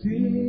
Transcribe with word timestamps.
Ты. 0.00 0.48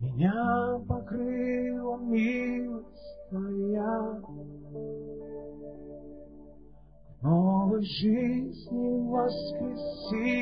Меня 0.00 0.80
покрыла 0.88 1.96
милость 1.98 2.86
Твоя, 3.30 4.20
новой 7.20 7.82
жизни 7.82 9.10
воскресила 9.10 10.37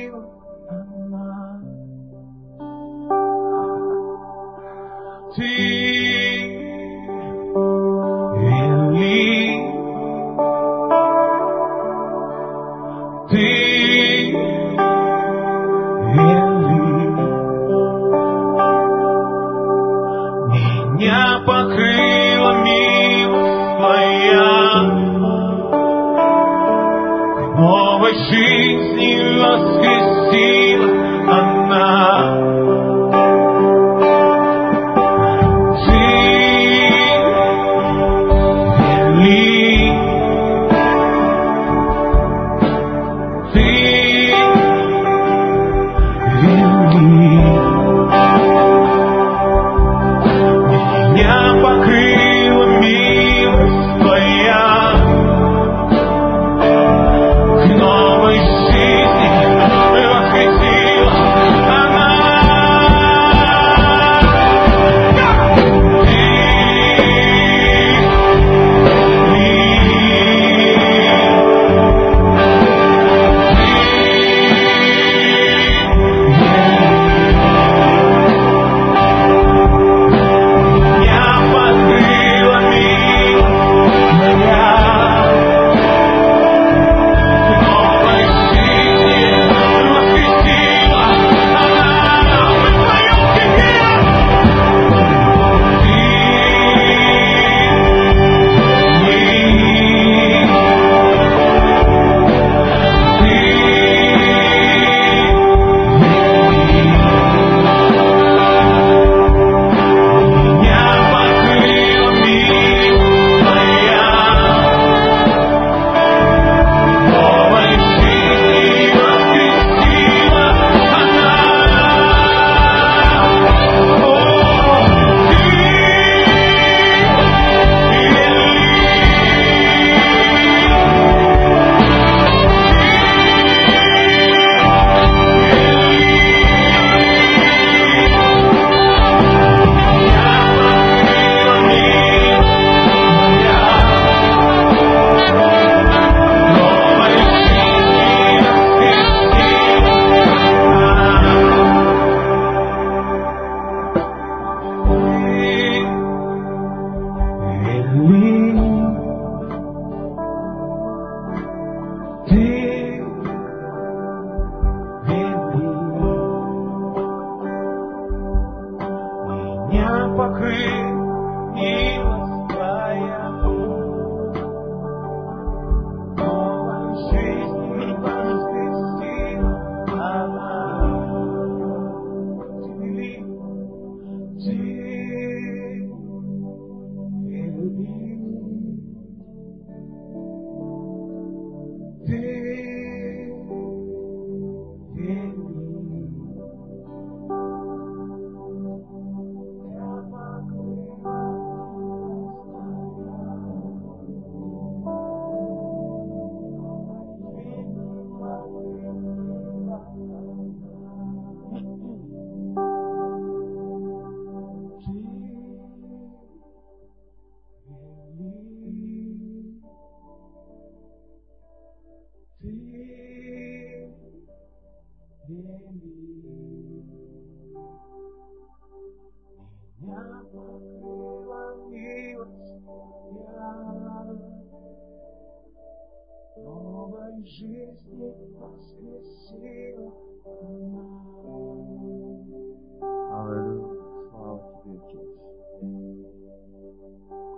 Аллилуйя. 243.13 243.87
Слава 244.11 244.41
Тебе, 244.63 244.79
Отец. 244.79 245.09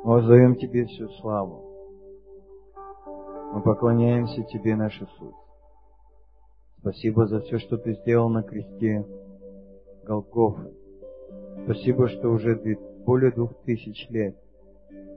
Мы 0.04 0.12
воздаем 0.12 0.56
Тебе 0.56 0.84
всю 0.86 1.08
славу. 1.20 1.64
Мы 3.52 3.62
поклоняемся 3.62 4.42
Тебе, 4.44 4.76
наш 4.76 5.00
Иисус. 5.00 5.34
Спасибо 6.78 7.26
за 7.26 7.40
все, 7.40 7.58
что 7.58 7.76
Ты 7.76 7.94
сделал 7.94 8.28
на 8.28 8.42
кресте 8.42 9.06
Голгофы. 10.04 10.77
Спасибо, 11.68 12.08
что 12.08 12.30
уже 12.30 12.58
более 13.04 13.30
двух 13.30 13.52
тысяч 13.66 14.08
лет 14.08 14.34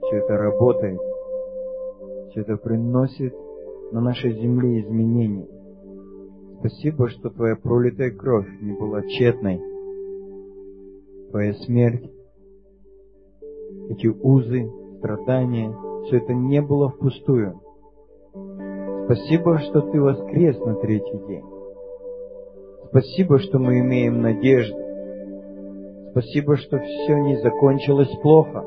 все 0.02 0.16
это 0.18 0.36
работает, 0.36 1.00
все 2.28 2.42
это 2.42 2.58
приносит 2.58 3.34
на 3.90 4.02
нашей 4.02 4.34
земле 4.34 4.82
изменения. 4.82 5.48
Спасибо, 6.58 7.08
что 7.08 7.30
Твоя 7.30 7.56
пролитая 7.56 8.10
кровь 8.10 8.46
не 8.60 8.72
была 8.74 9.00
тщетной. 9.00 9.62
Твоя 11.30 11.54
смерть, 11.54 12.04
эти 13.88 14.08
узы, 14.08 14.70
страдания, 14.98 15.74
все 16.04 16.18
это 16.18 16.34
не 16.34 16.60
было 16.60 16.90
впустую. 16.90 17.62
Спасибо, 19.06 19.58
что 19.60 19.80
Ты 19.90 19.98
воскрес 19.98 20.58
на 20.58 20.74
третий 20.74 21.18
день. 21.26 21.44
Спасибо, 22.90 23.38
что 23.38 23.58
мы 23.58 23.78
имеем 23.78 24.20
надежду. 24.20 24.91
Спасибо, 26.12 26.56
что 26.58 26.78
все 26.78 27.14
не 27.20 27.36
закончилось 27.36 28.14
плохо. 28.22 28.62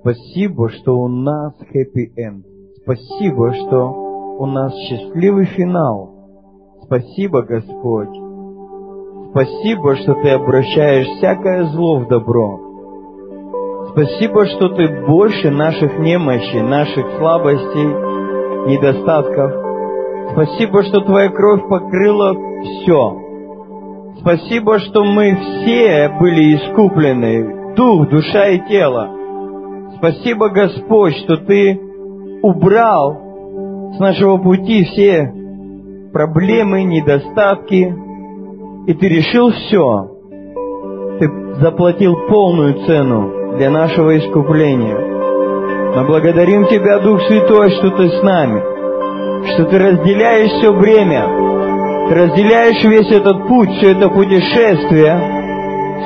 Спасибо, 0.00 0.68
что 0.68 0.98
у 0.98 1.06
нас 1.06 1.54
хэппи-энд. 1.72 2.44
Спасибо, 2.82 3.54
что 3.54 4.36
у 4.40 4.46
нас 4.46 4.74
счастливый 4.74 5.46
финал. 5.46 6.10
Спасибо, 6.82 7.42
Господь. 7.42 8.16
Спасибо, 9.30 9.94
что 9.94 10.14
Ты 10.14 10.30
обращаешь 10.30 11.06
всякое 11.18 11.66
зло 11.66 12.00
в 12.00 12.08
добро. 12.08 12.58
Спасибо, 13.92 14.46
что 14.46 14.70
Ты 14.70 15.06
больше 15.06 15.50
наших 15.50 16.00
немощей, 16.00 16.62
наших 16.62 17.06
слабостей, 17.18 17.86
недостатков. 18.66 19.52
Спасибо, 20.32 20.82
что 20.82 21.00
Твоя 21.00 21.28
кровь 21.28 21.62
покрыла 21.68 22.34
все. 22.62 23.27
Спасибо, 24.20 24.78
что 24.80 25.04
мы 25.04 25.36
все 25.36 26.08
были 26.18 26.56
искуплены, 26.56 27.74
дух, 27.76 28.08
душа 28.08 28.48
и 28.48 28.68
тело. 28.68 29.08
Спасибо, 29.96 30.48
Господь, 30.48 31.16
что 31.18 31.36
Ты 31.36 31.80
убрал 32.42 33.92
с 33.94 33.98
нашего 33.98 34.38
пути 34.38 34.84
все 34.84 35.32
проблемы, 36.12 36.82
недостатки, 36.82 37.94
и 38.86 38.94
Ты 38.94 39.08
решил 39.08 39.50
все. 39.50 40.10
Ты 41.20 41.30
заплатил 41.60 42.16
полную 42.28 42.86
цену 42.86 43.56
для 43.56 43.70
нашего 43.70 44.18
искупления. 44.18 44.98
Мы 45.96 46.06
благодарим 46.06 46.66
Тебя, 46.66 46.98
Дух 46.98 47.20
Святой, 47.22 47.70
что 47.70 47.90
Ты 47.90 48.08
с 48.08 48.22
нами, 48.22 48.62
что 49.54 49.64
Ты 49.66 49.78
разделяешь 49.78 50.50
все 50.58 50.72
время, 50.72 51.47
разделяешь 52.10 52.82
весь 52.84 53.10
этот 53.10 53.46
путь, 53.48 53.70
все 53.76 53.92
это 53.92 54.08
путешествие. 54.08 55.38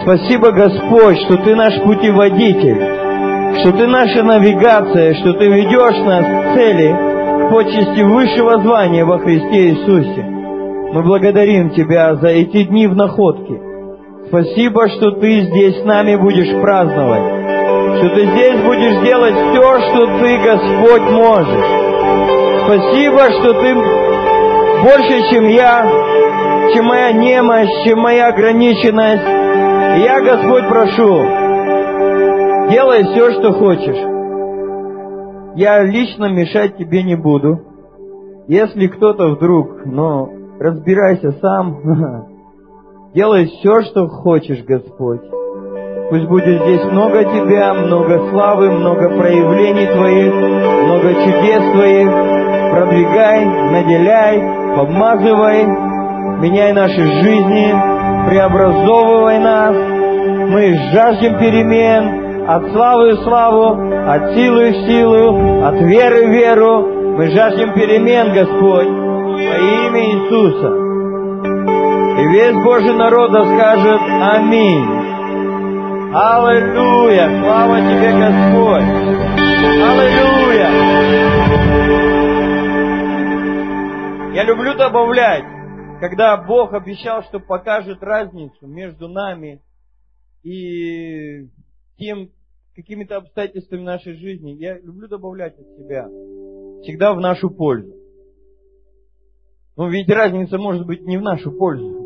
Спасибо, 0.02 0.50
Господь, 0.50 1.18
что 1.22 1.36
Ты 1.38 1.54
наш 1.54 1.80
путеводитель, 1.82 3.60
что 3.60 3.72
Ты 3.72 3.86
наша 3.86 4.22
навигация, 4.22 5.14
что 5.14 5.34
Ты 5.34 5.46
ведешь 5.46 6.04
нас 6.04 6.24
к 6.24 6.54
цели, 6.54 6.92
к 6.92 7.50
почести 7.50 8.02
высшего 8.02 8.60
звания 8.62 9.04
во 9.04 9.18
Христе 9.18 9.70
Иисусе. 9.70 10.22
Мы 10.92 11.02
благодарим 11.02 11.70
Тебя 11.70 12.14
за 12.16 12.28
эти 12.28 12.64
дни 12.64 12.86
в 12.86 12.96
находке. 12.96 13.60
Спасибо, 14.28 14.88
что 14.88 15.12
Ты 15.12 15.42
здесь 15.42 15.82
с 15.82 15.84
нами 15.84 16.16
будешь 16.16 16.60
праздновать, 16.60 17.98
что 17.98 18.08
Ты 18.10 18.26
здесь 18.26 18.60
будешь 18.60 19.04
делать 19.06 19.34
все, 19.34 19.80
что 19.80 20.06
Ты, 20.18 20.38
Господь, 20.38 21.10
можешь. 21.12 21.82
Спасибо, 22.64 23.30
что 23.30 23.52
Ты 23.52 24.11
больше, 24.82 25.30
чем 25.30 25.44
я, 25.48 25.82
чем 26.74 26.86
моя 26.86 27.12
немощь, 27.12 27.70
чем 27.84 28.00
моя 28.00 28.28
ограниченность. 28.28 29.22
И 29.96 30.00
я, 30.02 30.20
Господь, 30.20 30.68
прошу, 30.68 31.22
делай 32.70 33.04
все, 33.04 33.30
что 33.32 33.52
хочешь. 33.52 34.12
Я 35.54 35.82
лично 35.82 36.26
мешать 36.32 36.76
тебе 36.76 37.02
не 37.02 37.14
буду. 37.14 37.60
Если 38.48 38.88
кто-то 38.88 39.34
вдруг, 39.34 39.84
но 39.86 40.28
разбирайся 40.58 41.32
сам, 41.40 42.26
делай 43.14 43.46
все, 43.46 43.82
что 43.82 44.08
хочешь, 44.08 44.64
Господь. 44.64 45.22
Пусть 46.10 46.26
будет 46.26 46.62
здесь 46.62 46.84
много 46.86 47.24
Тебя, 47.24 47.72
много 47.74 48.30
славы, 48.30 48.70
много 48.70 49.08
проявлений 49.16 49.86
Твоих, 49.86 50.34
много 50.34 51.14
чудес 51.14 51.72
Твоих. 51.72 52.41
Продвигай, 52.72 53.44
наделяй, 53.44 54.40
помазывай, 54.74 55.66
меняй 56.40 56.72
наши 56.72 57.02
жизни, 57.02 57.68
преобразовывай 58.30 59.38
нас. 59.38 59.76
Мы 60.48 60.74
жаждем 60.90 61.38
перемен 61.38 62.48
от 62.48 62.72
славы 62.72 63.16
в 63.16 63.24
славу, 63.24 63.76
от 64.08 64.34
силы 64.34 64.70
в 64.70 64.86
силу, 64.86 65.66
от 65.66 65.74
веры 65.82 66.26
в 66.26 66.30
веру. 66.30 66.88
Мы 67.18 67.30
жаждем 67.32 67.74
перемен, 67.74 68.32
Господь, 68.32 68.88
во 68.88 69.56
имя 69.58 70.02
Иисуса. 70.06 70.68
И 72.22 72.26
весь 72.28 72.64
Божий 72.64 72.94
народ 72.94 73.32
скажет 73.32 74.00
Аминь. 74.34 74.88
Аллилуйя! 76.14 77.28
Слава 77.42 77.76
Тебе, 77.80 78.12
Господь! 78.12 78.88
Аллилуйя! 79.90 80.31
Я 84.42 84.48
люблю 84.48 84.76
добавлять, 84.76 85.44
когда 86.00 86.36
Бог 86.36 86.72
обещал, 86.72 87.22
что 87.22 87.38
покажет 87.38 88.02
разницу 88.02 88.66
между 88.66 89.06
нами 89.06 89.62
и 90.42 91.46
тем 91.96 92.28
какими-то 92.74 93.18
обстоятельствами 93.18 93.82
нашей 93.82 94.14
жизни, 94.14 94.50
я 94.58 94.80
люблю 94.80 95.06
добавлять 95.06 95.56
от 95.56 95.66
себя. 95.76 96.08
Всегда 96.82 97.14
в 97.14 97.20
нашу 97.20 97.50
пользу. 97.50 97.94
Но 99.76 99.88
ведь 99.88 100.08
разница 100.08 100.58
может 100.58 100.86
быть 100.88 101.02
не 101.02 101.18
в 101.18 101.22
нашу 101.22 101.52
пользу. 101.52 102.00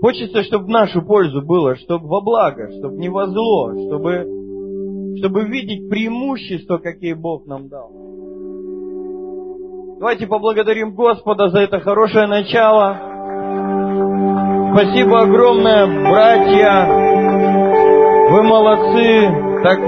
Хочется, 0.00 0.42
чтобы 0.42 0.64
в 0.64 0.70
нашу 0.70 1.02
пользу 1.02 1.42
было, 1.42 1.76
чтобы 1.76 2.08
во 2.08 2.20
благо, 2.22 2.72
чтобы 2.72 2.96
не 2.96 3.08
во 3.08 3.28
зло, 3.28 3.70
чтобы, 3.86 5.16
чтобы 5.18 5.44
видеть 5.44 5.88
преимущества, 5.88 6.78
какие 6.78 7.12
Бог 7.12 7.46
нам 7.46 7.68
дал. 7.68 8.11
Давайте 10.02 10.26
поблагодарим 10.26 10.96
Господа 10.96 11.48
за 11.50 11.60
это 11.60 11.78
хорошее 11.78 12.26
начало. 12.26 12.98
Спасибо 14.72 15.20
огромное, 15.20 15.86
братья. 15.86 16.88
Вы 18.32 18.42
молодцы. 18.42 19.30
Так 19.62 19.78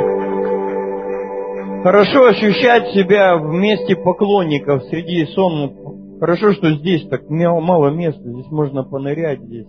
хорошо 1.82 2.26
ощущать 2.26 2.92
себя 2.92 3.36
в 3.38 3.54
месте 3.54 3.96
поклонников 3.96 4.84
среди 4.84 5.26
сонных. 5.34 5.72
Хорошо, 6.20 6.52
что 6.52 6.70
здесь 6.74 7.08
так 7.08 7.28
мало 7.28 7.90
места. 7.90 8.22
Здесь 8.22 8.52
можно 8.52 8.84
понырять 8.84 9.40
здесь 9.40 9.66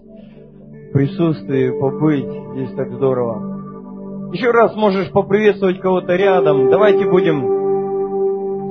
присутствии 0.94 1.72
побыть. 1.72 2.30
Здесь 2.54 2.72
так 2.76 2.92
здорово. 2.92 4.32
Еще 4.32 4.52
раз 4.52 4.76
можешь 4.76 5.12
поприветствовать 5.12 5.80
кого-то 5.80 6.16
рядом. 6.16 6.70
Давайте 6.70 7.10
будем 7.10 7.65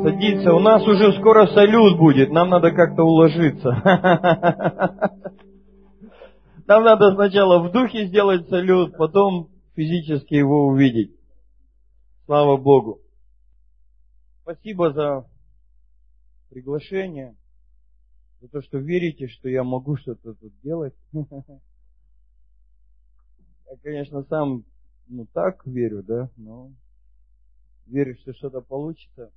садиться. 0.05 0.53
У 0.53 0.61
нас 0.61 0.87
уже 0.87 1.19
скоро 1.19 1.49
салют 1.49 1.99
будет. 1.99 2.31
Нам 2.31 2.51
надо 2.51 2.71
как-то 2.73 3.05
уложиться. 3.05 3.71
Нам 6.67 6.83
надо 6.83 7.15
сначала 7.15 7.63
в 7.63 7.71
духе 7.73 8.07
сделать 8.07 8.49
салют, 8.49 8.97
потом 8.97 9.51
физически 9.75 10.33
его 10.35 10.69
увидеть. 10.69 11.15
Слава 12.25 12.57
Богу. 12.57 13.03
Спасибо 14.43 14.91
за 14.93 15.27
приглашение, 16.49 17.37
за 18.41 18.49
то, 18.49 18.63
что 18.63 18.79
верите, 18.79 19.29
что 19.29 19.51
я 19.51 19.63
могу 19.63 19.97
что-то 19.97 20.33
тут 20.35 20.59
делать. 20.63 20.95
Я, 21.13 21.27
конечно, 23.83 24.23
сам 24.25 24.65
ну 25.09 25.27
так 25.33 25.67
верю, 25.67 26.03
да, 26.03 26.31
но 26.37 26.73
верю, 27.87 28.17
что 28.21 28.33
что-то 28.33 28.63
получится. 28.63 29.31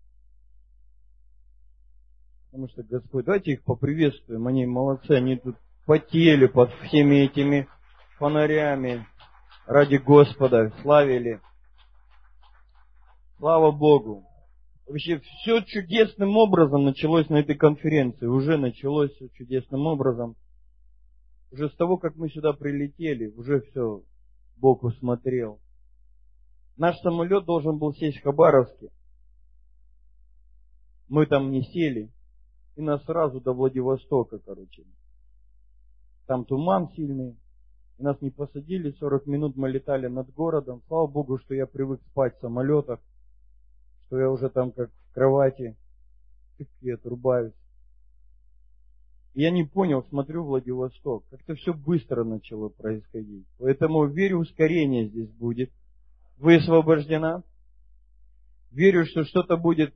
Потому 2.52 2.70
что 2.70 2.84
Господь, 2.84 3.26
давайте 3.26 3.52
их 3.52 3.64
поприветствуем, 3.64 4.48
они 4.48 4.66
молодцы, 4.66 5.12
они 5.12 5.38
тут 5.38 5.58
потели 5.86 6.48
под 6.48 6.72
всеми 6.84 7.26
этими 7.26 7.68
фонарями 8.18 9.06
ради 9.66 9.98
Господа, 9.98 10.74
славили. 10.82 11.40
Слава 13.38 13.72
Богу. 13.72 14.24
Вообще 14.88 15.20
все 15.20 15.62
чудесным 15.62 16.38
образом 16.38 16.86
началось 16.86 17.28
на 17.30 17.38
этой 17.38 17.56
конференции, 17.56 18.26
уже 18.26 18.58
началось 18.58 19.12
все 19.12 19.28
чудесным 19.30 19.86
образом. 19.86 20.36
Уже 21.52 21.70
с 21.70 21.76
того, 21.76 21.98
как 21.98 22.16
мы 22.16 22.30
сюда 22.30 22.54
прилетели, 22.54 23.28
уже 23.28 23.62
все 23.62 24.02
Бог 24.58 24.84
усмотрел. 24.84 25.60
Наш 26.78 26.98
самолет 27.00 27.46
должен 27.46 27.78
был 27.78 27.94
сесть 27.94 28.20
в 28.20 28.24
Хабаровске. 28.24 28.90
Мы 31.10 31.26
там 31.26 31.52
не 31.52 31.64
сели. 31.64 32.10
И 32.78 32.82
нас 32.82 33.04
сразу 33.06 33.42
до 33.42 33.54
Владивостока, 33.54 34.38
короче. 34.38 34.84
Там 36.28 36.46
туман 36.46 36.90
сильный. 36.96 37.36
И 37.98 38.04
нас 38.04 38.22
не 38.22 38.30
посадили, 38.30 38.92
40 38.92 39.26
минут 39.26 39.56
мы 39.56 39.70
летали 39.70 40.06
над 40.06 40.32
городом. 40.32 40.84
Слава 40.88 41.08
Богу, 41.08 41.40
что 41.40 41.56
я 41.56 41.66
привык 41.66 42.00
спать 42.12 42.38
в 42.38 42.42
самолетах, 42.42 43.00
что 44.06 44.20
я 44.20 44.30
уже 44.30 44.50
там 44.50 44.72
как 44.72 44.92
в 44.92 45.14
кровати, 45.16 45.76
и 46.82 46.92
отрубаюсь. 46.92 47.54
Я 49.34 49.50
не 49.50 49.64
понял, 49.64 50.04
смотрю 50.10 50.44
Владивосток. 50.44 51.24
Как-то 51.32 51.56
все 51.56 51.74
быстро 51.74 52.24
начало 52.24 52.70
происходить. 52.70 53.48
Поэтому 53.58 54.06
верю, 54.06 54.38
ускорение 54.38 55.08
здесь 55.08 55.32
будет. 55.32 55.72
Высвобождена. 56.38 57.44
Верю, 58.70 59.06
что 59.06 59.24
что-то 59.24 59.58
будет. 59.58 59.96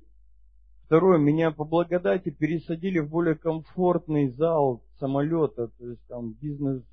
Второе, 0.91 1.19
меня 1.19 1.51
по 1.51 1.63
благодати 1.63 2.31
пересадили 2.31 2.99
в 2.99 3.09
более 3.09 3.35
комфортный 3.35 4.27
зал 4.31 4.83
самолета. 4.99 5.69
То 5.79 5.85
есть 5.85 6.05
там 6.09 6.33
бизнес 6.33 6.83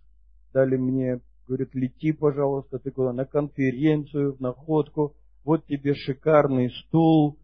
дали 0.55 0.76
мне, 0.76 1.19
говорят, 1.49 1.75
лети, 1.75 2.12
пожалуйста, 2.12 2.78
ты 2.78 2.93
куда? 2.93 3.12
На 3.12 3.25
конференцию, 3.25 4.37
в 4.37 4.40
находку. 4.40 5.17
Вот 5.45 5.67
тебе 5.67 5.97
шикарный 5.97 6.71
стул, 6.71 7.40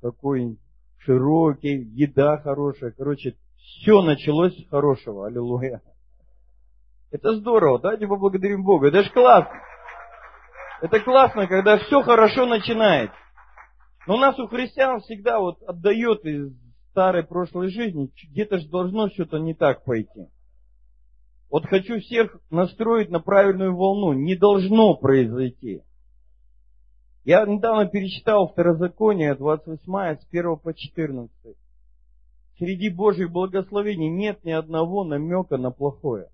такой 0.00 0.60
широкий, 0.98 1.74
еда 1.74 2.38
хорошая. 2.38 2.92
Короче, 2.92 3.34
все 3.56 4.00
началось 4.00 4.56
с 4.56 4.68
хорошего. 4.68 5.26
Аллилуйя. 5.26 5.82
Это 7.10 7.34
здорово, 7.34 7.80
давайте 7.80 8.06
поблагодарим 8.06 8.62
Бога. 8.62 8.86
Это 8.86 9.02
же 9.02 9.10
классно. 9.10 9.60
Это 10.82 11.00
классно, 11.00 11.48
когда 11.48 11.78
все 11.78 12.00
хорошо 12.02 12.46
начинает. 12.46 13.10
Но 14.06 14.14
у 14.14 14.18
нас 14.18 14.38
у 14.38 14.46
христиан 14.46 15.00
всегда 15.00 15.40
вот 15.40 15.62
отдает 15.62 16.24
из 16.24 16.52
старой 16.90 17.24
прошлой 17.24 17.70
жизни, 17.70 18.10
где-то 18.30 18.58
же 18.58 18.68
должно 18.68 19.08
что-то 19.08 19.38
не 19.38 19.54
так 19.54 19.84
пойти. 19.84 20.28
Вот 21.50 21.66
хочу 21.66 22.00
всех 22.00 22.36
настроить 22.50 23.10
на 23.10 23.20
правильную 23.20 23.76
волну. 23.76 24.12
Не 24.12 24.36
должно 24.36 24.96
произойти. 24.96 25.82
Я 27.24 27.44
недавно 27.44 27.86
перечитал 27.86 28.48
Второзаконие 28.48 29.34
28 29.34 30.20
с 30.20 30.26
1 30.28 30.56
по 30.58 30.74
14. 30.74 31.56
Среди 32.58 32.88
Божьих 32.88 33.30
благословений 33.30 34.08
нет 34.08 34.44
ни 34.44 34.50
одного 34.50 35.04
намека 35.04 35.56
на 35.56 35.70
плохое. 35.70 36.28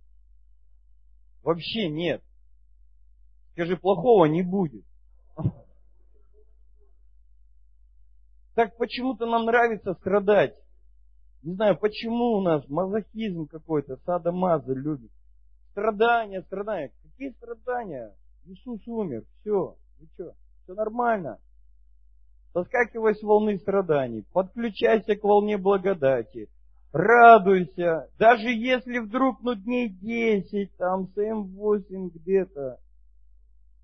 Вообще 1.43 1.88
нет. 1.88 2.23
Скажи, 3.52 3.76
плохого 3.76 4.26
не 4.26 4.43
будет. 4.43 4.85
Так 8.54 8.76
почему-то 8.76 9.26
нам 9.26 9.47
нравится 9.47 9.94
страдать. 9.94 10.54
Не 11.42 11.54
знаю, 11.54 11.76
почему 11.76 12.37
у 12.37 12.40
нас 12.40 12.66
мазохизм 12.68 13.47
какой-то, 13.47 13.97
садомазы 14.04 14.75
любит. 14.75 15.11
Страдания, 15.71 16.42
страдания. 16.42 16.92
Какие 17.02 17.30
страдания? 17.30 18.14
Иисус 18.44 18.87
умер, 18.87 19.25
все. 19.40 19.76
Вы 19.99 20.06
что? 20.14 20.35
Все 20.64 20.75
нормально. 20.75 21.38
Соскакивай 22.52 23.14
с 23.14 23.23
волны 23.23 23.56
страданий, 23.59 24.26
подключайся 24.32 25.16
к 25.16 25.25
волне 25.25 25.56
благодати, 25.56 26.50
радуйся, 26.92 28.11
даже 28.18 28.50
если 28.50 28.99
вдруг, 28.99 29.40
ну, 29.40 29.54
дней 29.54 29.88
10, 29.88 30.76
там, 30.76 31.09
7-8 31.16 32.11
где-то, 32.14 32.78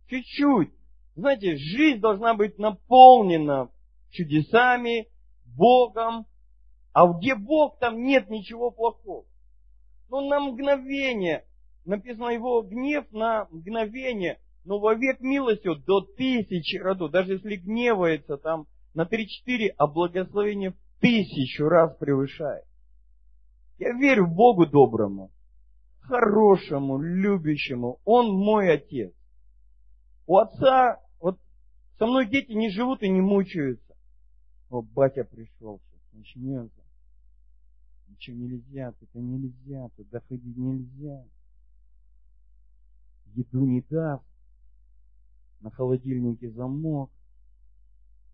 чуть-чуть. 0.08 0.70
Знаете, 1.16 1.56
жизнь 1.56 2.00
должна 2.00 2.34
быть 2.34 2.58
наполнена 2.58 3.70
чудесами, 4.10 5.08
Богом, 5.44 6.26
а 6.92 7.06
где 7.12 7.34
Бог, 7.34 7.78
там 7.78 8.02
нет 8.02 8.28
ничего 8.30 8.70
плохого. 8.70 9.24
Ну, 10.10 10.28
на 10.28 10.40
мгновение, 10.40 11.44
написано 11.84 12.30
его 12.30 12.62
гнев 12.62 13.04
на 13.12 13.46
мгновение, 13.50 14.38
но 14.64 14.78
вовек 14.78 15.20
милостью 15.20 15.76
до 15.76 16.00
тысячи 16.00 16.76
роду, 16.76 17.08
даже 17.08 17.34
если 17.34 17.56
гневается 17.56 18.36
там 18.36 18.66
на 18.94 19.02
3-4, 19.02 19.74
а 19.76 19.86
благословение 19.86 20.70
в 20.70 21.00
тысячу 21.00 21.64
раз 21.68 21.96
превышает. 21.96 22.64
Я 23.78 23.92
верю 23.92 24.26
Богу 24.26 24.66
доброму, 24.66 25.30
хорошему, 26.00 26.98
любящему. 26.98 28.00
Он 28.04 28.30
мой 28.30 28.72
отец. 28.72 29.12
У 30.26 30.36
отца, 30.36 31.00
вот 31.20 31.38
со 31.98 32.06
мной 32.06 32.26
дети 32.26 32.52
не 32.52 32.70
живут 32.70 33.02
и 33.02 33.08
не 33.08 33.20
мучаются. 33.20 33.87
О, 34.70 34.82
батя 34.82 35.24
пришел, 35.24 35.80
сейчас 35.80 36.12
начнется. 36.12 36.82
Ничего 38.08 38.36
нельзя, 38.36 38.94
это 39.00 39.18
нельзя, 39.18 39.88
туда 39.96 40.20
ходить 40.20 40.56
нельзя. 40.56 41.24
Еду 43.34 43.64
не 43.64 43.80
даст 43.82 44.24
на 45.60 45.70
холодильнике 45.70 46.50
замок. 46.50 47.10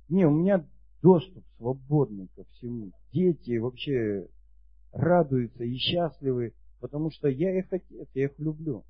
Не, 0.08 0.26
у 0.26 0.30
меня 0.30 0.66
доступ 1.02 1.44
свободный 1.56 2.28
ко 2.34 2.44
всему. 2.44 2.92
Дети 3.12 3.58
вообще 3.58 4.28
радуются 4.92 5.64
и 5.64 5.76
счастливы, 5.76 6.54
потому 6.80 7.10
что 7.10 7.28
я 7.28 7.58
их 7.58 7.72
отец, 7.72 8.08
я 8.14 8.24
их 8.24 8.38
люблю. 8.38 8.84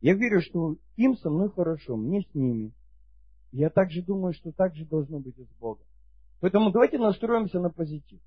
Я 0.00 0.14
верю, 0.14 0.40
что 0.40 0.76
им 0.96 1.16
со 1.16 1.28
мной 1.28 1.50
хорошо, 1.50 1.96
мне 1.96 2.22
с 2.22 2.34
ними. 2.34 2.72
Я 3.50 3.70
также 3.70 4.02
думаю, 4.02 4.32
что 4.32 4.52
так 4.52 4.74
же 4.74 4.84
должно 4.84 5.18
быть 5.20 5.38
и 5.38 5.44
с 5.44 5.50
Богом. 5.58 5.87
Поэтому 6.40 6.70
давайте 6.70 6.98
настроимся 6.98 7.60
на 7.60 7.70
позитив. 7.70 8.20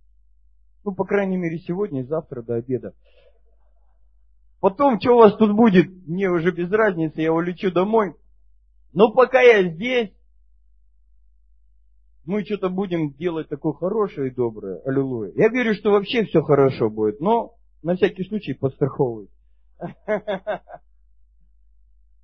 Ну, 0.84 0.94
по 0.94 1.06
крайней 1.06 1.38
мере, 1.38 1.60
сегодня 1.60 2.02
и 2.02 2.06
завтра 2.06 2.42
до 2.42 2.56
обеда. 2.56 2.94
Потом, 4.60 5.00
что 5.00 5.14
у 5.14 5.20
вас 5.20 5.36
тут 5.38 5.56
будет, 5.56 5.88
мне 6.08 6.30
уже 6.30 6.52
без 6.52 6.72
разницы, 6.72 7.22
я 7.22 7.34
улечу 7.34 7.72
домой. 7.72 8.16
Но 8.94 9.12
пока 9.12 9.42
я 9.42 9.70
здесь, 9.70 10.12
мы 12.26 12.44
что-то 12.44 12.70
будем 12.70 13.14
делать 13.14 13.50
такое 13.50 13.74
хорошее 13.74 14.30
и 14.30 14.36
доброе. 14.36 14.82
Аллилуйя. 14.86 15.32
Я 15.36 15.50
верю, 15.50 15.74
что 15.74 15.92
вообще 15.92 16.26
все 16.26 16.42
хорошо 16.42 16.90
будет, 16.90 17.20
но 17.20 17.56
на 17.82 17.96
всякий 17.96 18.24
случай 18.26 18.54
подстраховывай. 18.54 19.30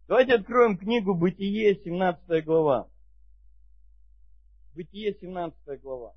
Давайте 0.08 0.36
откроем 0.36 0.77
книгу 0.77 1.15
Бытие, 1.15 1.75
17 1.84 2.46
глава. 2.46 2.88
Бытие, 4.77 5.15
17 5.19 5.81
глава. 5.81 6.13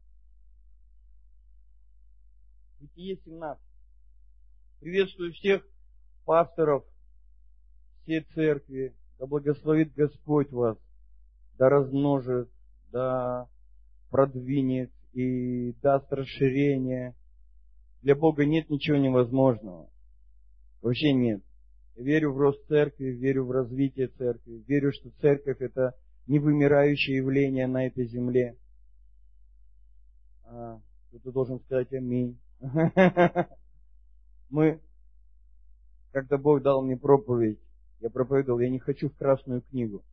Бытие 2.78 3.16
17. 3.24 3.58
Приветствую 4.80 5.32
всех 5.32 5.66
пасторов, 6.26 6.84
все 8.02 8.20
церкви, 8.34 8.94
да 9.18 9.24
благословит 9.24 9.94
Господь 9.94 10.52
вас, 10.52 10.76
да 11.56 11.70
размножит, 11.70 12.50
да 12.92 13.48
продвинет 14.10 14.92
и 15.14 15.72
даст 15.80 16.12
расширение. 16.12 17.14
Для 18.02 18.14
Бога 18.14 18.44
нет 18.44 18.68
ничего 18.68 18.98
невозможного. 18.98 19.88
Вообще 20.82 21.14
нет. 21.14 21.42
Я 21.96 22.02
верю 22.02 22.34
в 22.34 22.38
рост 22.38 22.62
церкви, 22.66 23.06
верю 23.06 23.46
в 23.46 23.52
развитие 23.52 24.08
церкви, 24.08 24.62
верю, 24.68 24.92
что 24.92 25.08
церковь 25.22 25.62
это 25.62 25.96
невымирающее 26.30 27.16
явление 27.16 27.66
на 27.66 27.86
этой 27.86 28.06
земле. 28.06 28.56
А, 30.44 30.80
кто-то 31.08 31.32
должен 31.32 31.58
сказать 31.60 31.92
аминь. 31.92 32.38
Мы, 34.50 34.80
когда 36.12 36.38
Бог 36.38 36.62
дал 36.62 36.82
мне 36.82 36.96
проповедь, 36.96 37.58
я 38.00 38.10
проповедовал, 38.10 38.60
я 38.60 38.70
не 38.70 38.78
хочу 38.78 39.10
в 39.10 39.16
Красную 39.16 39.62
книгу. 39.62 40.04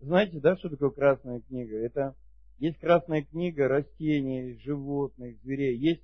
Знаете, 0.00 0.38
да, 0.38 0.54
что 0.58 0.68
такое 0.68 0.90
Красная 0.90 1.40
книга? 1.40 1.78
Это 1.78 2.14
есть 2.58 2.78
Красная 2.78 3.22
книга 3.22 3.68
растений, 3.68 4.58
животных, 4.62 5.38
зверей. 5.42 5.78
Есть 5.78 6.02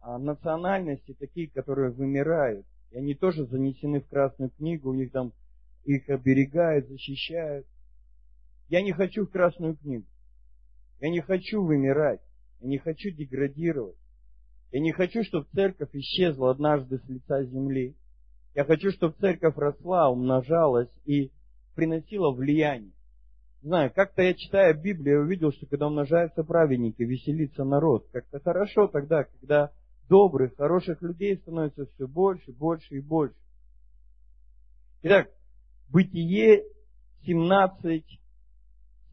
а, 0.00 0.18
национальности 0.18 1.14
такие, 1.18 1.50
которые 1.50 1.90
вымирают. 1.90 2.64
И 2.92 2.96
они 2.96 3.14
тоже 3.14 3.44
занесены 3.44 4.00
в 4.00 4.08
Красную 4.08 4.50
книгу, 4.50 4.88
у 4.88 4.94
них 4.94 5.12
там 5.12 5.34
их 5.84 6.08
оберегают, 6.08 6.88
защищают. 6.88 7.66
Я 8.68 8.82
не 8.82 8.92
хочу 8.92 9.26
в 9.26 9.30
Красную 9.30 9.76
книгу. 9.76 10.06
Я 11.00 11.10
не 11.10 11.20
хочу 11.20 11.62
вымирать. 11.62 12.20
Я 12.60 12.68
не 12.68 12.78
хочу 12.78 13.10
деградировать. 13.10 13.96
Я 14.72 14.80
не 14.80 14.92
хочу, 14.92 15.22
чтобы 15.22 15.46
церковь 15.54 15.90
исчезла 15.92 16.50
однажды 16.50 16.98
с 16.98 17.08
лица 17.08 17.44
земли. 17.44 17.94
Я 18.54 18.64
хочу, 18.64 18.90
чтобы 18.90 19.14
церковь 19.20 19.56
росла, 19.56 20.08
умножалась 20.08 20.90
и 21.04 21.30
приносила 21.74 22.32
влияние. 22.32 22.92
Знаю, 23.62 23.92
как-то 23.94 24.22
я 24.22 24.34
читая 24.34 24.74
Библию, 24.74 25.16
я 25.16 25.20
увидел, 25.22 25.52
что 25.52 25.66
когда 25.66 25.86
умножаются 25.86 26.44
праведники, 26.44 27.02
веселится 27.02 27.64
народ. 27.64 28.06
Как-то 28.12 28.38
хорошо 28.40 28.88
тогда, 28.88 29.24
когда 29.24 29.72
добрых, 30.08 30.56
хороших 30.56 31.00
людей 31.02 31.36
становится 31.38 31.86
все 31.86 32.06
больше, 32.06 32.52
больше 32.52 32.96
и 32.96 33.00
больше. 33.00 33.36
Итак, 35.02 35.28
Бытие 35.88 36.64
17, 37.24 38.04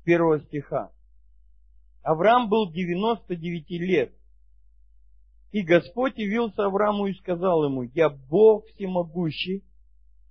1 0.05 0.41
стиха. 0.45 0.91
Авраам 2.03 2.49
был 2.49 2.71
99 2.71 3.69
лет, 3.71 4.13
и 5.51 5.61
Господь 5.61 6.17
явился 6.17 6.65
Аврааму 6.65 7.07
и 7.07 7.13
сказал 7.13 7.65
ему, 7.65 7.83
«Я 7.83 8.09
Бог 8.09 8.65
всемогущий, 8.67 9.63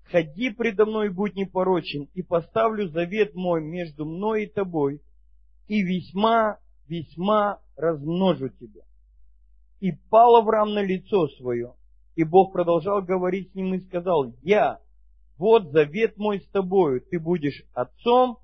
ходи 0.05 0.51
предо 0.51 0.87
мной 0.87 1.07
и 1.07 1.11
будь 1.11 1.37
непорочен, 1.37 2.09
и 2.15 2.23
поставлю 2.23 2.89
завет 2.89 3.35
мой 3.35 3.63
между 3.63 4.05
мной 4.07 4.45
и 4.45 4.53
тобой, 4.53 5.01
и 5.69 5.83
весьма, 5.83 6.59
весьма 6.89 7.61
размножу 7.77 8.49
тебя». 8.49 8.83
И 9.81 9.93
пал 9.93 10.37
Авраам 10.37 10.75
на 10.75 10.83
лицо 10.83 11.29
свое, 11.29 11.75
И 12.17 12.25
Бог 12.25 12.53
продолжал 12.53 13.03
говорить 13.03 13.53
с 13.53 13.55
ним 13.55 13.75
и 13.75 13.81
сказал, 13.81 14.33
«Я, 14.43 14.81
вот 15.39 15.71
завет 15.71 16.17
мой 16.17 16.41
с 16.41 16.49
тобою, 16.49 17.01
ты 17.01 17.21
будешь 17.21 17.63
отцом 17.73 18.39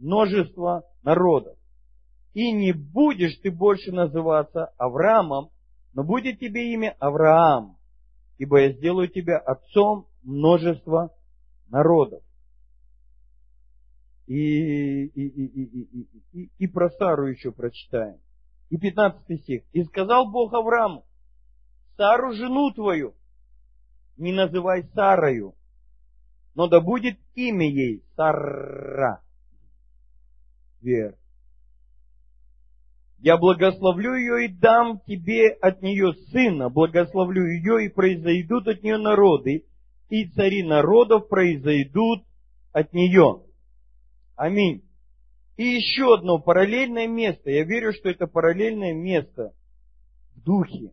множества 0.00 0.84
народов. 1.02 1.56
И 2.34 2.52
не 2.52 2.72
будешь 2.72 3.38
ты 3.42 3.50
больше 3.50 3.92
называться 3.92 4.66
Авраамом, 4.78 5.50
но 5.94 6.04
будет 6.04 6.38
тебе 6.38 6.72
имя 6.72 6.96
Авраам, 7.00 7.76
ибо 8.38 8.60
я 8.60 8.72
сделаю 8.72 9.08
тебя 9.08 9.38
отцом 9.38 10.06
множества 10.22 11.12
народов. 11.68 12.22
И, 14.26 15.04
и, 15.04 15.06
и, 15.06 15.44
и, 15.44 15.62
и, 15.82 16.08
и, 16.32 16.50
и 16.56 16.66
про 16.68 16.88
Сару 16.90 17.26
еще 17.26 17.50
прочитаем. 17.50 18.18
И 18.68 18.78
15 18.78 19.42
стих. 19.42 19.62
И 19.72 19.82
сказал 19.84 20.30
Бог 20.30 20.54
Аврааму, 20.54 21.04
Сару 21.96 22.32
жену 22.32 22.70
твою 22.70 23.14
не 24.20 24.32
называй 24.32 24.84
Сарою, 24.94 25.54
но 26.54 26.68
да 26.68 26.80
будет 26.80 27.18
имя 27.34 27.66
ей 27.66 28.04
Сара. 28.16 29.22
Вер. 30.80 31.16
Я 33.18 33.36
благословлю 33.36 34.14
ее 34.14 34.46
и 34.46 34.48
дам 34.48 35.00
тебе 35.06 35.50
от 35.50 35.82
нее 35.82 36.14
сына, 36.30 36.70
благословлю 36.70 37.44
ее 37.44 37.84
и 37.84 37.88
произойдут 37.90 38.66
от 38.66 38.82
нее 38.82 38.96
народы, 38.96 39.66
и 40.08 40.26
цари 40.30 40.62
народов 40.62 41.28
произойдут 41.28 42.24
от 42.72 42.92
нее. 42.94 43.42
Аминь. 44.36 44.82
И 45.58 45.64
еще 45.64 46.14
одно 46.14 46.38
параллельное 46.38 47.06
место. 47.06 47.50
Я 47.50 47.64
верю, 47.64 47.92
что 47.92 48.08
это 48.08 48.26
параллельное 48.26 48.94
место 48.94 49.52
в 50.34 50.42
духе. 50.42 50.92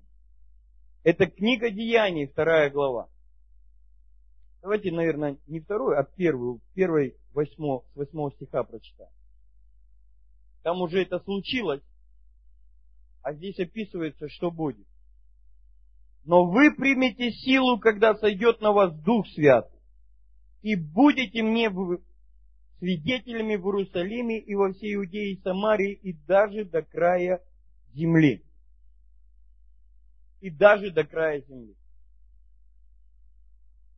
Это 1.05 1.27
книга 1.27 1.69
Деяний, 1.69 2.27
вторая 2.27 2.69
глава. 2.69 3.07
Давайте, 4.61 4.91
наверное, 4.91 5.37
не 5.47 5.61
вторую, 5.61 5.97
а 5.97 6.03
первую, 6.03 6.59
первой 6.73 7.15
восьмо, 7.33 7.85
с 7.93 7.95
восьмого 7.95 8.33
стиха 8.33 8.63
прочитаем. 8.63 9.16
Там 10.63 10.81
уже 10.81 11.01
это 11.01 11.19
случилось, 11.19 11.81
а 13.21 13.33
здесь 13.33 13.59
описывается, 13.59 14.27
что 14.29 14.51
будет. 14.51 14.87
Но 16.25 16.45
вы 16.45 16.75
примете 16.75 17.31
силу, 17.31 17.79
когда 17.79 18.15
сойдет 18.15 18.59
на 18.61 18.71
вас 18.71 18.93
Дух 19.01 19.27
Святый, 19.29 19.79
и 20.61 20.75
будете 20.75 21.41
мне 21.41 21.71
свидетелями 22.79 23.55
в 23.55 23.65
Иерусалиме 23.65 24.39
и 24.39 24.55
во 24.55 24.73
всей 24.73 24.95
Иудее 24.95 25.33
и 25.33 25.41
Самарии, 25.41 25.93
и 25.93 26.13
даже 26.13 26.65
до 26.65 26.81
края 26.81 27.41
земли. 27.93 28.43
И 30.41 30.49
даже 30.49 30.91
до 30.91 31.03
края 31.03 31.41
земли. 31.41 31.75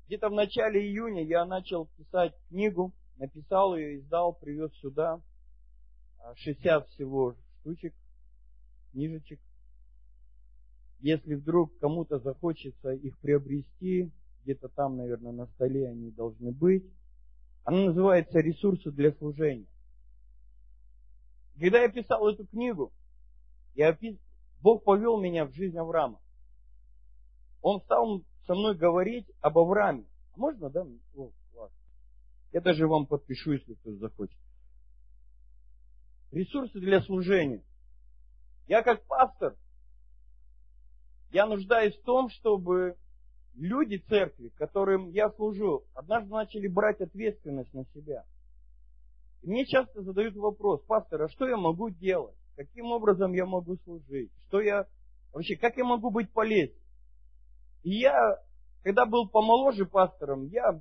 Где-то 0.08 0.30
в 0.30 0.34
начале 0.34 0.82
июня 0.82 1.24
я 1.24 1.46
начал 1.46 1.86
писать 1.98 2.34
книгу, 2.48 2.94
написал 3.18 3.76
ее, 3.76 4.00
издал, 4.00 4.34
привез 4.34 4.74
сюда. 4.78 5.22
60 6.36 6.88
всего 6.90 7.36
штучек, 7.60 7.94
книжечек. 8.92 9.40
Если 11.00 11.36
вдруг 11.36 11.78
кому-то 11.80 12.20
захочется 12.20 12.92
их 12.92 13.18
приобрести, 13.20 14.12
где-то 14.44 14.70
там, 14.70 14.98
наверное, 14.98 15.32
на 15.32 15.48
столе 15.48 15.88
они 15.88 16.12
должны 16.12 16.52
быть. 16.52 16.86
Она 17.64 17.86
называется 17.86 18.40
«Ресурсы 18.40 18.92
для 18.92 19.12
служения». 19.14 19.68
Когда 21.60 21.82
я 21.82 21.90
писал 21.90 22.28
эту 22.28 22.48
книгу, 22.48 22.92
я 23.76 23.90
опис... 23.90 24.18
Бог 24.62 24.84
повел 24.84 25.20
меня 25.20 25.46
в 25.46 25.54
жизнь 25.54 25.78
Авраама. 25.78 26.20
Он 27.62 27.82
стал 27.82 28.24
со 28.46 28.56
мной 28.56 28.76
говорить 28.76 29.26
об 29.40 29.58
Аврааме. 29.58 30.06
А 30.34 30.38
можно, 30.38 30.70
да? 30.70 30.86
О, 31.16 31.32
ладно. 31.54 31.76
Я 32.52 32.62
даже 32.62 32.88
вам 32.88 33.06
подпишу, 33.06 33.54
если 33.54 33.74
кто 33.76 33.96
захочет. 33.96 34.38
Ресурсы 36.32 36.80
для 36.80 37.02
служения. 37.02 37.64
Я 38.68 38.84
как 38.84 39.04
пастор, 39.08 39.56
я 41.32 41.48
нуждаюсь 41.48 41.96
в 41.96 42.04
том, 42.04 42.30
чтобы 42.30 42.98
люди 43.56 43.98
церкви, 43.98 44.50
которым 44.50 45.10
я 45.10 45.32
служу, 45.32 45.86
однажды 45.96 46.30
начали 46.30 46.68
брать 46.68 47.02
ответственность 47.02 47.74
на 47.74 47.86
себя. 47.86 48.26
И 49.42 49.50
мне 49.50 49.66
часто 49.66 50.04
задают 50.04 50.36
вопрос, 50.36 50.84
пастор, 50.86 51.24
а 51.24 51.30
что 51.30 51.48
я 51.48 51.58
могу 51.58 51.90
делать? 51.90 52.36
Каким 52.56 52.92
образом 52.92 53.34
я 53.34 53.46
могу 53.46 53.78
служить? 53.78 54.32
Что 54.48 54.62
я, 54.62 54.86
вообще, 55.34 55.56
как 55.56 55.78
я 55.78 55.86
могу 55.86 56.12
быть 56.12 56.32
полезен? 56.32 56.76
И 57.84 57.92
я, 57.92 58.38
когда 58.84 59.06
был 59.06 59.30
помоложе 59.30 59.86
пастором, 59.86 60.46
я 60.46 60.80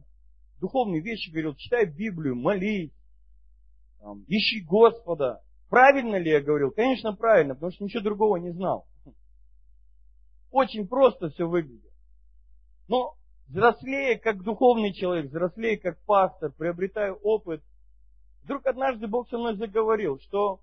духовные 0.61 1.01
вещи 1.01 1.31
говорил, 1.31 1.55
читай 1.55 1.87
Библию, 1.87 2.35
молись, 2.35 2.93
там, 4.01 4.25
ищи 4.29 4.61
Господа. 4.63 5.43
Правильно 5.69 6.17
ли 6.17 6.31
я 6.31 6.41
говорил? 6.41 6.71
Конечно, 6.71 7.15
правильно, 7.15 7.55
потому 7.55 7.73
что 7.73 7.85
ничего 7.85 8.03
другого 8.03 8.37
не 8.37 8.51
знал. 8.51 8.87
Очень 10.51 10.89
просто 10.89 11.29
все 11.31 11.47
выглядит. 11.47 11.93
Но 12.89 13.17
взрослея 13.49 14.19
как 14.19 14.43
духовный 14.43 14.93
человек, 14.95 15.27
взрослея 15.27 15.77
как 15.79 15.99
пастор, 16.05 16.53
приобретая 16.53 17.13
опыт, 17.13 17.63
вдруг 18.45 18.67
однажды 18.67 19.07
Бог 19.07 19.29
со 19.29 19.37
мной 19.37 19.57
заговорил, 19.57 20.19
что 20.21 20.61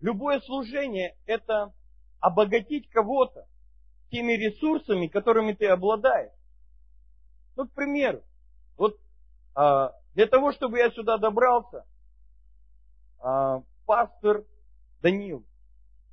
любое 0.00 0.40
служение– 0.40 1.16
это 1.26 1.72
обогатить 2.20 2.88
кого-то 2.90 3.46
теми 4.10 4.32
ресурсами, 4.32 5.08
которыми 5.08 5.52
ты 5.52 5.66
обладаешь. 5.66 6.32
Ну, 7.56 7.66
к 7.66 7.72
примеру, 7.72 8.22
вот 8.76 8.96
а, 9.54 9.92
для 10.14 10.26
того, 10.26 10.52
чтобы 10.52 10.78
я 10.78 10.90
сюда 10.90 11.18
добрался, 11.18 11.84
а, 13.20 13.62
пастор 13.86 14.44
Данил, 15.02 15.44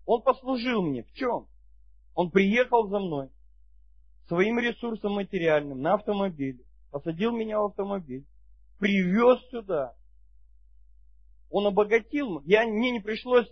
он 0.05 0.21
послужил 0.21 0.81
мне 0.81 1.03
в 1.03 1.11
чем? 1.13 1.47
Он 2.13 2.31
приехал 2.31 2.87
за 2.87 2.99
мной, 2.99 3.29
своим 4.27 4.59
ресурсом 4.59 5.13
материальным 5.13 5.81
на 5.81 5.95
автомобиле, 5.95 6.63
посадил 6.91 7.31
меня 7.31 7.59
в 7.59 7.65
автомобиль, 7.65 8.25
привез 8.79 9.39
сюда. 9.49 9.95
Он 11.49 11.67
обогатил, 11.67 12.41
я, 12.45 12.65
мне 12.65 12.91
не 12.91 12.99
пришлось 12.99 13.47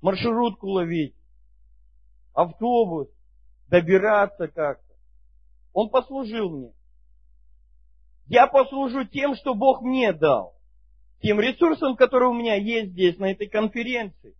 маршрутку 0.00 0.68
ловить, 0.68 1.14
автобус, 2.34 3.08
добираться 3.68 4.48
как-то. 4.48 4.94
Он 5.72 5.88
послужил 5.88 6.50
мне. 6.50 6.72
Я 8.26 8.46
послужу 8.46 9.04
тем, 9.04 9.34
что 9.34 9.54
Бог 9.54 9.82
мне 9.82 10.12
дал. 10.12 10.54
Тем 11.22 11.40
ресурсом, 11.40 11.96
который 11.96 12.28
у 12.28 12.34
меня 12.34 12.56
есть 12.56 12.90
здесь, 12.90 13.16
на 13.18 13.30
этой 13.30 13.46
конференции. 13.46 14.34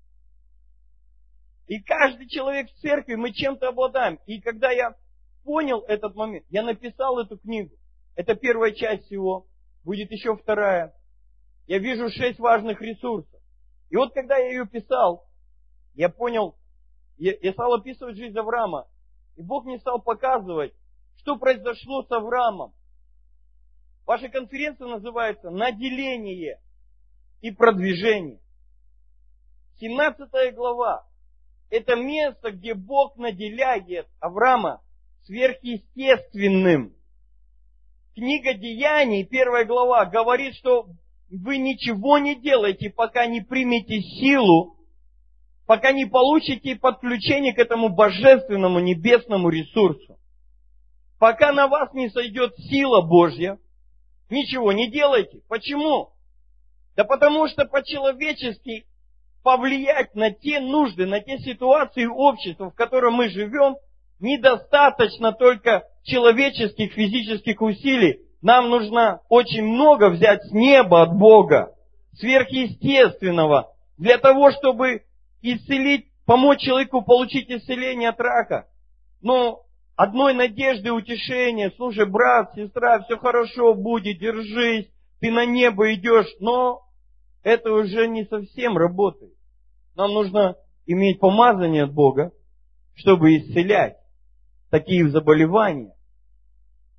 И 1.68 1.80
каждый 1.80 2.28
человек 2.28 2.68
в 2.70 2.80
церкви, 2.80 3.14
мы 3.14 3.32
чем-то 3.32 3.68
обладаем. 3.68 4.18
И 4.26 4.40
когда 4.40 4.70
я 4.70 4.94
понял 5.44 5.80
этот 5.88 6.14
момент. 6.14 6.44
Я 6.50 6.62
написал 6.62 7.18
эту 7.18 7.38
книгу. 7.38 7.74
Это 8.14 8.34
первая 8.34 8.72
часть 8.72 9.06
всего. 9.06 9.46
Будет 9.84 10.10
еще 10.10 10.36
вторая. 10.36 10.94
Я 11.66 11.78
вижу 11.78 12.08
шесть 12.10 12.38
важных 12.38 12.80
ресурсов. 12.80 13.40
И 13.90 13.96
вот 13.96 14.12
когда 14.14 14.36
я 14.36 14.50
ее 14.50 14.66
писал, 14.66 15.26
я 15.94 16.08
понял, 16.08 16.56
я, 17.18 17.34
я 17.40 17.52
стал 17.52 17.74
описывать 17.74 18.16
жизнь 18.16 18.36
Авраама. 18.38 18.86
И 19.36 19.42
Бог 19.42 19.64
мне 19.64 19.78
стал 19.78 20.00
показывать, 20.00 20.72
что 21.16 21.36
произошло 21.36 22.02
с 22.02 22.10
Авраамом. 22.10 22.72
Ваша 24.06 24.28
конференция 24.28 24.88
называется 24.88 25.50
«Наделение 25.50 26.60
и 27.42 27.50
продвижение». 27.50 28.40
17 29.78 30.54
глава. 30.54 31.04
Это 31.68 31.96
место, 31.96 32.52
где 32.52 32.74
Бог 32.74 33.16
наделяет 33.16 34.06
Авраама 34.20 34.80
сверхъестественным. 35.24 36.94
Книга 38.14 38.54
Деяний, 38.54 39.24
первая 39.24 39.64
глава, 39.64 40.04
говорит, 40.04 40.54
что 40.54 40.86
вы 41.30 41.56
ничего 41.58 42.18
не 42.18 42.36
делаете, 42.36 42.90
пока 42.90 43.26
не 43.26 43.40
примете 43.40 44.00
силу, 44.00 44.76
пока 45.66 45.92
не 45.92 46.04
получите 46.04 46.76
подключение 46.76 47.54
к 47.54 47.58
этому 47.58 47.88
божественному 47.88 48.80
небесному 48.80 49.48
ресурсу. 49.48 50.18
Пока 51.18 51.52
на 51.52 51.68
вас 51.68 51.92
не 51.94 52.10
сойдет 52.10 52.54
сила 52.56 53.00
Божья, 53.00 53.58
ничего 54.28 54.72
не 54.72 54.90
делайте. 54.90 55.40
Почему? 55.48 56.11
Да 56.96 57.04
потому 57.04 57.48
что 57.48 57.64
по-человечески 57.64 58.86
повлиять 59.42 60.14
на 60.14 60.30
те 60.30 60.60
нужды, 60.60 61.06
на 61.06 61.20
те 61.20 61.38
ситуации 61.38 62.06
общества, 62.06 62.70
в 62.70 62.74
котором 62.74 63.14
мы 63.14 63.28
живем– 63.28 63.76
недостаточно 64.22 65.32
только 65.32 65.84
человеческих, 66.04 66.92
физических 66.94 67.60
усилий. 67.60 68.20
Нам 68.40 68.70
нужно 68.70 69.20
очень 69.28 69.64
много 69.64 70.08
взять 70.08 70.42
с 70.44 70.52
неба 70.52 71.02
от 71.02 71.14
Бога, 71.14 71.74
сверхъестественного, 72.14 73.74
для 73.98 74.18
того, 74.18 74.50
чтобы 74.52 75.02
исцелить, 75.42 76.06
помочь 76.24 76.60
человеку 76.60 77.02
получить 77.02 77.50
исцеление 77.50 78.08
от 78.10 78.20
рака. 78.20 78.66
Но 79.20 79.60
одной 79.96 80.34
надежды, 80.34 80.92
утешения. 80.92 81.72
Слушай, 81.76 82.06
брат, 82.06 82.54
сестра, 82.54 83.00
все 83.00 83.16
хорошо 83.16 83.74
будет, 83.74 84.18
держись, 84.18 84.88
ты 85.22 85.30
на 85.30 85.46
небо 85.46 85.94
идешь. 85.94 86.26
Но 86.40 86.82
это 87.44 87.72
уже 87.72 88.08
не 88.08 88.24
совсем 88.24 88.76
работает. 88.76 89.32
Нам 89.94 90.12
нужно 90.12 90.56
иметь 90.84 91.20
помазание 91.20 91.84
от 91.84 91.94
Бога, 91.94 92.32
чтобы 92.96 93.36
исцелять 93.36 93.96
такие 94.70 95.08
заболевания. 95.08 95.94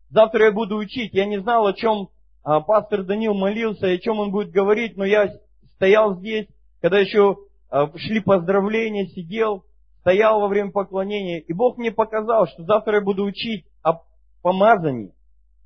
Завтра 0.09 0.45
я 0.45 0.51
буду 0.53 0.77
учить. 0.77 1.13
Я 1.13 1.25
не 1.25 1.41
знал, 1.41 1.67
о 1.67 1.73
чем 1.73 2.09
а, 2.43 2.61
пастор 2.61 3.03
Данил 3.03 3.33
молился, 3.33 3.87
о 3.87 3.97
чем 3.97 4.19
он 4.19 4.31
будет 4.31 4.51
говорить, 4.51 4.95
но 4.95 5.03
я 5.03 5.29
стоял 5.75 6.15
здесь, 6.15 6.47
когда 6.81 6.99
еще 6.99 7.37
а, 7.69 7.91
шли 7.97 8.21
поздравления, 8.21 9.07
сидел, 9.07 9.65
стоял 9.99 10.39
во 10.39 10.47
время 10.47 10.71
поклонения, 10.71 11.39
и 11.39 11.51
Бог 11.51 11.77
мне 11.77 11.91
показал, 11.91 12.47
что 12.47 12.63
завтра 12.63 12.99
я 12.99 13.01
буду 13.01 13.25
учить 13.25 13.65
о 13.81 14.01
помазании, 14.41 15.13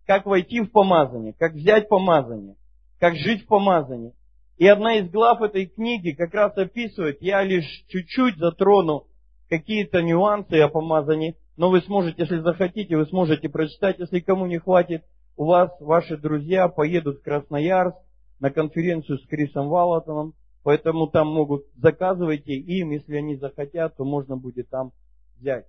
как 0.07 0.25
войти 0.25 0.61
в 0.61 0.71
помазание, 0.71 1.33
как 1.37 1.53
взять 1.53 1.89
помазание, 1.89 2.55
как 2.97 3.15
жить 3.15 3.43
в 3.43 3.47
помазании. 3.47 4.13
И 4.57 4.65
одна 4.65 4.95
из 4.95 5.11
глав 5.11 5.41
этой 5.41 5.67
книги 5.67 6.11
как 6.11 6.33
раз 6.33 6.57
описывает, 6.57 7.21
я 7.21 7.43
лишь 7.43 7.85
чуть-чуть 7.89 8.37
затрону 8.37 9.05
какие-то 9.49 10.01
нюансы 10.01 10.53
о 10.61 10.69
помазании, 10.69 11.35
но 11.57 11.69
вы 11.69 11.81
сможете, 11.81 12.21
если 12.21 12.39
захотите, 12.39 12.95
вы 12.95 13.05
сможете 13.05 13.49
прочитать, 13.49 13.99
если 13.99 14.21
кому 14.21 14.47
не 14.47 14.57
хватит, 14.57 15.03
у 15.35 15.45
вас 15.45 15.69
ваши 15.81 16.17
друзья 16.17 16.69
поедут 16.69 17.19
в 17.19 17.23
Красноярск 17.23 17.97
на 18.39 18.49
конференцию 18.49 19.19
с 19.19 19.27
Крисом 19.27 19.67
Валатоном, 19.67 20.33
поэтому 20.63 21.07
там 21.07 21.27
могут 21.27 21.65
заказывайте 21.75 22.53
им, 22.53 22.91
если 22.91 23.17
они 23.17 23.35
захотят, 23.35 23.97
то 23.97 24.05
можно 24.05 24.37
будет 24.37 24.69
там 24.69 24.93
взять. 25.37 25.65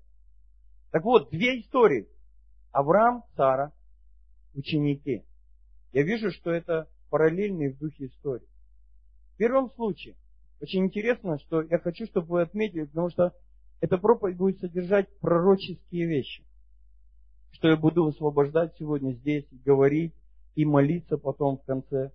Так 0.93 1.05
вот, 1.05 1.31
две 1.31 1.61
истории. 1.61 2.07
Авраам, 2.73 3.25
Сара, 3.37 3.73
ученики. 4.55 5.25
Я 5.93 6.03
вижу, 6.03 6.31
что 6.31 6.51
это 6.51 6.89
параллельные 7.11 7.73
в 7.73 7.79
духе 7.79 8.07
истории. 8.07 8.47
В 9.35 9.37
первом 9.39 9.71
случае, 9.73 10.17
очень 10.61 10.85
интересно, 10.85 11.39
что 11.39 11.63
я 11.63 11.79
хочу, 11.79 12.07
чтобы 12.07 12.27
вы 12.29 12.43
отметили, 12.43 12.85
потому 12.85 13.11
что 13.11 13.33
эта 13.81 13.97
проповедь 13.99 14.37
будет 14.37 14.59
содержать 14.59 15.09
пророческие 15.21 16.07
вещи. 16.07 16.45
Что 17.53 17.69
я 17.69 17.77
буду 17.77 18.05
высвобождать 18.05 18.75
сегодня 18.79 19.13
здесь, 19.13 19.47
говорить 19.65 20.15
и 20.55 20.65
молиться 20.65 21.17
потом 21.17 21.59
в 21.59 21.65
конце. 21.65 22.13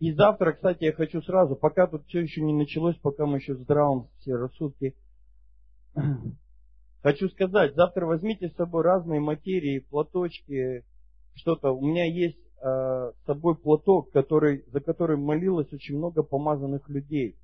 И 0.00 0.12
завтра, 0.12 0.52
кстати, 0.52 0.84
я 0.84 0.92
хочу 0.92 1.22
сразу, 1.22 1.56
пока 1.56 1.86
тут 1.86 2.06
все 2.06 2.20
еще 2.20 2.40
не 2.40 2.52
началось, 2.52 2.96
пока 2.96 3.26
мы 3.26 3.38
еще 3.38 3.54
в 3.54 3.62
здравом 3.62 4.08
все 4.18 4.34
рассудки, 4.36 4.94
хочу 7.02 7.28
сказать, 7.30 7.74
завтра 7.74 8.06
возьмите 8.06 8.48
с 8.48 8.54
собой 8.54 8.82
разные 8.82 9.20
материи, 9.20 9.78
платочки, 9.78 10.84
что-то. 11.34 11.72
У 11.72 11.84
меня 11.84 12.04
есть 12.04 12.38
э, 12.62 13.12
с 13.14 13.26
собой 13.26 13.56
платок, 13.56 14.10
который, 14.10 14.64
за 14.68 14.80
который 14.80 15.16
молилось 15.16 15.72
очень 15.72 15.96
много 15.96 16.22
помазанных 16.22 16.88
людей. 16.88 17.36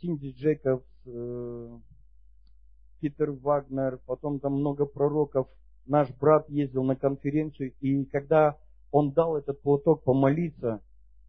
Синди 0.00 0.30
Джейкобс, 0.30 0.84
э, 1.06 1.78
Питер 3.00 3.32
Вагнер, 3.32 3.98
потом 4.06 4.40
там 4.40 4.54
много 4.54 4.86
пророков. 4.86 5.48
Наш 5.86 6.08
брат 6.18 6.48
ездил 6.48 6.84
на 6.84 6.96
конференцию, 6.96 7.74
и 7.80 8.04
когда 8.06 8.56
он 8.90 9.12
дал 9.12 9.36
этот 9.36 9.60
платок 9.60 10.02
помолиться 10.04 10.80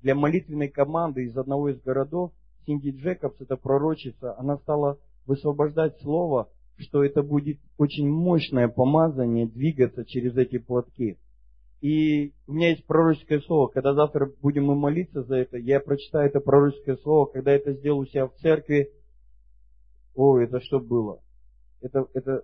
для 0.02 0.15
молитвенной 0.15 0.70
команды 0.70 1.26
из 1.26 1.36
одного 1.38 1.70
из 1.70 1.82
городов, 1.82 2.32
Синди 2.65 2.89
Джекобс, 2.89 3.41
это 3.41 3.58
пророчица, 3.58 4.38
она 4.38 4.58
стала 4.58 4.98
высвобождать 5.26 6.00
слово, 6.02 6.50
что 6.78 7.04
это 7.04 7.24
будет 7.24 7.60
очень 7.78 8.08
мощное 8.10 8.68
помазание 8.68 9.48
двигаться 9.48 10.06
через 10.06 10.36
эти 10.38 10.58
платки. 10.58 11.18
И 11.86 12.34
у 12.48 12.54
меня 12.54 12.69
есть 12.69 12.84
пророческое 12.88 13.41
слово, 13.41 13.67
когда 13.67 13.93
завтра 13.93 14.34
будем 14.41 14.65
мы 14.65 14.76
молиться 14.76 15.21
за 15.21 15.36
это, 15.36 15.58
я 15.58 15.80
прочитаю 15.80 16.28
это 16.28 16.39
пророческое 16.39 16.95
слово, 16.95 17.28
когда 17.28 17.52
это 17.52 17.74
сделаю 17.74 18.02
у 18.02 18.06
себя 18.08 18.26
в 18.26 18.34
церкви. 18.38 18.89
О, 20.15 20.39
это 20.39 20.60
что 20.62 20.80
было? 20.80 21.21
Это, 21.82 22.08
это, 22.15 22.41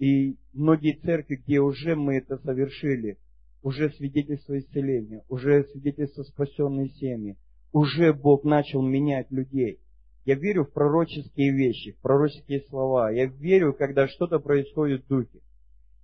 и 0.00 0.38
многие 0.52 0.98
церкви, 1.00 1.36
где 1.36 1.60
уже 1.60 1.94
мы 1.94 2.16
это 2.16 2.36
совершили, 2.38 3.16
уже 3.62 3.90
свидетельство 3.90 4.58
исцеления, 4.58 5.22
уже 5.28 5.62
свидетельство 5.70 6.24
спасенной 6.24 6.88
семьи, 6.94 7.36
уже 7.70 8.12
Бог 8.12 8.42
начал 8.42 8.82
менять 8.82 9.30
людей. 9.30 9.78
Я 10.24 10.34
верю 10.34 10.64
в 10.64 10.72
пророческие 10.72 11.52
вещи, 11.52 11.92
в 11.92 12.00
пророческие 12.00 12.62
слова. 12.62 13.12
Я 13.12 13.26
верю, 13.26 13.72
когда 13.72 14.08
что-то 14.08 14.40
происходит 14.40 15.04
в 15.04 15.06
духе. 15.06 15.42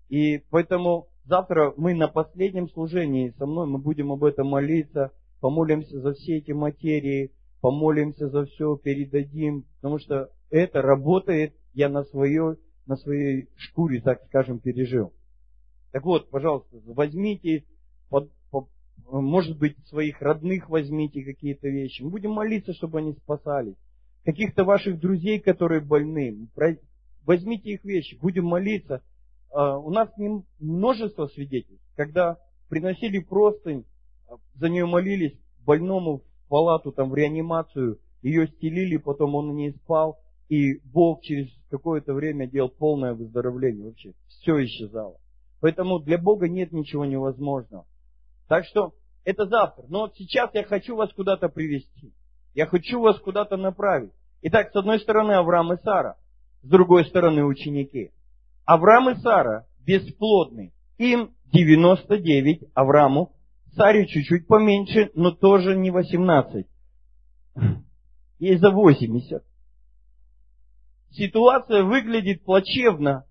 И 0.08 0.44
поэтому 0.50 1.09
завтра 1.24 1.72
мы 1.76 1.94
на 1.94 2.08
последнем 2.08 2.68
служении 2.68 3.34
со 3.38 3.46
мной, 3.46 3.66
мы 3.66 3.78
будем 3.78 4.12
об 4.12 4.24
этом 4.24 4.48
молиться, 4.48 5.12
помолимся 5.40 6.00
за 6.00 6.12
все 6.14 6.38
эти 6.38 6.52
материи, 6.52 7.32
помолимся 7.60 8.28
за 8.28 8.46
все, 8.46 8.76
передадим, 8.76 9.64
потому 9.76 9.98
что 9.98 10.30
это 10.50 10.82
работает 10.82 11.54
я 11.74 11.88
на, 11.88 12.04
свое, 12.04 12.56
на 12.86 12.96
своей 12.96 13.48
шкуре, 13.56 14.00
так 14.00 14.22
скажем, 14.26 14.58
пережил. 14.58 15.12
Так 15.92 16.04
вот, 16.04 16.30
пожалуйста, 16.30 16.78
возьмите, 16.86 17.64
под, 18.08 18.30
под, 18.50 18.68
может 19.10 19.58
быть, 19.58 19.76
своих 19.88 20.20
родных 20.20 20.68
возьмите 20.68 21.24
какие-то 21.24 21.68
вещи. 21.68 22.02
Мы 22.02 22.10
будем 22.10 22.32
молиться, 22.32 22.72
чтобы 22.74 22.98
они 22.98 23.12
спасались. 23.14 23.76
Каких-то 24.24 24.64
ваших 24.64 25.00
друзей, 25.00 25.40
которые 25.40 25.80
больны, 25.80 26.48
возьмите 27.24 27.70
их 27.70 27.84
вещи, 27.84 28.18
будем 28.20 28.44
молиться. 28.44 29.02
А, 29.52 29.78
у 29.78 29.90
нас 29.90 30.08
не 30.16 30.42
множество 30.58 31.26
свидетельств, 31.26 31.84
когда 31.96 32.38
приносили 32.68 33.18
простынь, 33.18 33.84
а, 34.28 34.36
за 34.54 34.68
нее 34.68 34.86
молились 34.86 35.38
больному 35.64 36.18
в 36.18 36.48
палату, 36.48 36.92
там, 36.92 37.10
в 37.10 37.14
реанимацию, 37.14 37.98
ее 38.22 38.48
стелили, 38.48 38.96
потом 38.96 39.34
он 39.34 39.54
не 39.54 39.72
спал, 39.72 40.18
и 40.48 40.80
Бог 40.84 41.22
через 41.22 41.48
какое-то 41.70 42.12
время 42.12 42.46
делал 42.46 42.68
полное 42.68 43.14
выздоровление 43.14 43.86
вообще. 43.86 44.12
Все 44.28 44.64
исчезало. 44.64 45.16
Поэтому 45.60 46.00
для 46.00 46.18
Бога 46.18 46.48
нет 46.48 46.72
ничего 46.72 47.04
невозможного. 47.04 47.86
Так 48.48 48.64
что 48.64 48.94
это 49.24 49.46
завтра. 49.46 49.84
Но 49.88 50.00
вот 50.00 50.16
сейчас 50.16 50.50
я 50.54 50.64
хочу 50.64 50.96
вас 50.96 51.12
куда-то 51.12 51.48
привести. 51.48 52.12
Я 52.54 52.66
хочу 52.66 53.00
вас 53.00 53.18
куда-то 53.20 53.56
направить. 53.56 54.12
Итак, 54.42 54.72
с 54.72 54.76
одной 54.76 54.98
стороны 55.00 55.32
Авраам 55.32 55.72
и 55.72 55.76
Сара, 55.82 56.16
с 56.62 56.68
другой 56.68 57.04
стороны 57.04 57.44
ученики. 57.44 58.10
Авраам 58.64 59.10
и 59.10 59.14
Сара 59.20 59.66
бесплодны. 59.86 60.72
Им 60.98 61.34
99, 61.52 62.70
Аврааму, 62.74 63.32
Саре 63.74 64.06
чуть-чуть 64.06 64.46
поменьше, 64.46 65.10
но 65.14 65.30
тоже 65.30 65.76
не 65.76 65.90
18. 65.90 66.66
Ей 68.38 68.56
за 68.56 68.70
80 68.70 69.42
ситуация 71.10 71.82
выглядит 71.82 72.44
плачевно, 72.44 73.24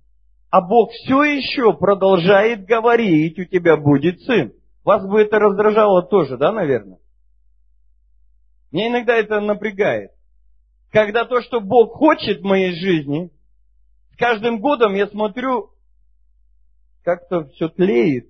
а 0.49 0.61
Бог 0.61 0.91
все 0.91 1.23
еще 1.23 1.73
продолжает 1.73 2.65
говорить, 2.65 3.37
у 3.39 3.45
тебя 3.45 3.77
будет 3.77 4.21
сын. 4.21 4.53
Вас 4.83 5.05
бы 5.05 5.21
это 5.21 5.39
раздражало 5.39 6.03
тоже, 6.03 6.37
да, 6.37 6.51
наверное? 6.51 6.99
Меня 8.71 8.89
иногда 8.89 9.15
это 9.15 9.39
напрягает. 9.39 10.11
Когда 10.91 11.25
то, 11.25 11.41
что 11.41 11.59
Бог 11.59 11.93
хочет 11.93 12.41
в 12.41 12.45
моей 12.45 12.73
жизни, 12.73 13.31
каждым 14.19 14.59
годом 14.59 14.93
я 14.93 15.07
смотрю, 15.07 15.71
как-то 17.03 17.45
все 17.49 17.69
тлеет, 17.69 18.27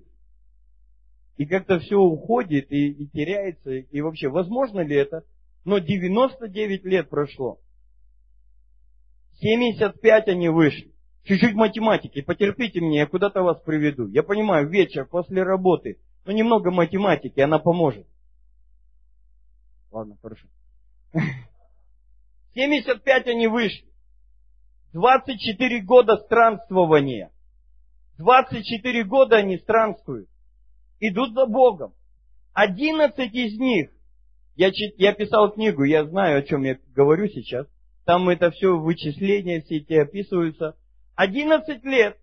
и 1.36 1.44
как-то 1.44 1.80
все 1.80 1.96
уходит 1.96 2.70
и, 2.70 2.90
и 2.90 3.08
теряется, 3.08 3.72
и 3.72 4.00
вообще, 4.00 4.28
возможно 4.28 4.80
ли 4.80 4.96
это? 4.96 5.24
Но 5.64 5.78
99 5.78 6.84
лет 6.84 7.10
прошло. 7.10 7.58
75 9.40 10.28
они 10.28 10.48
вышли. 10.48 10.92
Чуть-чуть 11.24 11.54
математики, 11.54 12.22
потерпите 12.22 12.80
мне, 12.80 13.00
я 13.00 13.06
куда-то 13.06 13.42
вас 13.42 13.60
приведу. 13.60 14.06
Я 14.08 14.22
понимаю, 14.22 14.68
вечер, 14.68 15.06
после 15.06 15.42
работы, 15.42 15.98
но 16.24 16.32
немного 16.32 16.70
математики, 16.70 17.40
она 17.40 17.58
поможет. 17.58 18.06
Ладно, 19.90 20.16
хорошо. 20.22 20.46
75 22.54 23.26
они 23.26 23.48
вышли. 23.48 23.89
24 24.92 25.80
года 25.82 26.16
странствования. 26.16 27.30
24 28.18 29.04
года 29.04 29.36
они 29.36 29.58
странствуют. 29.58 30.28
Идут 31.00 31.34
за 31.34 31.46
Богом. 31.46 31.94
11 32.54 33.34
из 33.34 33.58
них, 33.58 33.90
я, 34.56 34.70
я 34.98 35.14
писал 35.14 35.52
книгу, 35.52 35.84
я 35.84 36.04
знаю, 36.04 36.40
о 36.40 36.42
чем 36.42 36.62
я 36.64 36.76
говорю 36.94 37.28
сейчас– 37.28 37.66
там 38.10 38.28
это 38.28 38.50
все 38.50 38.76
вычисления, 38.76 39.60
все 39.60 39.76
эти 39.76 39.92
описываются. 39.92 40.74
11 41.14 41.84
лет 41.84 42.16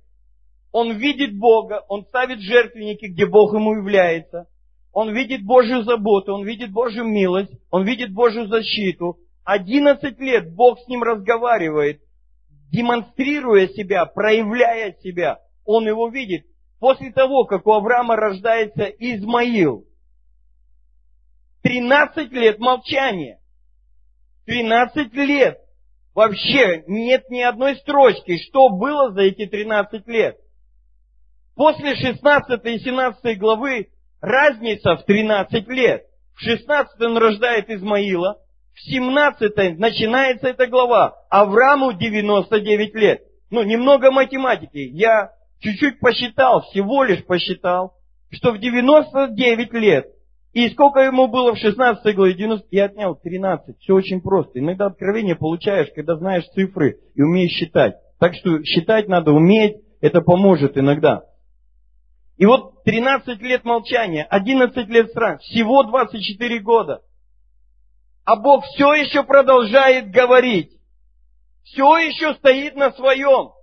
он 0.74 0.98
видит 0.98 1.38
Бога, 1.38 1.82
он 1.88 2.04
ставит 2.04 2.42
жертвенники, 2.42 3.06
где 3.06 3.26
Бог 3.26 3.54
ему 3.54 3.74
является. 3.74 4.48
Он 4.92 5.14
видит 5.16 5.46
Божью 5.46 5.84
заботу, 5.84 6.34
он 6.34 6.46
видит 6.46 6.74
Божью 6.74 7.06
милость, 7.06 7.54
он 7.72 7.86
видит 7.86 8.12
Божью 8.12 8.48
защиту. 8.48 9.18
11 9.46 10.20
лет 10.20 10.54
Бог 10.54 10.78
с 10.80 10.88
ним 10.90 11.04
разговаривает, 11.04 12.02
демонстрируя 12.72 13.68
себя, 13.70 14.06
проявляя 14.06 14.94
себя. 15.02 15.40
он 15.66 15.88
его 15.88 16.10
видит 16.10 16.46
после 16.80 17.12
того, 17.12 17.46
как 17.46 17.66
у 17.68 17.74
Авраама 17.74 18.16
рождается 18.16 18.86
Измаил. 18.86 19.86
13 21.64 22.32
лет 22.32 22.60
молчания. 22.60 23.40
13 24.46 25.14
лет. 25.14 25.60
Вообще 26.14 26.84
нет 26.88 27.30
ни 27.30 27.42
одной 27.42 27.76
строчки, 27.76 28.38
что 28.48 28.70
было 28.70 29.12
за 29.12 29.22
эти 29.24 29.46
13 29.46 30.08
лет. 30.08 30.38
После 31.56 31.96
16 31.96 32.66
и 32.66 32.80
17 32.80 33.38
главы 33.38 33.90
разница 34.22 34.96
в 34.96 35.04
13 35.04 35.68
лет. 35.68 36.04
В 36.36 36.42
16 36.42 37.02
он 37.02 37.18
рождает 37.18 37.70
Измаила, 37.70 38.40
в 38.78 38.82
17 38.82 39.80
начинается 39.80 40.50
эта 40.50 40.68
глава. 40.68 41.16
Аврааму 41.32 41.94
99 41.94 42.94
лет. 42.94 43.22
Ну, 43.50 43.64
немного 43.64 44.12
математики. 44.12 44.78
Я 44.78 45.32
чуть-чуть 45.60 46.00
посчитал, 46.00 46.62
всего 46.62 47.04
лишь 47.04 47.26
посчитал, 47.26 47.94
что 48.30 48.52
в 48.52 48.60
99 48.60 49.74
лет 49.74 50.06
и 50.54 50.70
сколько 50.70 51.00
ему 51.00 51.28
было 51.28 51.56
в 51.56 51.58
16 51.58 52.16
главе? 52.16 52.36
90, 52.36 52.68
я 52.72 52.86
отнял 52.86 53.16
13. 53.16 53.80
Все 53.80 53.94
очень 53.94 54.22
просто. 54.22 54.60
Иногда 54.60 54.88
откровение 54.88 55.36
получаешь, 55.36 55.90
когда 55.96 56.16
знаешь 56.16 56.46
цифры 56.54 57.00
и 57.16 57.22
умеешь 57.22 57.52
считать. 57.52 57.96
Так 58.20 58.36
что 58.36 58.64
считать 58.64 59.08
надо 59.08 59.32
уметь, 59.32 59.78
это 60.02 60.22
поможет 60.22 60.78
иногда. 60.78 61.24
И 62.38 62.46
вот 62.46 62.84
13 62.84 63.42
лет 63.42 63.66
молчания, 63.66 64.24
11 64.30 64.88
лет 64.90 65.10
стран, 65.10 65.40
всего 65.40 65.84
24 65.84 66.60
года. 66.60 67.02
А 68.28 68.36
Бог 68.36 68.64
все 68.66 68.94
еще 68.94 69.24
продолжает 69.24 70.12
говорить. 70.12 70.72
Все 71.64 71.98
еще 71.98 72.36
стоит 72.36 72.76
на 72.76 72.92
своем. 72.92 73.54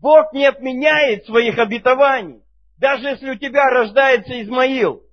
Бог 0.00 0.32
не 0.32 0.46
отменяет 0.46 1.24
своих 1.24 1.58
обетований. 1.58 2.42
Даже 2.78 3.08
если 3.08 3.30
у 3.30 3.34
тебя 3.34 3.64
рождается 3.70 4.40
Измаил– 4.40 5.02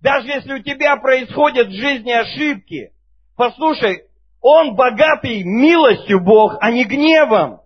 даже 0.00 0.28
если 0.28 0.52
у 0.54 0.62
тебя 0.62 0.96
происходят 0.96 1.68
в 1.68 1.72
жизни 1.72 2.12
ошибки, 2.12 2.92
послушай, 3.36 4.04
он 4.40 4.76
богатый 4.76 5.42
милостью 5.42 6.22
Бог, 6.22 6.56
а 6.60 6.70
не 6.70 6.84
гневом. 6.84 7.60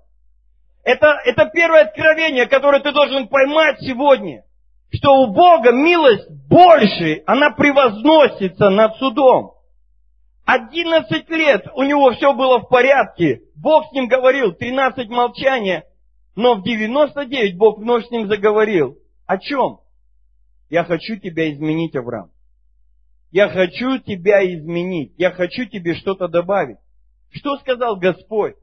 Это, 0.83 1.19
это 1.27 1.51
первое 1.53 1.83
откровение, 1.83 2.47
которое 2.47 2.81
ты 2.81 2.91
должен 2.93 3.29
поймать 3.29 3.81
сегодня. 3.81 4.45
Что 4.95 5.23
у 5.23 5.33
Бога 5.33 5.73
милость 5.73 6.29
больше, 6.49 7.23
она 7.27 7.51
превозносится 7.51 8.71
над 8.71 8.97
судом. 8.97 9.52
Одиннадцать 10.45 11.29
лет 11.31 11.67
у 11.75 11.83
него 11.83 12.13
все 12.13 12.35
было 12.35 12.61
в 12.61 12.69
порядке. 12.69 13.43
Бог 13.55 13.87
с 13.89 13.93
ним 13.93 14.09
говорил, 14.09 14.53
тринадцать 14.53 15.09
молчания. 15.09 15.85
Но 16.35 16.57
в 16.57 16.65
девяносто 16.65 17.25
девять 17.27 17.57
Бог 17.57 17.79
вновь 17.79 18.07
с 18.07 18.11
ним 18.11 18.27
заговорил. 18.27 18.99
О 19.27 19.39
чем? 19.39 19.81
Я 20.69 20.85
хочу 20.85 21.17
тебя 21.17 21.53
изменить, 21.53 21.95
Авраам. 21.95 22.31
Я 23.31 23.49
хочу 23.49 23.99
тебя 23.99 24.45
изменить. 24.45 25.13
Я 25.17 25.31
хочу 25.31 25.65
тебе 25.67 25.95
что-то 25.95 26.29
добавить. 26.29 26.79
Что 27.31 27.57
сказал 27.59 27.97
Господь 27.97 28.57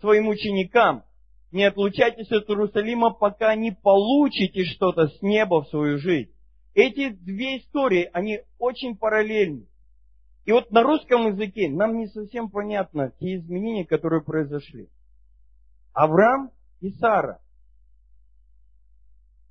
своим 0.00 0.28
ученикам? 0.28 1.02
Не 1.50 1.64
отлучайтесь 1.64 2.30
от 2.30 2.48
Иерусалима, 2.50 3.10
пока 3.10 3.54
не 3.54 3.72
получите 3.72 4.64
что-то 4.64 5.08
с 5.08 5.22
неба 5.22 5.62
в 5.62 5.68
свою 5.68 5.98
жизнь. 5.98 6.30
Эти 6.74 7.08
две 7.08 7.58
истории, 7.58 8.10
они 8.12 8.40
очень 8.58 8.96
параллельны. 8.96 9.66
И 10.46 10.52
вот 10.52 10.70
на 10.70 10.82
русском 10.82 11.26
языке 11.26 11.68
нам 11.68 11.98
не 11.98 12.06
совсем 12.06 12.48
понятно 12.48 13.12
те 13.20 13.36
изменения, 13.36 13.84
которые 13.84 14.22
произошли. 14.22 14.88
Авраам 15.92 16.50
и 16.80 16.90
Сара. 16.92 17.40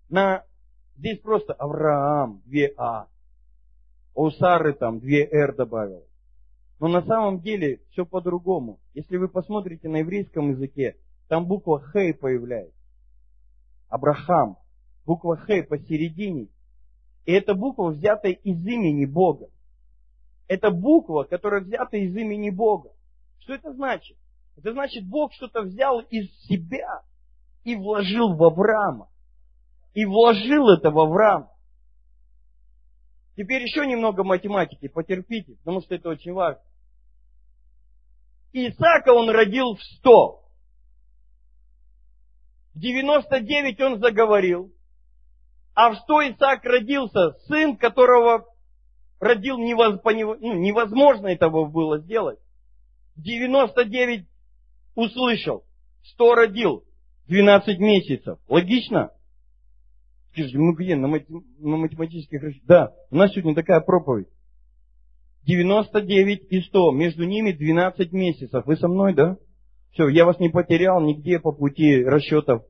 На 0.09 0.43
Здесь 0.97 1.19
просто 1.19 1.53
Авраам, 1.53 2.41
две 2.45 2.73
А. 2.77 3.01
А 3.03 3.07
у 4.13 4.31
Сары 4.31 4.73
там 4.73 4.99
две 4.99 5.25
Р 5.25 5.53
добавил. 5.53 6.05
Но 6.79 6.87
на 6.87 7.01
самом 7.01 7.41
деле 7.41 7.81
все 7.91 8.05
по-другому. 8.05 8.79
Если 8.93 9.17
вы 9.17 9.27
посмотрите 9.27 9.89
на 9.89 9.97
еврейском 9.97 10.51
языке, 10.51 10.95
там 11.27 11.45
буква 11.45 11.83
Хей 11.91 12.13
появляется. 12.13 12.79
Абрахам. 13.89 14.57
Буква 15.05 15.37
Хей 15.45 15.63
посередине. 15.63 16.47
И 17.25 17.33
эта 17.33 17.55
буква 17.55 17.89
взята 17.89 18.29
из 18.29 18.65
имени 18.65 19.05
Бога. 19.05 19.47
Это 20.47 20.69
буква, 20.71 21.23
которая 21.23 21.61
взята 21.61 21.97
из 21.97 22.15
имени 22.15 22.49
Бога. 22.49 22.91
Что 23.39 23.53
это 23.53 23.73
значит? 23.73 24.17
Это 24.57 24.71
значит, 24.71 25.07
Бог 25.07 25.33
что-то 25.33 25.61
взял 25.61 25.99
из 25.99 26.31
себя 26.43 27.01
и 27.63 27.75
вложил 27.75 28.35
в 28.35 28.43
Авраама 28.43 29.09
и 29.95 30.05
вложил 30.05 30.69
это 30.69 30.91
в 30.91 30.99
Авраам. 30.99 31.49
Теперь 33.35 33.63
еще 33.63 33.85
немного 33.87 34.23
математики, 34.23 34.87
потерпите, 34.87 35.55
потому 35.55 35.81
что 35.81 35.95
это 35.95 36.09
очень 36.09 36.33
важно. 36.33 36.61
Исаака 38.53 39.13
он 39.13 39.29
родил 39.29 39.75
в 39.75 39.81
100. 39.81 40.41
В 42.75 42.79
99 42.79 43.81
он 43.81 43.99
заговорил, 43.99 44.73
а 45.73 45.91
в 45.91 45.95
100 45.99 46.29
Исаак 46.31 46.63
родился, 46.65 47.31
сын, 47.47 47.77
которого 47.77 48.45
родил 49.19 49.57
невоз, 49.57 49.99
ну, 50.03 50.53
невозможно 50.53 51.27
этого 51.27 51.65
было 51.65 51.99
сделать. 51.99 52.39
В 53.15 53.21
99 53.21 54.25
услышал, 54.95 55.63
100 56.13 56.35
родил, 56.35 56.83
12 57.27 57.79
месяцев. 57.79 58.39
Логично? 58.47 59.11
Скажите, 60.31 60.57
мы 60.57 60.75
где? 60.75 60.95
На, 60.95 61.07
мат... 61.07 61.23
на 61.29 61.77
математических 61.77 62.41
расчетах? 62.41 62.67
Да, 62.67 62.93
у 63.09 63.15
нас 63.15 63.31
сегодня 63.31 63.55
такая 63.55 63.79
проповедь. 63.79 64.27
99 65.45 66.51
и 66.51 66.61
100, 66.61 66.91
между 66.91 67.23
ними 67.23 67.51
12 67.51 68.11
месяцев. 68.11 68.65
Вы 68.65 68.75
со 68.77 68.87
мной, 68.87 69.13
да? 69.13 69.37
Все, 69.91 70.09
я 70.09 70.25
вас 70.25 70.39
не 70.39 70.49
потерял 70.49 70.99
нигде 71.01 71.39
по 71.39 71.51
пути 71.51 72.03
расчетов. 72.03 72.63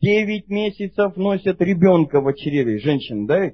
9 0.00 0.48
месяцев 0.48 1.16
носят 1.16 1.60
ребенка 1.60 2.20
в 2.20 2.32
чреве, 2.34 2.78
женщин, 2.78 3.26
да? 3.26 3.52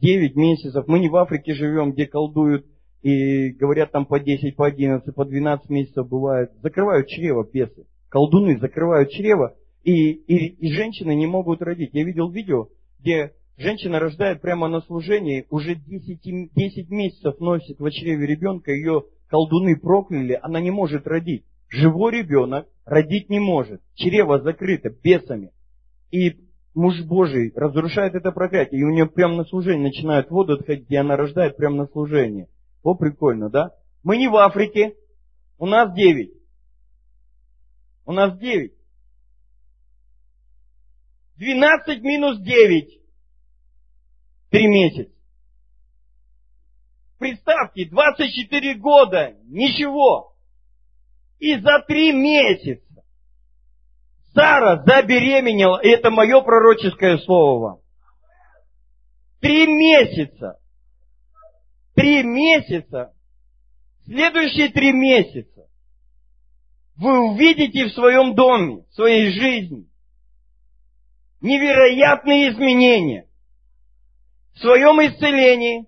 9 0.00 0.36
месяцев. 0.36 0.84
Мы 0.86 0.98
не 0.98 1.08
в 1.08 1.16
Африке 1.16 1.54
живем, 1.54 1.92
где 1.92 2.06
колдуют 2.06 2.66
и 3.02 3.50
говорят 3.50 3.92
там 3.92 4.06
по 4.06 4.18
10, 4.18 4.56
по 4.56 4.66
11, 4.66 5.14
по 5.14 5.24
12 5.24 5.68
месяцев 5.68 6.08
бывает. 6.08 6.50
Закрывают 6.62 7.06
чрево 7.06 7.46
бесы. 7.50 7.86
Колдуны 8.08 8.58
закрывают 8.58 9.10
чрево, 9.10 9.56
и, 9.82 10.12
и, 10.12 10.46
и 10.46 10.72
женщины 10.72 11.14
не 11.14 11.26
могут 11.26 11.60
родить. 11.60 11.90
Я 11.92 12.04
видел 12.04 12.30
видео, 12.30 12.68
где 13.00 13.32
женщина 13.58 13.98
рождает 13.98 14.40
прямо 14.40 14.68
на 14.68 14.80
служении, 14.80 15.46
уже 15.50 15.74
10, 15.74 16.52
10 16.54 16.90
месяцев 16.90 17.38
носит 17.40 17.78
в 17.78 17.90
чреве 17.90 18.26
ребенка, 18.26 18.72
ее 18.72 19.04
колдуны 19.28 19.76
прокляли, 19.76 20.38
она 20.40 20.60
не 20.60 20.70
может 20.70 21.06
родить. 21.06 21.44
Живой 21.68 22.12
ребенок 22.12 22.68
родить 22.84 23.28
не 23.28 23.40
может. 23.40 23.80
Чрево 23.94 24.40
закрыто 24.40 24.90
бесами. 24.90 25.50
И 26.10 26.36
муж 26.74 27.00
Божий 27.02 27.52
разрушает 27.54 28.14
это 28.14 28.32
проклятие, 28.32 28.80
и 28.80 28.84
у 28.84 28.90
нее 28.90 29.06
прямо 29.06 29.36
на 29.36 29.44
служении 29.44 29.84
начинает 29.84 30.30
воду 30.30 30.54
отходить, 30.54 30.90
и 30.90 30.96
она 30.96 31.16
рождает 31.16 31.56
прямо 31.56 31.76
на 31.76 31.86
служении. 31.86 32.48
О, 32.82 32.94
прикольно, 32.94 33.48
да? 33.48 33.70
Мы 34.02 34.18
не 34.18 34.28
в 34.28 34.36
Африке, 34.36 34.94
у 35.58 35.66
нас 35.66 35.94
девять. 35.94 36.32
У 38.04 38.12
нас 38.12 38.38
девять. 38.38 38.72
12 41.36 42.02
минус 42.02 42.38
9. 42.40 43.00
Три 44.50 44.66
месяца. 44.68 45.10
Представьте, 47.18 47.86
24 47.86 48.74
года, 48.74 49.34
ничего. 49.44 50.36
И 51.38 51.58
за 51.58 51.82
три 51.88 52.12
месяца 52.12 52.83
Сара 54.34 54.82
забеременела, 54.84 55.80
и 55.82 55.88
это 55.88 56.10
мое 56.10 56.40
пророческое 56.40 57.18
слово 57.18 57.60
вам. 57.60 57.78
Три 59.40 59.66
месяца. 59.66 60.58
Три 61.94 62.22
месяца. 62.22 63.12
Следующие 64.06 64.68
три 64.70 64.92
месяца 64.92 65.62
вы 66.96 67.30
увидите 67.30 67.86
в 67.86 67.92
своем 67.92 68.34
доме, 68.34 68.84
в 68.90 68.94
своей 68.94 69.32
жизни 69.32 69.88
невероятные 71.40 72.52
изменения 72.52 73.28
в 74.54 74.60
своем 74.60 75.00
исцелении, 75.00 75.86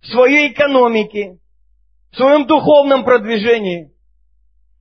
в 0.00 0.06
своей 0.06 0.52
экономике, 0.52 1.38
в 2.12 2.16
своем 2.16 2.46
духовном 2.46 3.04
продвижении. 3.04 3.92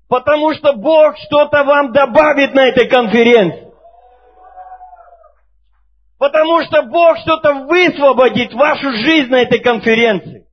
Потому 0.07 0.53
что 0.53 0.73
Бог 0.73 1.17
что-то 1.17 1.63
вам 1.63 1.91
добавит 1.91 2.53
на 2.53 2.67
этой 2.67 2.87
конференции. 2.87 3.71
Потому 6.19 6.63
что 6.63 6.83
Бог 6.83 7.17
что-то 7.19 7.65
высвободит 7.65 8.53
в 8.53 8.57
вашу 8.57 8.91
жизнь 8.91 9.29
на 9.29 9.41
этой 9.41 9.59
конференции. 9.59 10.47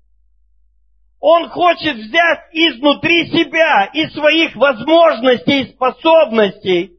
Он 1.20 1.48
хочет 1.50 1.96
взять 1.96 2.40
изнутри 2.52 3.26
себя, 3.30 3.90
из 3.92 4.12
своих 4.14 4.56
возможностей 4.56 5.60
и 5.60 5.72
способностей, 5.72 6.92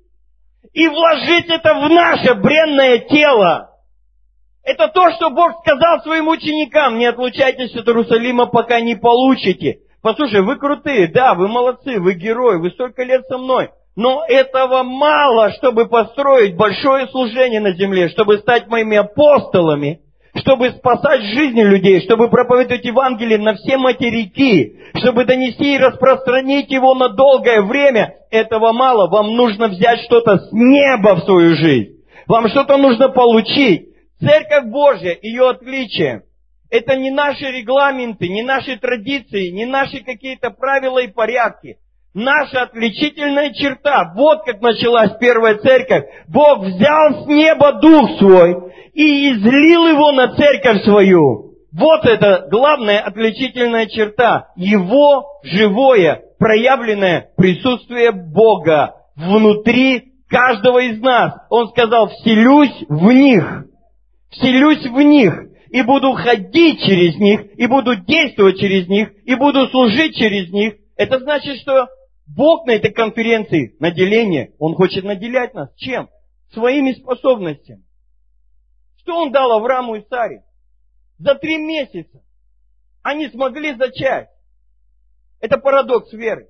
и 0.72 0.88
вложить 0.88 1.50
это 1.50 1.74
в 1.74 1.90
наше 1.90 2.34
бренное 2.36 3.00
тело. 3.00 3.72
Это 4.64 4.88
то, 4.88 5.12
что 5.12 5.32
Бог 5.32 5.60
сказал 5.66 6.02
своим 6.04 6.28
ученикам. 6.28 6.98
Не 6.98 7.08
отлучайтесь 7.08 7.76
от 7.76 7.88
Иерусалима, 7.88 8.46
пока 8.46 8.80
не 8.80 8.96
получите. 8.96 9.81
Послушай, 10.02 10.42
вы 10.42 10.56
крутые, 10.58 11.08
да, 11.08 11.36
вы 11.36 11.48
молодцы, 11.48 12.00
вы 12.00 12.14
герои, 12.14 12.58
вы 12.58 12.72
столько 12.72 13.04
лет 13.04 13.24
со 13.28 13.38
мной. 13.38 13.70
Но 13.96 14.24
этого 14.28 14.84
мало, 14.84 15.52
чтобы 15.54 15.88
построить 15.88 16.56
большое 16.56 17.08
служение 17.08 17.60
на 17.60 17.74
земле, 17.74 18.10
чтобы 18.10 18.40
стать 18.40 18.68
моими 18.68 18.98
апостолами, 18.98 20.00
чтобы 20.36 20.72
спасать 20.72 21.22
жизни 21.22 21.62
людей, 21.62 22.02
чтобы 22.02 22.30
проповедовать 22.30 22.86
Евангелие 22.86 23.38
на 23.38 23.54
все 23.56 23.78
материки, 23.78 24.78
чтобы 24.96 25.26
донести 25.26 25.76
и 25.76 25.78
распространить 25.78 26.72
его 26.72 26.96
на 26.96 27.10
долгое 27.10 27.62
время. 27.62 28.16
Этого 28.32 28.72
мало. 28.72 29.10
Вам 29.10 29.36
нужно 29.36 29.68
взять 29.68 30.00
что-то 30.06 30.38
с 30.38 30.50
неба 30.52 31.16
в 31.16 31.26
свою 31.26 31.56
жизнь. 31.58 31.98
Вам 32.28 32.48
что-то 32.48 32.78
нужно 32.78 33.10
получить. 33.10 33.90
Церковь 34.20 34.72
Божья, 34.72 35.18
ее 35.22 35.50
отличие, 35.50 36.24
это 36.72 36.96
не 36.96 37.12
наши 37.12 37.46
регламенты, 37.46 38.30
не 38.30 38.44
наши 38.44 38.78
традиции, 38.78 39.50
не 39.52 39.66
наши 39.66 40.04
какие-то 40.04 40.50
правила 40.52 41.00
и 41.00 41.12
порядки. 41.12 41.78
Наша 42.14 42.64
отличительная 42.64 43.54
черта, 43.54 44.14
вот 44.16 44.44
как 44.46 44.62
началась 44.62 45.12
первая 45.20 45.56
церковь. 45.56 46.06
Бог 46.28 46.60
взял 46.60 47.24
с 47.24 47.28
неба 47.28 47.74
Дух 47.74 48.18
Свой 48.18 48.56
и 48.94 49.32
излил 49.32 49.88
его 49.88 50.12
на 50.12 50.36
церковь 50.36 50.84
свою. 50.84 51.56
Вот 51.74 52.06
это 52.06 52.48
главная 52.50 53.00
отличительная 53.00 53.86
черта. 53.86 54.48
Его 54.56 55.26
живое, 55.44 56.22
проявленное 56.40 57.30
присутствие 57.38 58.12
Бога 58.12 58.96
внутри 59.16 60.14
каждого 60.30 60.80
из 60.80 61.00
нас. 61.02 61.34
Он 61.50 61.70
сказал, 61.70 62.10
вселюсь 62.10 62.86
в 62.90 63.12
них 63.12 63.66
вселюсь 64.32 64.86
в 64.86 65.02
них, 65.02 65.34
и 65.72 65.82
буду 65.84 66.12
ходить 66.14 66.82
через 66.82 67.16
них, 67.16 67.58
и 67.58 67.66
буду 67.66 67.96
действовать 67.96 68.60
через 68.60 68.88
них, 68.90 69.10
и 69.24 69.36
буду 69.36 69.68
служить 69.70 70.16
через 70.16 70.52
них. 70.52 70.76
Это 70.98 71.20
значит, 71.20 71.62
что 71.62 71.88
Бог 72.28 72.68
на 72.68 72.72
этой 72.72 72.92
конференции, 72.92 73.76
наделение, 73.80 74.54
Он 74.60 74.76
хочет 74.76 75.06
наделять 75.06 75.54
нас 75.54 75.74
чем? 75.78 76.10
Своими 76.52 76.92
способностями. 76.92 77.84
Что 78.98 79.18
Он 79.18 79.32
дал 79.32 79.52
Аврааму 79.54 79.96
и 79.96 80.06
Саре? 80.10 80.44
За 81.18 81.36
три 81.36 81.58
месяца 81.58 82.22
они 83.02 83.30
смогли 83.30 83.74
зачать. 83.76 84.28
Это 85.40 85.58
парадокс 85.58 86.12
веры. 86.12 86.50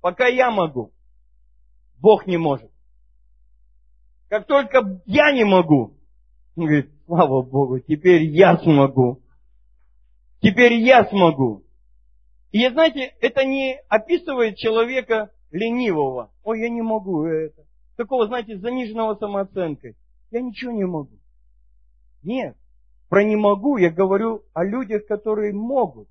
Пока 0.00 0.26
я 0.26 0.50
могу, 0.50 0.92
Бог 2.00 2.26
не 2.26 2.38
может. 2.38 2.70
Как 4.30 4.46
только 4.46 5.02
я 5.04 5.32
не 5.32 5.44
могу, 5.44 5.98
он 6.56 6.64
говорит, 6.64 6.93
слава 7.06 7.42
Богу, 7.42 7.80
теперь 7.80 8.24
я 8.24 8.56
смогу. 8.58 9.20
Теперь 10.40 10.74
я 10.74 11.04
смогу. 11.06 11.64
И 12.52 12.68
знаете, 12.68 13.14
это 13.20 13.44
не 13.44 13.76
описывает 13.88 14.56
человека 14.56 15.30
ленивого. 15.50 16.30
Ой, 16.44 16.60
я 16.60 16.68
не 16.68 16.82
могу 16.82 17.24
это. 17.24 17.62
Такого, 17.96 18.26
знаете, 18.26 18.58
заниженного 18.58 19.14
самооценкой. 19.16 19.96
Я 20.30 20.40
ничего 20.40 20.72
не 20.72 20.84
могу. 20.84 21.18
Нет. 22.22 22.56
Про 23.08 23.24
не 23.24 23.36
могу 23.36 23.76
я 23.76 23.90
говорю 23.90 24.42
о 24.52 24.64
людях, 24.64 25.06
которые 25.06 25.52
могут, 25.52 26.08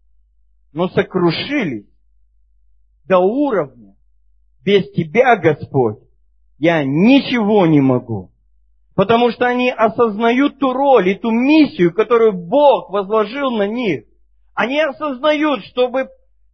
но 0.71 0.88
сокрушились 0.89 1.88
до 3.06 3.19
уровня. 3.19 3.95
Без 4.63 4.89
тебя, 4.91 5.36
Господь, 5.38 5.99
я 6.58 6.84
ничего 6.84 7.65
не 7.65 7.82
могу. 7.82 8.33
Потому 8.95 9.32
что 9.32 9.45
они 9.45 9.71
осознают 9.71 10.60
ту 10.60 10.71
роль 10.71 11.10
и 11.10 11.15
ту 11.15 11.32
миссию, 11.32 11.93
которую 11.93 12.34
Бог 12.34 12.91
возложил 12.91 13.51
на 13.51 13.67
них. 13.67 14.03
Они 14.53 14.79
осознают, 14.79 15.63
чтобы 15.65 16.10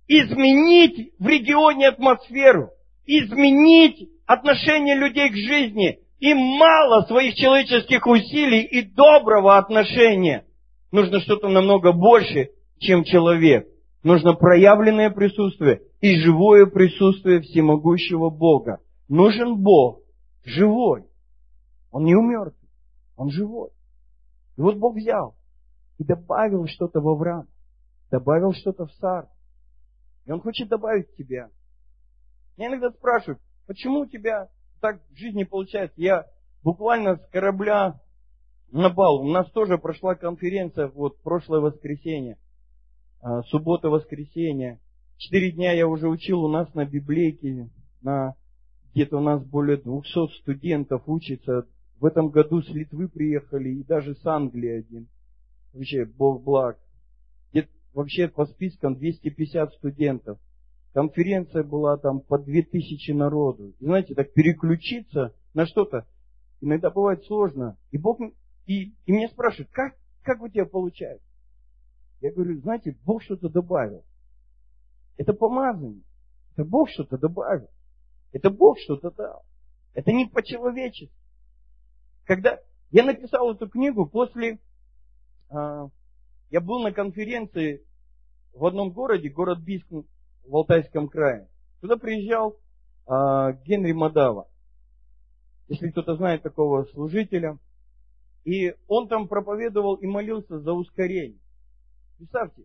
изменить 0.08 1.13
в 1.19 1.28
регионе 1.28 1.89
атмосферу, 1.89 2.69
изменить 3.06 4.10
отношение 4.25 4.95
людей 4.95 5.30
к 5.30 5.36
жизни. 5.36 5.99
Им 6.19 6.38
мало 6.38 7.06
своих 7.06 7.36
человеческих 7.36 8.06
усилий 8.08 8.62
и 8.62 8.82
доброго 8.84 9.58
отношения. 9.58 10.45
Нужно 10.91 11.19
что-то 11.19 11.49
намного 11.49 11.91
больше, 11.91 12.49
чем 12.80 13.04
человек. 13.04 13.67
Нужно 14.04 14.34
проявленное 14.34 15.10
присутствие 15.10 15.82
и 15.99 16.15
живое 16.21 16.65
присутствие 16.67 17.41
всемогущего 17.41 18.30
Бога. 18.30 18.80
Нужен 19.10 19.62
Бог 19.62 19.99
живой. 20.45 21.09
Он 21.91 22.04
не 22.04 22.15
умер, 22.15 22.54
он 23.15 23.30
живой. 23.30 23.69
И 24.58 24.62
вот 24.62 24.78
Бог 24.78 24.95
взял 24.95 25.36
и 25.97 26.04
добавил 26.04 26.67
что-то 26.67 27.02
в 27.02 27.08
Авраам, 27.08 27.47
добавил 28.12 28.54
что-то 28.54 28.86
в 28.86 28.93
Сар. 28.93 29.28
И 30.25 30.32
Он 30.32 30.41
хочет 30.41 30.69
добавить 30.69 31.15
тебя. 31.15 31.49
Меня 32.58 32.69
иногда 32.69 32.91
спрашивают, 32.91 33.41
почему 33.67 34.02
у 34.02 34.06
тебя 34.06 34.49
так 34.82 35.02
в 35.10 35.15
жизни 35.15 35.43
получается? 35.43 35.99
Я 35.99 36.28
буквально 36.63 37.17
с 37.17 37.28
корабля 37.30 37.99
на 38.71 38.89
бал. 38.89 39.21
У 39.21 39.30
нас 39.30 39.49
тоже 39.52 39.78
прошла 39.78 40.15
конференция 40.15 40.88
вот 40.89 41.21
прошлое 41.21 41.60
воскресенье, 41.60 42.38
а, 43.21 43.41
суббота-воскресенье. 43.43 44.80
Четыре 45.17 45.52
дня 45.52 45.73
я 45.73 45.88
уже 45.88 46.08
учил 46.08 46.43
у 46.43 46.49
нас 46.49 46.73
на 46.73 46.86
библейке, 46.86 47.69
на 48.02 48.36
где-то 48.93 49.17
у 49.17 49.21
нас 49.21 49.43
более 49.43 49.78
200 49.78 50.39
студентов 50.41 51.04
учится 51.08 51.67
в 52.00 52.06
этом 52.06 52.30
году 52.30 52.62
с 52.62 52.70
Литвы 52.70 53.08
приехали 53.08 53.70
и 53.70 53.84
даже 53.84 54.16
с 54.16 54.26
Англии 54.26 54.80
один. 54.80 55.08
Вообще, 55.74 56.06
Бог 56.06 56.44
благ. 56.44 56.78
Вообще 57.94 58.28
по 58.28 58.46
спискам 58.46 58.96
250 58.96 59.74
студентов. 59.74 60.40
Конференция 60.94 61.64
была 61.64 61.98
там 61.98 62.22
по 62.22 62.38
2000 62.38 63.12
народу. 63.12 63.74
И, 63.80 63.86
знаете, 63.86 64.14
так 64.14 64.32
переключиться 64.34 65.34
на 65.54 65.66
что-то 65.66 66.06
иногда 66.62 66.90
бывает 66.90 67.24
сложно. 67.26 67.78
И 67.92 67.98
Бог 67.98 68.20
и, 68.66 68.94
и 69.06 69.12
меня 69.12 69.28
спрашивают, 69.30 69.70
как, 69.72 69.96
как 70.24 70.42
у 70.42 70.48
тебя 70.48 70.66
получается? 70.66 71.26
Я 72.22 72.32
говорю, 72.32 72.60
знаете, 72.62 72.96
Бог 73.06 73.24
что-то 73.24 73.50
добавил. 73.50 74.04
Это 75.18 75.34
помазание. 75.34 76.04
Это 76.54 76.66
Бог 76.66 76.90
что-то 76.90 77.18
добавил. 77.18 77.70
Это 78.32 78.50
Бог 78.50 78.78
что-то 78.80 79.12
дал. 79.12 79.44
Это 79.94 80.12
не 80.12 80.28
по-человечески. 80.28 81.14
Когда 82.30 82.60
я 82.92 83.06
написал 83.06 83.52
эту 83.52 83.68
книгу 83.68 84.06
после... 84.06 84.60
Э, 85.50 85.89
я 86.52 86.62
был 86.62 86.80
на 86.84 86.92
конференции 86.92 87.84
в 88.54 88.68
одном 88.68 88.92
городе, 88.92 89.30
город 89.30 89.63
Бийск 89.63 89.88
в 89.89 90.56
Алтайском 90.56 91.10
крае. 91.10 91.50
Туда 91.82 91.98
приезжал 91.98 92.56
э, 93.08 93.58
Генри 93.65 93.94
Мадава. 93.94 94.48
Если 95.70 95.89
кто-то 95.89 96.18
знает 96.18 96.44
такого 96.44 96.84
служителя. 96.84 97.58
И 98.46 98.76
он 98.88 99.08
там 99.08 99.28
проповедовал 99.28 99.96
и 99.96 100.06
молился 100.06 100.60
за 100.60 100.74
ускорение. 100.74 101.39
Представьте, 102.20 102.62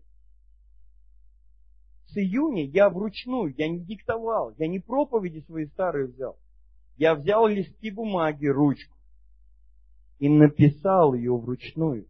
с 2.05 2.15
июня 2.17 2.65
я 2.65 2.91
вручную, 2.91 3.55
я 3.57 3.67
не 3.67 3.79
диктовал, 3.79 4.53
я 4.59 4.67
не 4.67 4.77
проповеди 4.79 5.39
свои 5.47 5.65
старые 5.65 6.05
взял. 6.05 6.37
Я 6.97 7.15
взял 7.15 7.47
листки 7.47 7.89
бумаги, 7.89 8.45
ручку 8.45 8.94
и 10.19 10.29
написал 10.29 11.13
ее 11.13 11.35
вручную. 11.35 12.07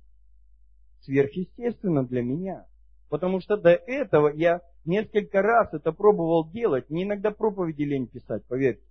Сверхъестественно 1.02 2.06
для 2.06 2.22
меня. 2.22 2.66
Потому 3.10 3.40
что 3.40 3.58
до 3.58 3.70
этого 3.70 4.30
я 4.30 4.62
несколько 4.86 5.42
раз 5.42 5.74
это 5.74 5.92
пробовал 5.92 6.50
делать. 6.50 6.90
Мне 6.90 7.04
иногда 7.04 7.32
проповеди 7.32 7.84
лень 7.84 8.08
писать, 8.08 8.44
поверьте. 8.46 8.84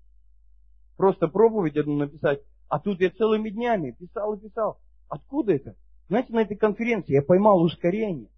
Просто 0.97 1.29
проповедь 1.29 1.77
одну 1.77 1.97
написать. 1.97 2.41
А 2.69 2.79
тут 2.79 3.01
я 3.01 3.11
целыми 3.11 3.51
днями 3.51 3.91
писал 3.91 4.35
и 4.35 4.41
писал. 4.41 4.79
Откуда 5.09 5.53
это? 5.53 5.77
Знаете, 6.09 6.33
на 6.33 6.43
этой 6.43 6.57
конференции 6.57 7.15
я 7.15 7.23
поймал 7.23 7.63
ускорение. 7.63 8.29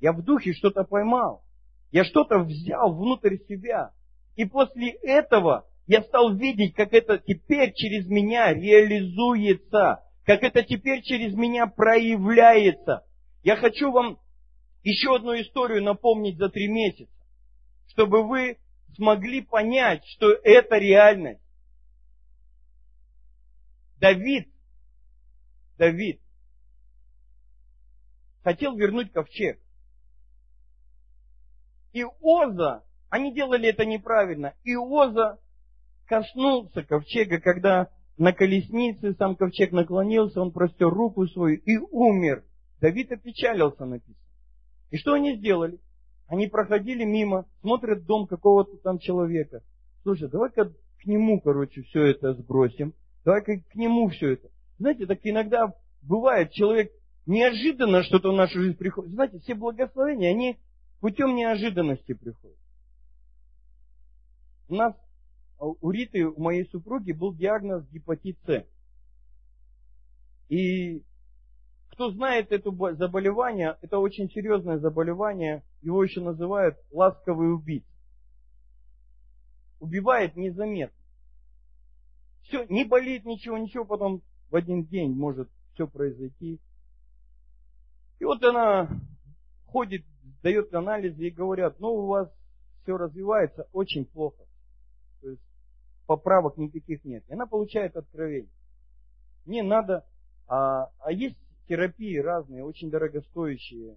Я 0.00 0.12
в 0.12 0.22
духе 0.22 0.52
что-то 0.52 0.84
поймал. 0.84 1.42
Я 1.90 2.04
что-то 2.04 2.38
взял 2.40 2.94
внутрь 2.94 3.36
себя. 3.48 3.92
И 4.36 4.44
после 4.44 4.90
этого 4.90 5.66
я 5.86 6.02
стал 6.02 6.34
видеть, 6.34 6.74
как 6.74 6.92
это 6.92 7.18
теперь 7.18 7.72
через 7.74 8.06
меня 8.08 8.52
реализуется 8.52 10.02
как 10.26 10.42
это 10.42 10.64
теперь 10.64 11.02
через 11.02 11.34
меня 11.34 11.68
проявляется. 11.68 13.06
Я 13.44 13.56
хочу 13.56 13.92
вам 13.92 14.18
еще 14.82 15.14
одну 15.14 15.40
историю 15.40 15.84
напомнить 15.84 16.36
за 16.36 16.48
три 16.48 16.66
месяца, 16.66 17.12
чтобы 17.86 18.26
вы 18.26 18.58
смогли 18.96 19.40
понять, 19.40 20.04
что 20.04 20.32
это 20.32 20.78
реальность. 20.78 21.40
Давид, 24.00 24.48
Давид 25.78 26.20
хотел 28.42 28.76
вернуть 28.76 29.12
ковчег. 29.12 29.60
И 31.92 32.04
Оза, 32.20 32.82
они 33.10 33.32
делали 33.32 33.68
это 33.68 33.84
неправильно, 33.84 34.54
и 34.64 34.74
Оза 34.74 35.38
коснулся 36.06 36.82
ковчега, 36.82 37.40
когда 37.40 37.90
на 38.18 38.32
колеснице, 38.32 39.14
сам 39.14 39.36
ковчег 39.36 39.72
наклонился, 39.72 40.40
он 40.40 40.52
простер 40.52 40.88
руку 40.88 41.26
свою 41.26 41.58
и 41.58 41.76
умер. 41.76 42.44
Давид 42.80 43.12
опечалился, 43.12 43.84
написано. 43.84 44.16
И 44.90 44.96
что 44.96 45.14
они 45.14 45.36
сделали? 45.36 45.78
Они 46.28 46.46
проходили 46.48 47.04
мимо, 47.04 47.46
смотрят 47.60 48.04
дом 48.04 48.26
какого-то 48.26 48.76
там 48.78 48.98
человека. 48.98 49.62
Слушай, 50.02 50.28
давай-ка 50.28 50.72
к 51.00 51.06
нему, 51.06 51.40
короче, 51.40 51.82
все 51.82 52.04
это 52.04 52.34
сбросим. 52.34 52.94
Давай-ка 53.24 53.58
к 53.58 53.74
нему 53.74 54.08
все 54.08 54.32
это. 54.32 54.48
Знаете, 54.78 55.06
так 55.06 55.20
иногда 55.22 55.74
бывает, 56.02 56.52
человек 56.52 56.92
неожиданно 57.26 58.02
что-то 58.02 58.30
в 58.30 58.36
нашу 58.36 58.60
жизнь 58.60 58.76
приходит. 58.76 59.12
Знаете, 59.12 59.38
все 59.40 59.54
благословения, 59.54 60.30
они 60.30 60.58
путем 61.00 61.34
неожиданности 61.34 62.14
приходят. 62.14 62.56
У 64.68 64.74
нас, 64.74 64.94
у 65.58 65.90
Риты, 65.90 66.26
у 66.26 66.40
моей 66.40 66.68
супруги, 66.68 67.12
был 67.12 67.34
диагноз 67.34 67.86
гепатит 67.90 68.38
С. 68.46 68.64
И 70.48 71.02
кто 71.90 72.10
знает 72.10 72.52
это 72.52 72.70
заболевание, 72.94 73.78
это 73.80 73.98
очень 73.98 74.30
серьезное 74.30 74.78
заболевание, 74.78 75.64
его 75.80 76.04
еще 76.04 76.20
называют 76.20 76.76
ласковый 76.90 77.52
убийца. 77.54 77.88
Убивает 79.80 80.36
незаметно. 80.36 80.96
Все, 82.42 82.64
не 82.68 82.84
болит 82.84 83.24
ничего, 83.24 83.58
ничего, 83.58 83.84
потом 83.84 84.22
в 84.50 84.56
один 84.56 84.84
день 84.84 85.14
может 85.14 85.48
все 85.74 85.88
произойти. 85.88 86.60
И 88.18 88.24
вот 88.24 88.42
она 88.44 88.88
ходит, 89.66 90.04
дает 90.42 90.72
анализы 90.74 91.26
и 91.26 91.30
говорят, 91.30 91.80
ну 91.80 91.88
у 91.88 92.06
вас 92.06 92.30
все 92.82 92.96
развивается 92.96 93.68
очень 93.72 94.04
плохо. 94.04 94.45
Поправок 96.06 96.56
никаких 96.56 97.04
нет. 97.04 97.24
И 97.28 97.32
она 97.32 97.46
получает 97.46 97.96
откровение. 97.96 98.50
Мне 99.44 99.62
надо, 99.62 100.04
а, 100.48 100.90
а 100.98 101.12
есть 101.12 101.36
терапии 101.68 102.16
разные, 102.18 102.64
очень 102.64 102.90
дорогостоящие, 102.90 103.96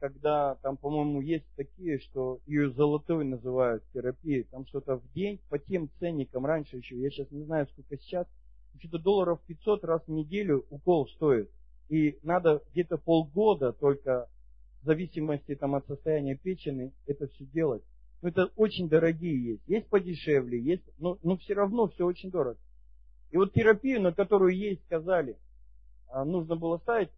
когда 0.00 0.54
там, 0.56 0.76
по-моему, 0.76 1.20
есть 1.20 1.46
такие, 1.56 1.98
что 1.98 2.40
ее 2.46 2.70
золотой 2.70 3.24
называют 3.24 3.82
терапией, 3.92 4.44
там 4.44 4.66
что-то 4.66 4.96
в 4.96 5.12
день 5.12 5.40
по 5.48 5.58
тем 5.58 5.90
ценникам 5.98 6.46
раньше 6.46 6.76
еще, 6.76 6.96
я 6.96 7.10
сейчас 7.10 7.30
не 7.30 7.42
знаю, 7.44 7.66
сколько 7.66 7.98
сейчас, 7.98 8.26
что-то 8.78 8.98
долларов 8.98 9.40
500 9.46 9.84
раз 9.84 10.02
в 10.06 10.10
неделю 10.10 10.64
укол 10.70 11.08
стоит. 11.08 11.50
И 11.88 12.18
надо 12.22 12.62
где-то 12.70 12.98
полгода 12.98 13.72
только 13.72 14.28
в 14.82 14.84
зависимости 14.84 15.54
там, 15.56 15.74
от 15.74 15.86
состояния 15.86 16.36
печени 16.36 16.92
это 17.06 17.26
все 17.28 17.44
делать. 17.46 17.82
Но 18.20 18.28
это 18.30 18.46
очень 18.56 18.88
дорогие 18.88 19.52
есть. 19.52 19.62
Есть 19.66 19.88
подешевле, 19.88 20.60
есть, 20.60 20.82
но, 20.98 21.18
но 21.22 21.36
все 21.36 21.54
равно 21.54 21.88
все 21.88 22.04
очень 22.04 22.30
дорого. 22.30 22.58
И 23.30 23.36
вот 23.36 23.52
терапию, 23.52 24.00
на 24.00 24.12
которую 24.12 24.56
ей 24.56 24.80
сказали, 24.86 25.36
а, 26.08 26.24
нужно 26.24 26.56
было 26.56 26.78
ставить 26.78 27.10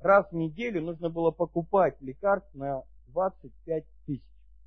раз 0.00 0.30
в 0.30 0.34
неделю, 0.34 0.82
нужно 0.82 1.10
было 1.10 1.30
покупать 1.30 2.00
лекарств 2.00 2.48
на 2.54 2.82
25 3.08 3.84
тысяч. 4.06 4.22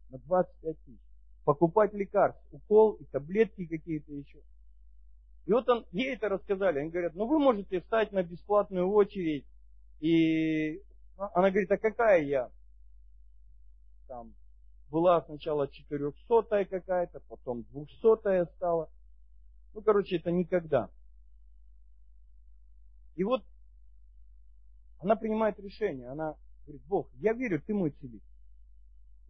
На 0.09 0.19
25 0.19 0.77
тысяч. 0.85 0.99
Покупать 1.45 1.93
лекарств, 1.93 2.41
укол 2.51 2.93
и 2.93 3.05
таблетки 3.05 3.65
какие-то 3.65 4.13
еще. 4.13 4.39
И 5.45 5.51
вот 5.51 5.67
он, 5.67 5.85
ей 5.91 6.13
это 6.13 6.29
рассказали. 6.29 6.79
Они 6.79 6.91
говорят, 6.91 7.15
ну 7.15 7.25
вы 7.25 7.39
можете 7.39 7.81
встать 7.81 8.11
на 8.11 8.21
бесплатную 8.21 8.87
очередь. 8.87 9.45
И 9.99 10.83
она 11.17 11.49
говорит, 11.49 11.71
а 11.71 11.77
какая 11.77 12.21
я? 12.21 12.51
Там 14.07 14.33
была 14.89 15.21
сначала 15.21 15.67
400 15.67 16.65
какая-то, 16.65 17.19
потом 17.27 17.63
200 17.71 18.45
стала. 18.55 18.89
Ну, 19.73 19.81
короче, 19.81 20.17
это 20.17 20.31
никогда. 20.31 20.89
И 23.15 23.23
вот 23.23 23.43
она 24.99 25.15
принимает 25.15 25.59
решение. 25.59 26.09
Она 26.09 26.35
говорит, 26.65 26.85
Бог, 26.87 27.09
я 27.15 27.33
верю, 27.33 27.61
ты 27.61 27.73
мой 27.73 27.91
целитель. 27.91 28.21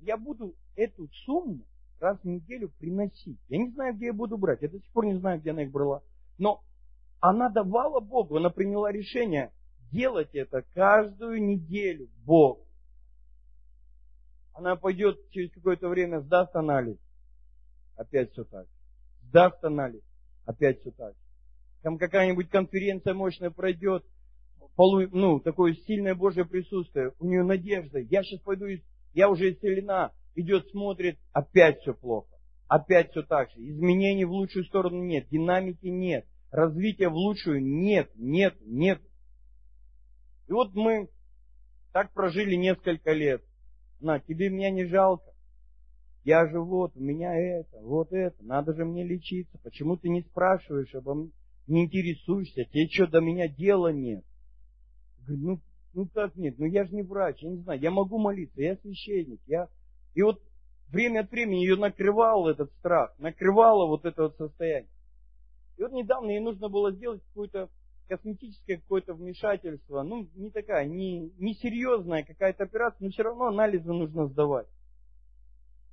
Я 0.02 0.18
буду 0.18 0.56
эту 0.76 1.10
сумму 1.26 1.66
раз 2.00 2.20
в 2.22 2.26
неделю 2.26 2.70
приносить. 2.80 3.40
Я 3.50 3.58
не 3.58 3.72
знаю, 3.72 3.96
где 3.96 4.08
я 4.08 4.14
буду 4.14 4.38
брать. 4.38 4.62
Я 4.62 4.70
до 4.70 4.80
сих 4.80 4.92
пор 4.92 5.06
не 5.06 5.18
знаю, 5.20 5.40
где 5.40 5.52
она 5.52 5.64
их 5.64 5.72
брала. 5.72 6.02
Но 6.38 6.64
она 7.20 7.50
давала 7.50 8.00
Богу, 8.00 8.38
она 8.38 8.50
приняла 8.50 8.92
решение 8.92 9.52
делать 9.92 10.34
это 10.34 10.62
каждую 10.74 11.44
неделю. 11.44 12.10
Бог. 12.26 12.60
Она 14.60 14.76
пойдет 14.76 15.18
через 15.32 15.52
какое-то 15.52 15.90
время, 15.90 16.20
сдаст 16.22 16.56
анализ. 16.56 16.98
Опять 17.96 18.32
все 18.32 18.44
так. 18.44 18.68
Сдаст 19.24 19.64
анализ. 19.64 20.02
Опять 20.46 20.80
все 20.82 20.92
так 20.92 21.16
там 21.82 21.98
какая-нибудь 21.98 22.50
конференция 22.50 23.14
мощная 23.14 23.50
пройдет, 23.52 24.04
полу, 24.76 25.08
ну, 25.12 25.40
такое 25.40 25.74
сильное 25.74 26.16
Божье 26.16 26.46
присутствие, 26.46 27.14
у 27.20 27.26
нее 27.26 27.44
надежда, 27.44 28.00
я 28.00 28.24
сейчас 28.24 28.42
пойду, 28.42 28.66
я 29.14 29.30
уже 29.30 29.52
исцелена, 29.52 30.12
идет, 30.36 30.70
смотрит, 30.70 31.18
опять 31.32 31.80
все 31.82 31.94
плохо, 31.94 32.30
опять 32.68 33.12
все 33.12 33.24
так 33.24 33.50
же, 33.52 33.58
изменений 33.60 34.26
в 34.26 34.32
лучшую 34.32 34.66
сторону 34.66 35.04
нет, 35.04 35.28
динамики 35.30 35.88
нет, 35.88 36.26
развития 36.52 37.10
в 37.10 37.16
лучшую 37.16 37.64
нет, 37.64 38.10
нет, 38.16 38.56
нет. 38.62 39.02
И 40.48 40.52
вот 40.52 40.74
мы 40.74 41.10
так 41.94 42.12
прожили 42.14 42.56
несколько 42.56 43.12
лет. 43.14 43.44
На, 44.00 44.20
тебе 44.20 44.50
меня 44.50 44.72
не 44.72 44.86
жалко. 44.86 45.32
Я 46.24 46.48
же 46.48 46.60
вот, 46.60 46.96
у 46.96 47.00
меня 47.00 47.36
это, 47.36 47.80
вот 47.82 48.12
это, 48.12 48.36
надо 48.44 48.74
же 48.74 48.86
мне 48.86 49.04
лечиться. 49.04 49.58
Почему 49.64 49.98
ты 49.98 50.10
не 50.10 50.22
спрашиваешь 50.22 50.94
обо 50.94 51.14
мне? 51.14 51.32
не 51.70 51.86
интересуешься, 51.86 52.66
тебе 52.66 52.88
что, 52.88 53.08
до 53.08 53.22
меня 53.22 53.48
дела 53.48 53.94
нет? 53.94 54.26
Говорю, 55.26 55.42
ну, 55.44 55.60
ну 55.94 56.08
как 56.08 56.36
нет, 56.36 56.56
ну 56.58 56.66
я 56.66 56.86
же 56.86 56.96
не 56.96 57.04
врач, 57.04 57.42
я 57.42 57.50
не 57.50 57.58
знаю, 57.58 57.80
я 57.80 57.92
могу 57.92 58.18
молиться, 58.18 58.62
я 58.62 58.76
священник, 58.78 59.40
я... 59.48 59.68
И 60.16 60.24
вот 60.24 60.42
время 60.90 61.22
от 61.22 61.32
времени 61.32 61.62
ее 61.62 61.76
накрывал 61.76 62.48
этот 62.48 62.72
страх, 62.80 63.14
накрывало 63.20 63.86
вот 63.86 64.06
это 64.06 64.24
вот 64.24 64.38
состояние. 64.38 64.90
И 65.78 65.84
вот 65.84 65.92
недавно 65.94 66.32
ей 66.32 66.40
нужно 66.40 66.68
было 66.68 66.92
сделать 66.92 67.22
какое-то 67.28 67.70
косметическое 68.10 68.78
какое-то 68.78 69.14
вмешательство, 69.14 70.04
ну, 70.04 70.28
не 70.36 70.50
такая, 70.50 70.86
не, 70.86 71.32
не 71.38 71.54
серьезная 71.54 72.24
какая-то 72.24 72.64
операция, 72.64 73.06
но 73.06 73.12
все 73.12 73.24
равно 73.24 73.46
анализы 73.46 73.92
нужно 73.92 74.28
сдавать. 74.28 74.68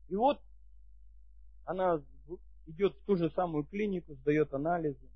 И 0.09 0.17
вот 0.17 0.41
она 1.65 2.03
идет 2.67 2.97
в 2.97 3.05
ту 3.05 3.17
же 3.17 3.31
самую 3.31 3.65
клинику, 3.65 4.15
сдает 4.15 4.53
анализы 4.53 5.07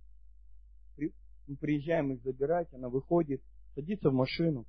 мы 1.51 1.57
приезжаем 1.57 2.13
их 2.13 2.23
забирать, 2.23 2.73
она 2.73 2.89
выходит, 2.89 3.43
садится 3.75 4.11
в 4.11 4.15
машину, 4.15 4.67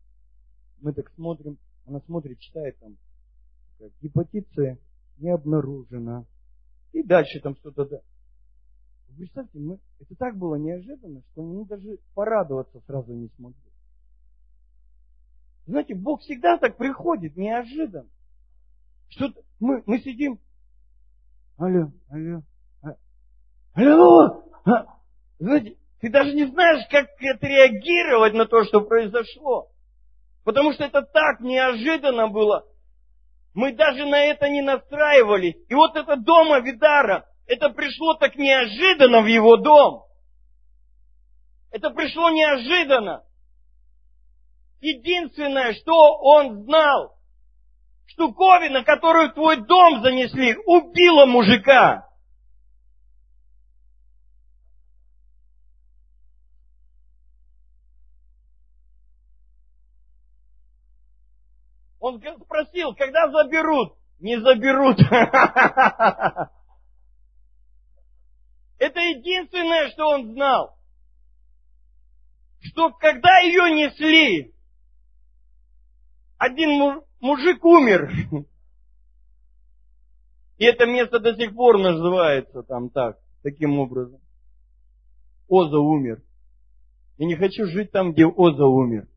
мы 0.80 0.94
так 0.94 1.12
смотрим, 1.12 1.60
она 1.86 2.00
смотрит, 2.02 2.40
читает 2.40 2.76
там, 2.80 2.98
гепатит 4.02 4.48
не 5.20 5.30
обнаружено. 5.30 6.26
И 6.92 7.04
дальше 7.04 7.40
там 7.40 7.56
что-то. 7.56 8.02
Вы 9.12 9.26
представьте, 9.26 9.60
мы, 9.60 9.80
это 10.00 10.16
так 10.16 10.38
было 10.38 10.56
неожиданно, 10.56 11.22
что 11.32 11.42
мы 11.44 11.66
даже 11.66 12.00
порадоваться 12.16 12.80
сразу 12.88 13.14
не 13.14 13.30
смогли. 13.36 13.58
Знаете, 15.68 15.96
Бог 15.96 16.22
всегда 16.22 16.58
так 16.58 16.78
приходит, 16.78 17.36
неожиданно. 17.36 18.10
Что 19.10 19.34
мы, 19.60 19.84
мы 19.86 20.00
сидим, 20.00 20.40
алло, 21.58 21.92
алло, 22.10 22.42
а, 22.82 22.96
алло, 23.74 24.44
а, 24.66 25.00
знаете, 25.40 25.78
ты 26.00 26.10
даже 26.10 26.34
не 26.34 26.46
знаешь, 26.46 26.88
как 26.90 27.08
отреагировать 27.36 28.34
на 28.34 28.46
то, 28.46 28.64
что 28.64 28.82
произошло. 28.82 29.70
Потому 30.44 30.74
что 30.74 30.84
это 30.84 31.02
так 31.04 31.42
неожиданно 31.42 32.28
было. 32.30 32.66
Мы 33.54 33.76
даже 33.76 34.06
на 34.06 34.24
это 34.24 34.50
не 34.50 34.62
настраивались. 34.62 35.56
И 35.68 35.76
вот 35.76 35.96
это 35.96 36.16
дома 36.16 36.62
Видара, 36.62 37.26
это 37.52 37.70
пришло 37.70 38.14
так 38.14 38.38
неожиданно 38.38 39.22
в 39.22 39.26
его 39.26 39.58
дом. 39.58 40.06
Это 41.70 41.90
пришло 41.90 42.30
неожиданно. 42.30 43.26
Единственное, 44.80 45.74
что 45.74 45.94
он 46.22 46.64
знал, 46.64 47.18
штуковина, 48.06 48.86
которую 48.86 49.34
твой 49.34 49.58
дом 49.68 50.02
занесли, 50.02 50.56
убила 50.66 51.26
мужика. 51.26 52.08
Он 62.00 62.22
спросил, 62.46 62.96
когда 62.96 63.30
заберут? 63.30 63.98
Не 64.22 64.40
заберут. 64.40 64.98
Это 68.82 69.00
единственное, 69.00 69.92
что 69.92 70.08
он 70.08 70.34
знал. 70.34 70.76
Что 72.62 72.90
когда 72.90 73.38
ее 73.42 73.70
несли, 73.76 74.56
один 76.40 77.04
мужик 77.20 77.64
умер. 77.64 78.10
И 80.58 80.66
это 80.66 80.88
место 80.88 81.20
до 81.20 81.36
сих 81.36 81.54
пор 81.54 81.78
называется 81.78 82.64
там 82.64 82.90
так, 82.90 83.20
таким 83.44 83.78
образом. 83.78 84.20
Оза 85.48 85.78
умер. 85.78 86.24
Я 87.20 87.28
не 87.28 87.36
хочу 87.36 87.68
жить 87.68 87.92
там, 87.92 88.14
где 88.14 88.26
Оза 88.26 88.66
умер. 88.66 89.08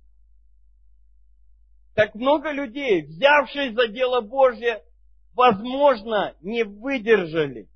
Так 1.95 2.15
много 2.15 2.53
людей, 2.53 3.01
взявшись 3.01 3.73
за 3.73 3.89
дело 3.89 4.21
Божье, 4.21 4.85
возможно, 5.33 6.35
не 6.43 6.65
выдержали. 6.65 7.71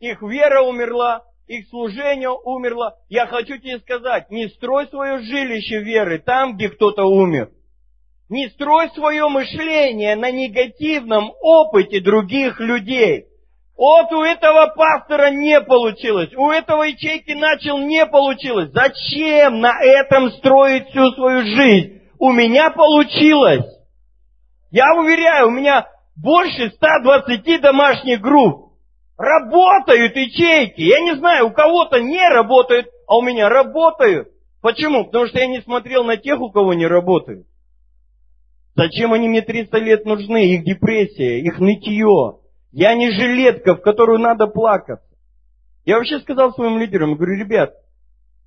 Их 0.00 0.20
вера 0.22 0.62
умерла, 0.62 1.22
их 1.46 1.68
служение 1.68 2.30
умерло. 2.30 2.96
Я 3.08 3.26
хочу 3.26 3.56
тебе 3.58 3.78
сказать, 3.78 4.30
не 4.30 4.48
строй 4.48 4.86
свое 4.88 5.18
жилище 5.18 5.80
веры 5.82 6.18
там, 6.18 6.56
где 6.56 6.68
кто-то 6.68 7.04
умер. 7.04 7.50
Не 8.28 8.48
строй 8.50 8.90
свое 8.90 9.28
мышление 9.28 10.16
на 10.16 10.30
негативном 10.30 11.32
опыте 11.40 12.00
других 12.00 12.58
людей. 12.58 13.26
Вот 13.76 14.10
у 14.12 14.22
этого 14.22 14.72
пастора 14.74 15.30
не 15.30 15.60
получилось, 15.60 16.32
у 16.34 16.50
этого 16.50 16.84
ячейки 16.84 17.32
начал 17.32 17.78
не 17.78 18.06
получилось. 18.06 18.70
Зачем 18.72 19.60
на 19.60 19.78
этом 19.82 20.30
строить 20.32 20.88
всю 20.88 21.12
свою 21.12 21.42
жизнь? 21.42 22.00
У 22.18 22.32
меня 22.32 22.70
получилось. 22.70 23.66
Я 24.70 24.94
уверяю, 24.98 25.48
у 25.48 25.50
меня 25.50 25.86
больше 26.16 26.70
120 26.70 27.60
домашних 27.60 28.20
групп. 28.20 28.65
Работают 29.18 30.14
ячейки. 30.14 30.82
Я 30.82 31.00
не 31.00 31.16
знаю, 31.16 31.48
у 31.48 31.52
кого-то 31.52 32.00
не 32.00 32.28
работают, 32.28 32.86
а 33.08 33.16
у 33.16 33.22
меня 33.22 33.48
работают. 33.48 34.28
Почему? 34.60 35.06
Потому 35.06 35.26
что 35.26 35.38
я 35.38 35.46
не 35.46 35.60
смотрел 35.62 36.04
на 36.04 36.16
тех, 36.16 36.40
у 36.40 36.50
кого 36.50 36.74
не 36.74 36.86
работают. 36.86 37.46
Зачем 38.74 39.14
они 39.14 39.28
мне 39.28 39.40
300 39.40 39.78
лет 39.78 40.04
нужны? 40.04 40.50
Их 40.50 40.64
депрессия, 40.64 41.40
их 41.40 41.58
нытье. 41.58 42.40
Я 42.72 42.94
не 42.94 43.10
жилетка, 43.10 43.74
в 43.74 43.80
которую 43.80 44.18
надо 44.18 44.48
плакаться. 44.48 45.06
Я 45.86 45.96
вообще 45.96 46.18
сказал 46.20 46.52
своим 46.52 46.78
лидерам, 46.78 47.14
говорю, 47.14 47.38
ребят, 47.38 47.72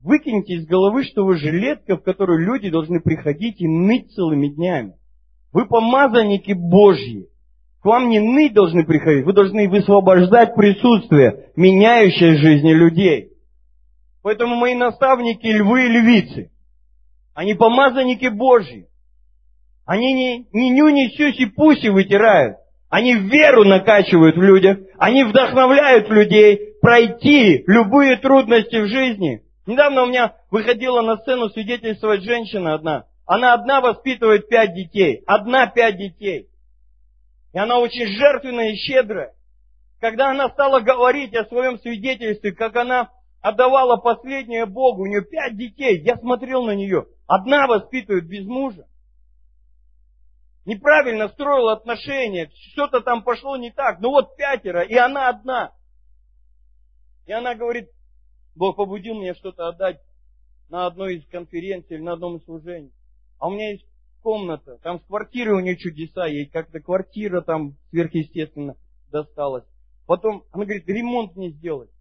выкиньте 0.04 0.54
из 0.54 0.68
головы, 0.68 1.04
что 1.04 1.26
вы 1.26 1.38
жилетка, 1.38 1.98
в 1.98 2.04
которую 2.04 2.46
люди 2.46 2.70
должны 2.70 3.02
приходить 3.02 3.60
и 3.60 3.68
ныть 3.68 4.12
целыми 4.12 4.50
днями. 4.50 4.94
Вы 5.52 5.66
помазанники 5.66 6.52
Божьи. 6.52 7.28
К 7.82 7.86
вам 7.86 8.10
не 8.10 8.20
ныть 8.20 8.54
должны 8.54 8.84
приходить, 8.84 9.26
вы 9.26 9.34
должны 9.34 9.70
высвобождать 9.70 10.54
присутствие, 10.56 11.52
меняющее 11.56 12.38
жизни 12.38 12.74
людей. 12.74 13.30
Поэтому 14.22 14.56
мои 14.56 14.76
наставники 14.76 15.48
львы 15.48 15.86
и 15.86 15.88
львицы. 15.88 16.52
Они 17.34 17.54
помазанники 17.54 18.28
Божьи. 18.28 18.88
Они 19.86 20.14
не, 20.14 20.48
не 20.52 20.72
нюни, 20.72 21.10
сюси, 21.16 21.46
пуси 21.46 21.88
вытирают. 21.88 22.58
Они 22.90 23.16
веру 23.16 23.64
накачивают 23.64 24.36
в 24.36 24.42
людях. 24.42 24.80
Они 24.98 25.24
вдохновляют 25.24 26.10
людей 26.10 26.76
пройти 26.82 27.64
любые 27.66 28.18
трудности 28.18 28.76
в 28.76 28.88
жизни. 28.88 29.42
Недавно 29.66 30.04
у 30.04 30.08
меня 30.08 30.34
выходила 30.52 31.02
на 31.02 31.18
сцену 31.18 31.50
свидетельствовать 31.50 32.24
женщина 32.24 32.74
одна. 32.74 33.06
Она 33.26 33.54
одна 33.54 33.80
воспитывает 33.80 34.50
пять 34.50 34.74
детей. 34.74 35.24
Одна 35.26 35.68
пять 35.68 35.98
детей. 35.98 36.49
И 37.54 37.58
она 37.58 37.80
очень 37.80 38.08
жертвенная 38.08 38.72
и 38.72 38.76
щедрая. 38.76 39.34
Когда 40.00 40.32
она 40.32 40.50
стала 40.50 40.80
говорить 40.80 41.36
о 41.36 41.46
своем 41.46 41.78
свидетельстве, 41.80 42.54
как 42.54 42.76
она 42.76 43.10
отдавала 43.42 43.98
последнее 43.98 44.66
Богу, 44.66 45.04
у 45.04 45.06
нее 45.06 45.24
пять 45.24 45.58
детей, 45.58 46.02
я 46.02 46.18
смотрел 46.18 46.64
на 46.64 46.76
нее. 46.76 47.08
Одна 47.28 47.68
воспитывает 47.68 48.28
без 48.28 48.46
мужа 48.46 48.86
неправильно 50.70 51.30
строил 51.30 51.70
отношения, 51.70 52.52
что-то 52.74 53.02
там 53.02 53.24
пошло 53.24 53.58
не 53.58 53.72
так, 53.72 54.00
ну 54.00 54.12
вот 54.12 54.36
пятеро, 54.36 54.84
и 54.84 54.96
она 54.96 55.30
одна. 55.30 55.74
И 57.26 57.32
она 57.32 57.56
говорит, 57.56 57.90
Бог 58.56 58.76
побудил 58.76 59.16
меня 59.16 59.34
что-то 59.34 59.68
отдать 59.68 60.00
на 60.70 60.86
одной 60.86 61.18
из 61.18 61.28
конференций 61.28 61.98
или 61.98 62.04
на 62.04 62.14
одном 62.14 62.38
из 62.38 62.46
служений. 62.46 62.94
А 63.40 63.48
у 63.48 63.52
меня 63.52 63.72
есть 63.72 63.86
комната, 64.22 64.78
там 64.84 65.00
с 65.00 65.04
квартирой 65.04 65.56
у 65.56 65.60
нее 65.60 65.78
чудеса, 65.78 66.28
ей 66.28 66.46
как-то 66.46 66.80
квартира 66.80 67.42
там 67.42 67.76
сверхъестественно 67.90 68.76
досталась. 69.12 69.66
Потом 70.06 70.44
она 70.52 70.66
говорит, 70.66 70.88
ремонт 70.88 71.36
не 71.36 71.52
сделать. 71.52 71.92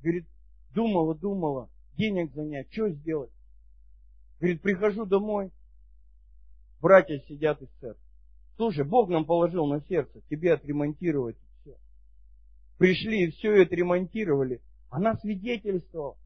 Говорит, 0.00 0.26
думала, 0.74 1.14
думала, 1.14 1.68
денег 1.96 2.32
занять, 2.32 2.72
что 2.72 2.88
сделать? 2.90 3.30
Говорит, 4.38 4.62
прихожу 4.62 5.06
домой, 5.06 5.50
братья 6.80 7.18
сидят 7.26 7.60
из 7.62 7.68
церкви. 7.80 8.02
Слушай, 8.56 8.84
Бог 8.84 9.08
нам 9.08 9.24
положил 9.24 9.66
на 9.66 9.80
сердце 9.82 10.20
тебе 10.30 10.54
отремонтировать 10.54 11.36
все. 11.60 11.76
Пришли 12.78 13.24
и 13.24 13.30
все 13.30 13.62
это 13.62 13.74
ремонтировали. 13.74 14.60
Она 14.90 15.14
свидетельствовала. 15.16 16.16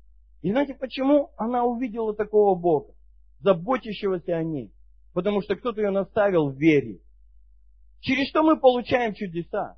И 0.43 0.51
знаете, 0.51 0.75
почему 0.75 1.31
она 1.37 1.65
увидела 1.65 2.15
такого 2.15 2.59
Бога, 2.59 2.95
заботящегося 3.41 4.37
о 4.37 4.43
ней? 4.43 4.73
Потому 5.13 5.43
что 5.43 5.57
кто-то 5.57 5.81
ее 5.81 5.91
наставил 5.91 6.51
в 6.51 6.57
вере. 6.57 7.01
Через 8.01 8.29
что 8.29 8.43
мы 8.43 8.59
получаем 8.59 9.15
чудеса? 9.15 9.77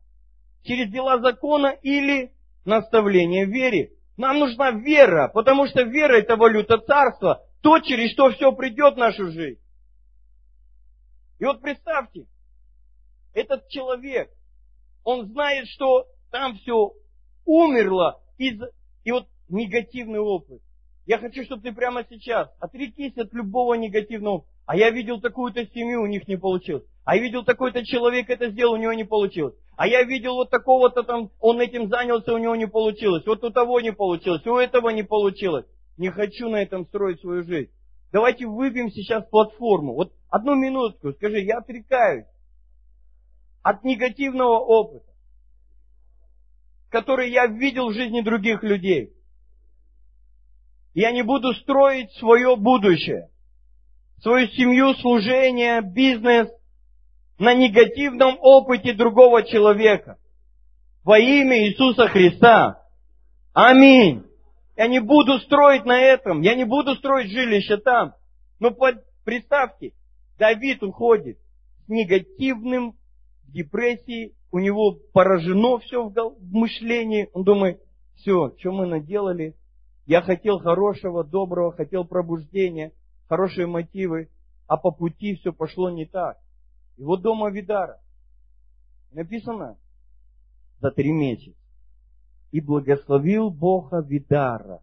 Через 0.62 0.90
дела 0.90 1.20
закона 1.20 1.68
или 1.82 2.32
наставление 2.64 3.46
в 3.46 3.50
вере? 3.50 3.92
Нам 4.16 4.38
нужна 4.38 4.70
вера, 4.70 5.28
потому 5.28 5.66
что 5.66 5.82
вера 5.82 6.18
это 6.18 6.36
валюта 6.36 6.78
царства, 6.78 7.44
то, 7.62 7.80
через 7.80 8.12
что 8.12 8.30
все 8.30 8.52
придет 8.52 8.94
в 8.94 8.98
нашу 8.98 9.30
жизнь. 9.30 9.60
И 11.38 11.44
вот 11.44 11.60
представьте, 11.60 12.26
этот 13.34 13.66
человек, 13.68 14.30
он 15.02 15.26
знает, 15.26 15.66
что 15.68 16.06
там 16.30 16.56
все 16.58 16.92
умерло 17.44 18.20
из... 18.38 18.60
И 19.04 19.10
вот 19.10 19.26
негативный 19.48 20.20
опыт. 20.20 20.62
Я 21.06 21.18
хочу, 21.18 21.44
чтобы 21.44 21.62
ты 21.62 21.72
прямо 21.72 22.04
сейчас 22.08 22.48
отрекись 22.60 23.16
от 23.16 23.32
любого 23.32 23.74
негативного 23.74 24.44
А 24.66 24.76
я 24.76 24.90
видел 24.90 25.20
такую-то 25.20 25.66
семью, 25.66 26.02
у 26.02 26.06
них 26.06 26.28
не 26.28 26.36
получилось. 26.36 26.84
А 27.04 27.16
я 27.16 27.22
видел 27.22 27.44
такой-то 27.44 27.84
человек 27.84 28.30
это 28.30 28.50
сделал, 28.50 28.74
у 28.74 28.76
него 28.76 28.92
не 28.92 29.04
получилось. 29.04 29.54
А 29.76 29.88
я 29.88 30.04
видел 30.04 30.34
вот 30.34 30.50
такого-то 30.50 31.02
там, 31.02 31.30
он 31.40 31.60
этим 31.60 31.88
занялся, 31.88 32.32
у 32.32 32.38
него 32.38 32.54
не 32.54 32.68
получилось. 32.68 33.26
Вот 33.26 33.42
у 33.42 33.50
того 33.50 33.80
не 33.80 33.92
получилось, 33.92 34.46
у 34.46 34.56
этого 34.56 34.90
не 34.90 35.02
получилось. 35.02 35.66
Не 35.96 36.10
хочу 36.10 36.48
на 36.48 36.62
этом 36.62 36.86
строить 36.86 37.20
свою 37.20 37.42
жизнь. 37.42 37.70
Давайте 38.12 38.46
выбьем 38.46 38.90
сейчас 38.90 39.26
платформу. 39.28 39.94
Вот 39.94 40.12
одну 40.28 40.54
минутку, 40.54 41.12
скажи, 41.14 41.40
я 41.40 41.58
отрекаюсь 41.58 42.26
от 43.62 43.82
негативного 43.84 44.58
опыта, 44.58 45.06
который 46.90 47.30
я 47.30 47.46
видел 47.46 47.88
в 47.88 47.94
жизни 47.94 48.20
других 48.20 48.62
людей. 48.62 49.14
Я 50.94 51.12
не 51.12 51.22
буду 51.22 51.54
строить 51.54 52.12
свое 52.18 52.56
будущее, 52.56 53.30
свою 54.20 54.48
семью, 54.48 54.94
служение, 54.94 55.80
бизнес 55.80 56.48
на 57.38 57.54
негативном 57.54 58.36
опыте 58.40 58.92
другого 58.92 59.42
человека. 59.42 60.18
Во 61.02 61.18
имя 61.18 61.66
Иисуса 61.66 62.08
Христа. 62.08 62.82
Аминь. 63.54 64.24
Я 64.76 64.86
не 64.86 65.00
буду 65.00 65.38
строить 65.40 65.84
на 65.84 65.98
этом, 66.00 66.40
я 66.42 66.54
не 66.54 66.64
буду 66.64 66.94
строить 66.96 67.30
жилище 67.30 67.78
там. 67.78 68.14
Но 68.60 68.70
под, 68.70 68.96
представьте, 69.24 69.92
Давид 70.38 70.82
уходит 70.82 71.38
с 71.84 71.88
негативным 71.88 72.92
в 73.44 73.52
депрессии, 73.52 74.34
у 74.50 74.58
него 74.58 74.98
поражено 75.12 75.78
все 75.78 76.02
в 76.04 76.34
мышлении. 76.52 77.28
Он 77.32 77.44
думает, 77.44 77.80
все, 78.16 78.54
что 78.58 78.72
мы 78.72 78.86
наделали, 78.86 79.54
я 80.06 80.22
хотел 80.22 80.58
хорошего, 80.58 81.24
доброго, 81.24 81.72
хотел 81.72 82.04
пробуждения, 82.04 82.92
хорошие 83.28 83.66
мотивы, 83.66 84.30
а 84.66 84.76
по 84.76 84.90
пути 84.90 85.36
все 85.36 85.52
пошло 85.52 85.90
не 85.90 86.06
так. 86.06 86.38
И 86.96 87.04
вот 87.04 87.22
дома 87.22 87.50
Видара 87.50 88.00
написано 89.12 89.78
за 90.80 90.90
три 90.90 91.12
месяца 91.12 91.56
и 92.50 92.60
благословил 92.60 93.50
Бога 93.50 94.00
Видара. 94.00 94.82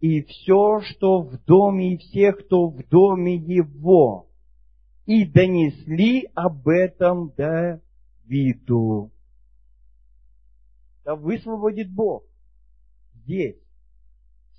И 0.00 0.22
все, 0.22 0.80
что 0.80 1.22
в 1.22 1.42
доме, 1.44 1.94
и 1.94 1.96
всех, 1.96 2.46
кто 2.46 2.68
в 2.68 2.86
доме 2.88 3.34
его. 3.34 4.28
И 5.06 5.24
донесли 5.24 6.30
об 6.34 6.68
этом 6.68 7.32
Давиду. 7.36 9.10
Да 11.04 11.16
высвободит 11.16 11.90
Бог 11.90 12.24
здесь 13.14 13.56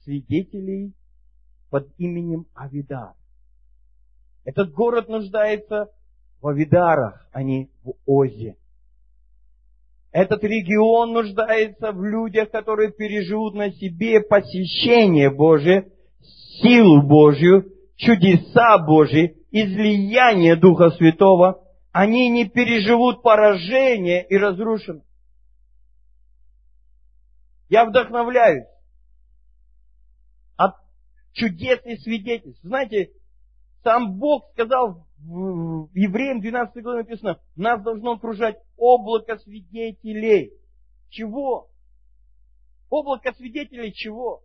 свидетелей 0.10 0.94
под 1.70 1.88
именем 2.00 2.48
Авидар. 2.56 3.14
Этот 4.44 4.72
город 4.72 5.08
нуждается 5.08 5.92
в 6.42 6.48
Авидарах, 6.48 7.28
а 7.32 7.44
не 7.44 7.70
в 7.84 7.94
Озе. 8.08 8.56
Этот 10.12 10.44
регион 10.44 11.14
нуждается 11.14 11.92
в 11.92 12.04
людях, 12.04 12.50
которые 12.50 12.92
переживут 12.92 13.54
на 13.54 13.72
себе 13.72 14.22
посещение 14.22 15.30
Божие, 15.30 15.92
силу 16.60 17.04
Божью, 17.04 17.72
чудеса 17.96 18.80
Божьи, 18.80 19.38
излияние 19.52 20.56
Духа 20.56 20.90
Святого. 20.90 21.64
Они 21.92 22.30
не 22.30 22.50
переживут 22.50 23.22
поражение 23.22 24.26
и 24.28 24.36
разрушенность. 24.38 25.06
Я 27.70 27.86
вдохновляюсь 27.86 28.66
чудес 31.34 31.80
и 31.86 31.98
свидетельств. 31.98 32.62
Знаете, 32.64 33.12
сам 33.84 34.18
Бог 34.18 34.50
сказал 34.54 35.06
в 35.20 35.90
Евреям 35.94 36.42
12 36.42 36.84
главе 36.84 37.00
написано, 37.00 37.40
нас 37.56 37.82
должно 37.84 38.14
окружать 38.14 38.58
облако 38.78 39.38
свидетелей. 39.38 40.54
Чего? 41.10 41.70
Облако 42.90 43.34
свидетелей 43.34 43.94
чего? 43.94 44.42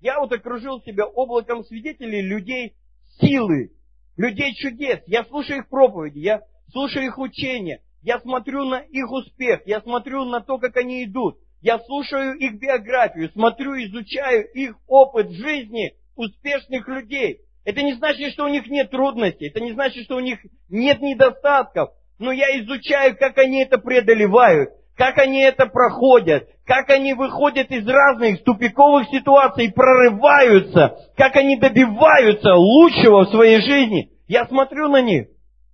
Я 0.00 0.18
вот 0.20 0.32
окружил 0.32 0.80
себя 0.82 1.06
облаком 1.06 1.64
свидетелей 1.64 2.22
людей 2.22 2.74
силы, 3.20 3.72
людей 4.16 4.54
чудес. 4.54 5.00
Я 5.06 5.24
слушаю 5.24 5.60
их 5.60 5.68
проповеди, 5.68 6.18
я 6.18 6.42
слушаю 6.72 7.06
их 7.06 7.18
учения, 7.18 7.80
я 8.02 8.20
смотрю 8.20 8.64
на 8.64 8.80
их 8.80 9.10
успех, 9.10 9.62
я 9.66 9.80
смотрю 9.80 10.24
на 10.24 10.40
то, 10.40 10.58
как 10.58 10.76
они 10.76 11.04
идут. 11.04 11.38
Я 11.62 11.78
слушаю 11.78 12.34
их 12.34 12.60
биографию, 12.60 13.30
смотрю, 13.30 13.72
изучаю 13.76 14.46
их 14.52 14.76
опыт 14.86 15.30
жизни 15.30 15.94
успешных 16.16 16.86
людей. 16.88 17.40
Это 17.64 17.82
не 17.82 17.94
значит, 17.94 18.32
что 18.32 18.44
у 18.44 18.48
них 18.48 18.66
нет 18.68 18.90
трудностей, 18.90 19.48
это 19.48 19.60
не 19.60 19.72
значит, 19.72 20.04
что 20.04 20.16
у 20.16 20.20
них 20.20 20.38
нет 20.68 21.00
недостатков. 21.00 21.90
Но 22.18 22.30
я 22.30 22.58
изучаю, 22.60 23.16
как 23.16 23.38
они 23.38 23.62
это 23.62 23.78
преодолевают, 23.78 24.70
как 24.96 25.18
они 25.18 25.42
это 25.42 25.66
проходят, 25.66 26.48
как 26.64 26.88
они 26.90 27.14
выходят 27.14 27.70
из 27.70 27.86
разных 27.86 28.44
тупиковых 28.44 29.08
ситуаций, 29.08 29.72
прорываются, 29.72 30.96
как 31.16 31.36
они 31.36 31.56
добиваются 31.56 32.54
лучшего 32.54 33.24
в 33.24 33.30
своей 33.30 33.60
жизни. 33.60 34.10
Я 34.28 34.46
смотрю 34.46 34.88
на 34.88 35.02
них. 35.02 35.28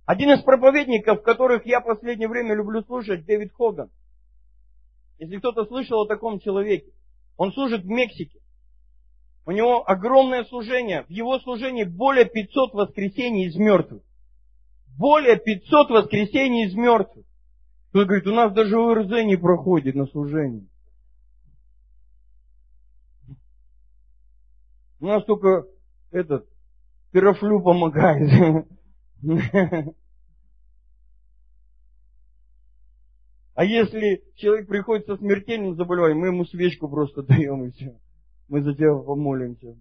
Один 0.05 0.31
из 0.31 0.41
проповедников, 0.41 1.21
которых 1.21 1.65
я 1.65 1.79
в 1.79 1.85
последнее 1.85 2.27
время 2.27 2.55
люблю 2.55 2.81
слушать, 2.81 3.25
Дэвид 3.25 3.53
Хоган. 3.53 3.89
Если 5.19 5.37
кто-то 5.37 5.65
слышал 5.65 6.01
о 6.01 6.07
таком 6.07 6.39
человеке, 6.39 6.91
он 7.37 7.53
служит 7.53 7.83
в 7.83 7.87
Мексике. 7.87 8.40
У 9.45 9.51
него 9.51 9.89
огромное 9.89 10.43
служение. 10.45 11.03
В 11.03 11.09
его 11.09 11.39
служении 11.39 11.83
более 11.83 12.25
500 12.25 12.73
воскресений 12.73 13.47
из 13.47 13.55
мертвых. 13.55 14.03
Более 14.97 15.37
500 15.37 15.89
воскресений 15.89 16.67
из 16.67 16.75
мертвых. 16.75 17.25
Кто 17.89 18.05
говорит, 18.05 18.27
у 18.27 18.33
нас 18.33 18.53
даже 18.53 18.77
ОРЗ 18.77 19.09
не 19.25 19.35
проходит 19.35 19.95
на 19.95 20.05
служении. 20.07 20.67
У 24.99 25.07
нас 25.07 25.25
только 25.25 25.65
этот 26.11 26.47
пирофлю 27.11 27.61
помогает. 27.61 28.67
А 33.53 33.65
если 33.65 34.23
человек 34.35 34.67
приходит 34.67 35.05
со 35.07 35.17
смертельным 35.17 35.75
заболеванием, 35.75 36.19
мы 36.19 36.27
ему 36.27 36.45
свечку 36.45 36.87
просто 36.87 37.23
даем 37.23 37.65
и 37.65 37.71
все. 37.71 37.99
Мы 38.51 38.61
за 38.63 38.73
тебя 38.75 38.93
помолимся. 38.93 39.77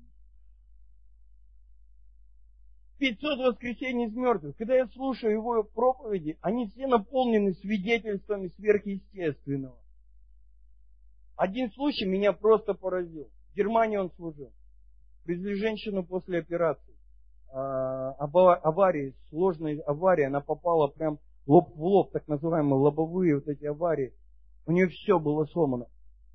500 2.98 3.38
воскресений 3.40 4.06
из 4.06 4.14
мертвых. 4.14 4.56
Когда 4.56 4.76
я 4.76 4.86
слушаю 4.86 5.32
его 5.32 5.64
проповеди, 5.64 6.38
они 6.40 6.68
все 6.68 6.86
наполнены 6.86 7.54
свидетельствами 7.54 8.46
сверхъестественного. 8.54 9.76
Один 11.34 11.72
случай 11.72 12.06
меня 12.06 12.32
просто 12.32 12.74
поразил. 12.74 13.28
В 13.50 13.56
Германии 13.56 13.96
он 13.96 14.12
служил. 14.12 14.52
Привезли 15.24 15.56
женщину 15.56 16.04
после 16.04 16.38
операции. 16.38 16.94
А, 17.52 18.12
аварии, 18.12 19.16
сложной 19.30 19.80
аварии, 19.80 20.26
она 20.26 20.40
попала 20.40 20.86
прям 20.86 21.18
лоб 21.48 21.74
в 21.74 21.82
лоб, 21.82 22.12
так 22.12 22.28
называемые 22.28 22.78
лобовые 22.78 23.34
вот 23.34 23.48
эти 23.48 23.64
аварии. 23.64 24.14
У 24.64 24.70
нее 24.70 24.86
все 24.86 25.18
было 25.18 25.46
сломано. 25.46 25.86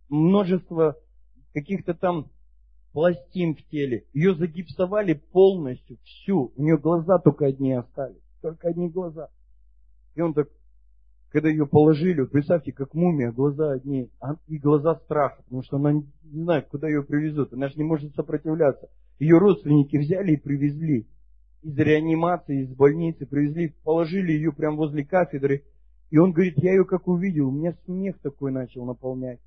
Множество 0.09 0.97
каких-то 1.55 1.93
там 1.93 2.29
пластин 2.91 3.55
в 3.55 3.63
теле. 3.69 4.05
Ее 4.13 4.35
загипсовали 4.35 5.13
полностью, 5.13 5.97
всю. 6.03 6.51
У 6.55 6.61
нее 6.61 6.77
глаза 6.77 7.17
только 7.17 7.45
одни 7.45 7.71
остались. 7.71 8.21
Только 8.41 8.67
одни 8.67 8.89
глаза. 8.89 9.29
И 10.15 10.21
он 10.21 10.33
так, 10.33 10.49
когда 11.29 11.49
ее 11.49 11.65
положили, 11.65 12.25
представьте, 12.25 12.73
как 12.73 12.93
мумия, 12.93 13.31
глаза 13.31 13.71
одни, 13.71 14.09
а, 14.19 14.35
и 14.47 14.57
глаза 14.57 14.95
страха, 14.95 15.43
потому 15.43 15.63
что 15.63 15.77
она 15.77 15.93
не 15.93 16.05
знает, 16.23 16.67
куда 16.67 16.89
ее 16.89 17.03
привезут. 17.03 17.53
Она 17.53 17.69
же 17.69 17.75
не 17.77 17.83
может 17.83 18.13
сопротивляться. 18.15 18.89
Ее 19.17 19.37
родственники 19.37 19.95
взяли 19.95 20.33
и 20.33 20.37
привезли. 20.37 21.07
Из 21.63 21.77
реанимации, 21.77 22.63
из 22.63 22.75
больницы 22.75 23.25
привезли, 23.25 23.73
положили 23.83 24.33
ее 24.33 24.51
прямо 24.51 24.75
возле 24.75 25.05
кафедры. 25.05 25.63
И 26.11 26.17
он 26.17 26.33
говорит, 26.33 26.55
я 26.57 26.71
ее 26.71 26.83
как 26.83 27.07
увидел, 27.07 27.47
у 27.47 27.51
меня 27.51 27.73
смех 27.85 28.19
такой 28.19 28.51
начал 28.51 28.85
наполнять. 28.85 29.39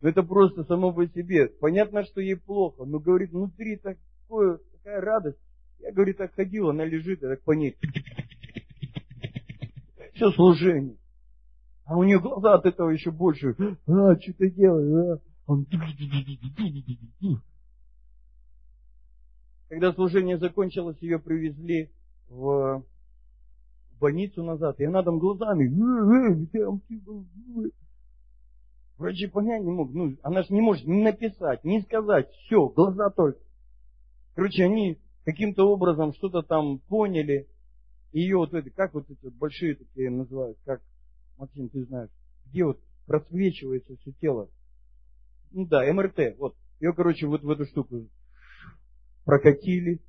Ну 0.00 0.08
это 0.08 0.22
просто 0.22 0.64
само 0.64 0.92
по 0.92 1.06
себе. 1.06 1.48
Понятно, 1.48 2.04
что 2.04 2.20
ей 2.20 2.36
плохо, 2.36 2.84
но 2.84 2.98
говорит, 2.98 3.32
внутри 3.32 3.76
такое, 3.76 4.58
такая 4.72 5.00
радость. 5.00 5.38
Я, 5.80 5.92
говорит, 5.92 6.18
так 6.18 6.34
ходил, 6.34 6.70
она 6.70 6.84
лежит, 6.84 7.22
я 7.22 7.28
так 7.28 7.42
по 7.42 7.52
ней. 7.52 7.76
Все 10.14 10.30
служение. 10.32 10.96
А 11.84 11.96
у 11.96 12.04
нее 12.04 12.20
глаза 12.20 12.54
от 12.54 12.66
этого 12.66 12.90
еще 12.90 13.10
больше. 13.10 13.56
А, 13.86 14.16
что 14.16 14.32
ты 14.34 14.50
делаешь? 14.50 15.20
А? 15.46 15.54
Когда 19.68 19.92
служение 19.92 20.38
закончилось, 20.38 20.98
ее 21.00 21.18
привезли 21.18 21.90
в 22.28 22.84
больницу 23.98 24.42
назад, 24.42 24.80
и 24.80 24.84
она 24.84 25.02
там 25.02 25.18
глазами, 25.18 25.68
Врачи 29.00 29.28
понять 29.28 29.62
не 29.62 29.70
могут. 29.70 29.94
Ну, 29.94 30.16
она 30.22 30.42
же 30.42 30.52
не 30.52 30.60
может 30.60 30.86
ни 30.86 31.02
написать, 31.02 31.64
ни 31.64 31.78
сказать. 31.80 32.30
Все, 32.32 32.68
глаза 32.68 33.08
только. 33.08 33.40
Короче, 34.34 34.64
они 34.64 34.98
каким-то 35.24 35.64
образом 35.72 36.12
что-то 36.12 36.42
там 36.42 36.80
поняли. 36.80 37.48
Ее 38.12 38.36
вот 38.36 38.52
эти, 38.52 38.68
как 38.68 38.92
вот 38.92 39.08
эти 39.08 39.28
большие 39.28 39.76
такие 39.76 40.10
называют, 40.10 40.58
как, 40.66 40.82
Максим, 41.38 41.70
ты 41.70 41.86
знаешь, 41.86 42.10
где 42.44 42.62
вот 42.66 42.78
просвечивается 43.06 43.96
все 43.96 44.12
тело. 44.20 44.50
Ну 45.50 45.64
да, 45.64 45.90
МРТ, 45.90 46.36
вот. 46.36 46.54
Ее, 46.78 46.92
короче, 46.92 47.26
вот 47.26 47.42
в 47.42 47.48
эту 47.48 47.64
штуку 47.64 48.06
прокатили. 49.24 50.02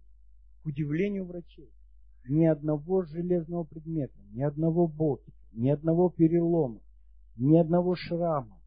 К 0.63 0.65
удивлению 0.65 1.25
врачей, 1.25 1.69
ни 2.27 2.45
одного 2.45 3.03
железного 3.03 3.63
предмета, 3.63 4.19
ни 4.33 4.43
одного 4.43 4.85
болтика, 4.85 5.31
ни 5.53 5.69
одного 5.69 6.09
перелома, 6.09 6.81
ни 7.37 7.57
одного 7.57 7.95
шрама 7.95 8.60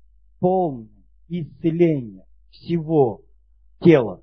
полное 0.45 0.91
исцеление 1.31 2.27
всего 2.51 3.23
тела, 3.81 4.21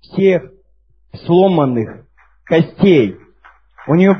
всех 0.00 0.50
сломанных 1.26 2.06
костей. 2.44 3.16
У 3.86 3.94
нее 3.94 4.14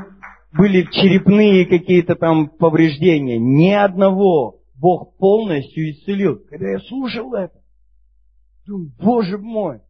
были 0.53 0.83
черепные 0.93 1.65
какие-то 1.65 2.17
там 2.17 2.51
повреждения. 2.51 3.39
Ни 3.39 3.71
одного 3.71 4.61
Бог 4.75 5.17
полностью 5.17 5.93
исцелил. 5.93 6.39
Когда 6.51 6.73
я 6.73 6.81
слушал 6.81 7.33
это, 7.33 7.59
думаю, 8.67 8.93
Боже 8.99 9.39
мой, 9.39 9.81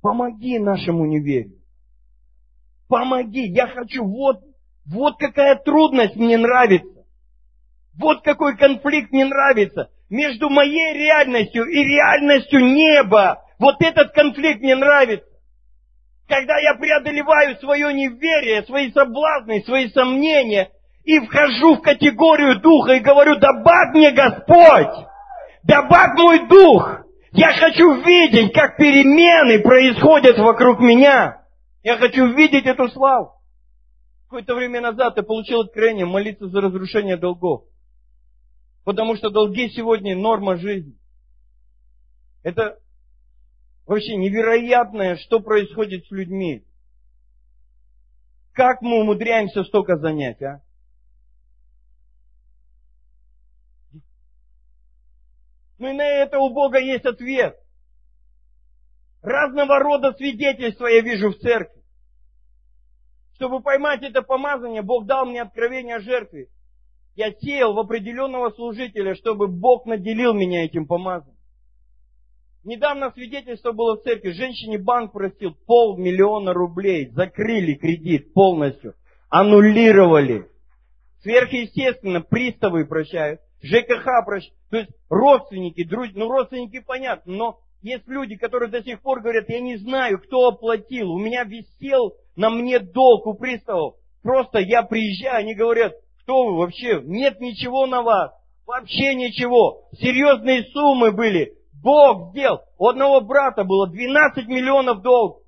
помоги 0.00 0.60
нашему 0.60 1.06
неверию. 1.06 1.58
Помоги, 2.86 3.48
я 3.48 3.66
хочу, 3.66 4.04
вот, 4.04 4.44
вот 4.86 5.16
какая 5.18 5.56
трудность 5.56 6.14
мне 6.14 6.38
нравится. 6.38 6.99
Вот 7.98 8.22
какой 8.22 8.56
конфликт 8.56 9.12
мне 9.12 9.24
нравится. 9.24 9.90
Между 10.08 10.48
моей 10.50 10.94
реальностью 10.94 11.64
и 11.64 11.84
реальностью 11.84 12.60
неба. 12.60 13.42
Вот 13.58 13.76
этот 13.80 14.12
конфликт 14.12 14.60
мне 14.60 14.74
нравится. 14.74 15.26
Когда 16.28 16.58
я 16.58 16.74
преодолеваю 16.74 17.56
свое 17.56 17.92
неверие, 17.92 18.62
свои 18.62 18.92
соблазны, 18.92 19.62
свои 19.64 19.88
сомнения 19.88 20.70
и 21.04 21.18
вхожу 21.20 21.76
в 21.76 21.82
категорию 21.82 22.60
духа 22.60 22.92
и 22.92 23.00
говорю, 23.00 23.36
добавь 23.36 23.94
мне 23.94 24.12
Господь, 24.12 25.06
добавь 25.64 26.16
мой 26.16 26.48
дух. 26.48 27.00
Я 27.32 27.52
хочу 27.52 28.02
видеть, 28.02 28.52
как 28.52 28.76
перемены 28.76 29.60
происходят 29.60 30.38
вокруг 30.38 30.80
меня. 30.80 31.42
Я 31.82 31.96
хочу 31.96 32.26
видеть 32.34 32.66
эту 32.66 32.88
славу. 32.88 33.32
Какое-то 34.24 34.54
время 34.54 34.80
назад 34.80 35.16
я 35.16 35.22
получил 35.22 35.60
откровение 35.60 36.06
молиться 36.06 36.46
за 36.46 36.60
разрушение 36.60 37.16
долгов. 37.16 37.64
Потому 38.90 39.14
что 39.14 39.30
долги 39.30 39.68
сегодня 39.68 40.16
норма 40.16 40.56
жизни. 40.56 40.98
Это 42.42 42.80
вообще 43.86 44.16
невероятное, 44.16 45.14
что 45.14 45.38
происходит 45.38 46.06
с 46.06 46.10
людьми. 46.10 46.64
Как 48.52 48.82
мы 48.82 49.00
умудряемся 49.02 49.62
столько 49.62 49.96
занять, 49.96 50.42
а? 50.42 50.60
Ну 55.78 55.90
и 55.90 55.92
на 55.92 56.02
это 56.02 56.40
у 56.40 56.52
Бога 56.52 56.80
есть 56.80 57.04
ответ. 57.04 57.54
Разного 59.22 59.78
рода 59.78 60.14
свидетельства 60.14 60.88
я 60.88 61.00
вижу 61.00 61.28
в 61.30 61.36
церкви. 61.36 61.80
Чтобы 63.34 63.62
поймать 63.62 64.02
это 64.02 64.22
помазание, 64.22 64.82
Бог 64.82 65.06
дал 65.06 65.26
мне 65.26 65.42
откровение 65.42 65.94
о 65.94 66.00
жертве. 66.00 66.48
Я 67.16 67.32
сеял 67.32 67.74
в 67.74 67.78
определенного 67.78 68.50
служителя, 68.50 69.14
чтобы 69.14 69.48
Бог 69.48 69.86
наделил 69.86 70.32
меня 70.32 70.64
этим 70.64 70.86
помазанием. 70.86 71.36
Недавно 72.62 73.10
свидетельство 73.12 73.72
было 73.72 73.96
в 73.96 74.02
церкви. 74.02 74.32
Женщине 74.32 74.78
банк 74.78 75.12
просил 75.12 75.54
полмиллиона 75.66 76.52
рублей. 76.52 77.08
Закрыли 77.10 77.74
кредит 77.74 78.34
полностью. 78.34 78.94
Аннулировали. 79.30 80.46
Сверхъестественно, 81.22 82.20
приставы 82.20 82.86
прощают. 82.86 83.40
ЖКХ 83.62 84.04
прощают. 84.26 84.54
То 84.70 84.76
есть 84.78 84.90
родственники, 85.08 85.84
друзья. 85.84 86.14
Ну, 86.16 86.28
родственники 86.28 86.80
понятно, 86.80 87.32
но 87.32 87.60
есть 87.82 88.06
люди, 88.06 88.36
которые 88.36 88.70
до 88.70 88.82
сих 88.82 89.00
пор 89.00 89.20
говорят, 89.20 89.48
я 89.48 89.60
не 89.60 89.76
знаю, 89.76 90.18
кто 90.20 90.48
оплатил. 90.48 91.10
У 91.10 91.18
меня 91.18 91.44
висел 91.44 92.14
на 92.36 92.50
мне 92.50 92.78
долг 92.78 93.26
у 93.26 93.34
приставов. 93.34 93.94
Просто 94.22 94.58
я 94.58 94.82
приезжаю, 94.82 95.38
они 95.38 95.54
говорят, 95.54 95.94
кто 96.30 96.46
вы 96.46 96.58
вообще? 96.58 97.02
Нет 97.02 97.40
ничего 97.40 97.86
на 97.86 98.02
вас. 98.02 98.30
Вообще 98.64 99.16
ничего. 99.16 99.88
Серьезные 99.98 100.62
суммы 100.72 101.10
были. 101.10 101.54
Бог 101.82 102.30
сделал. 102.30 102.60
У 102.78 102.86
одного 102.86 103.20
брата 103.20 103.64
было 103.64 103.88
12 103.88 104.46
миллионов 104.46 105.02
долг. 105.02 105.42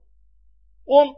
Он 0.85 1.15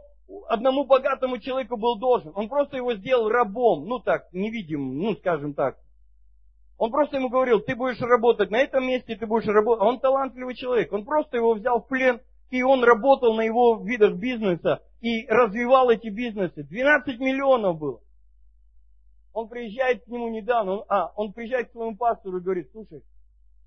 одному 0.49 0.85
богатому 0.85 1.39
человеку 1.39 1.77
был 1.77 1.97
должен. 1.97 2.31
Он 2.35 2.47
просто 2.47 2.77
его 2.77 2.93
сделал 2.93 3.27
рабом. 3.27 3.87
Ну 3.87 3.97
так, 3.97 4.31
невидимым, 4.33 4.99
ну 4.99 5.15
скажем 5.15 5.55
так. 5.55 5.77
Он 6.77 6.91
просто 6.91 7.17
ему 7.17 7.29
говорил, 7.29 7.59
ты 7.59 7.75
будешь 7.75 7.99
работать 8.01 8.51
на 8.51 8.57
этом 8.57 8.85
месте, 8.85 9.15
ты 9.15 9.25
будешь 9.25 9.47
работать. 9.47 9.83
Он 9.83 9.99
талантливый 9.99 10.53
человек. 10.53 10.93
Он 10.93 11.05
просто 11.05 11.37
его 11.37 11.55
взял 11.55 11.81
в 11.81 11.87
плен, 11.87 12.21
и 12.51 12.61
он 12.61 12.83
работал 12.83 13.33
на 13.33 13.41
его 13.41 13.81
видах 13.83 14.13
бизнеса 14.13 14.83
и 15.01 15.25
развивал 15.27 15.89
эти 15.89 16.09
бизнесы. 16.09 16.61
12 16.61 17.19
миллионов 17.19 17.79
было. 17.79 17.99
Он 19.35 19.49
приезжает 19.49 20.05
к 20.05 20.07
нему 20.07 20.29
недавно, 20.29 20.77
он, 20.77 20.85
а, 20.87 21.11
он 21.17 21.33
приезжает 21.33 21.67
к 21.67 21.73
своему 21.73 21.97
пастору 21.97 22.37
и 22.37 22.41
говорит, 22.41 22.71
слушай, 22.71 23.03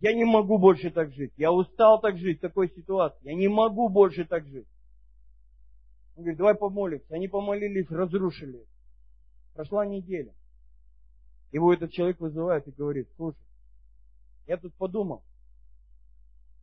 я 0.01 0.15
не 0.15 0.25
могу 0.25 0.57
больше 0.57 0.91
так 0.91 1.13
жить. 1.13 1.35
Я 1.37 1.53
устал 1.53 2.01
так 2.01 2.17
жить 2.17 2.39
в 2.39 2.41
такой 2.41 2.71
ситуации. 2.71 3.19
Я 3.23 3.35
не 3.35 3.49
могу 3.49 3.91
больше 3.91 4.25
так 4.25 4.47
жить. 4.47 4.67
Он 6.17 6.23
говорит, 6.23 6.39
давай 6.39 6.55
помолимся. 6.55 7.15
Они 7.15 7.29
помолились, 7.29 7.91
разрушили. 7.91 8.65
Прошла 9.53 9.85
неделя. 9.85 10.33
Его 11.53 11.75
этот 11.75 11.93
человек 11.93 12.19
вызывает 12.19 12.67
и 12.67 12.71
говорит, 12.71 13.07
слушай, 13.17 13.37
я 14.47 14.57
тут 14.57 14.73
подумал. 14.77 15.23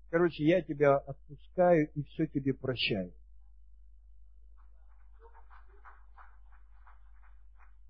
Короче, 0.09 0.43
я 0.43 0.63
тебя 0.63 0.97
отпускаю 0.97 1.91
и 1.93 2.01
все 2.05 2.25
тебе 2.25 2.55
прощаю. 2.55 3.13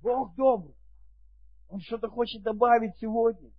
Бог 0.01 0.35
добрый. 0.35 0.74
Он 1.69 1.79
что-то 1.81 2.07
хочет 2.07 2.41
добавить 2.43 2.95
сегодня. 2.99 3.49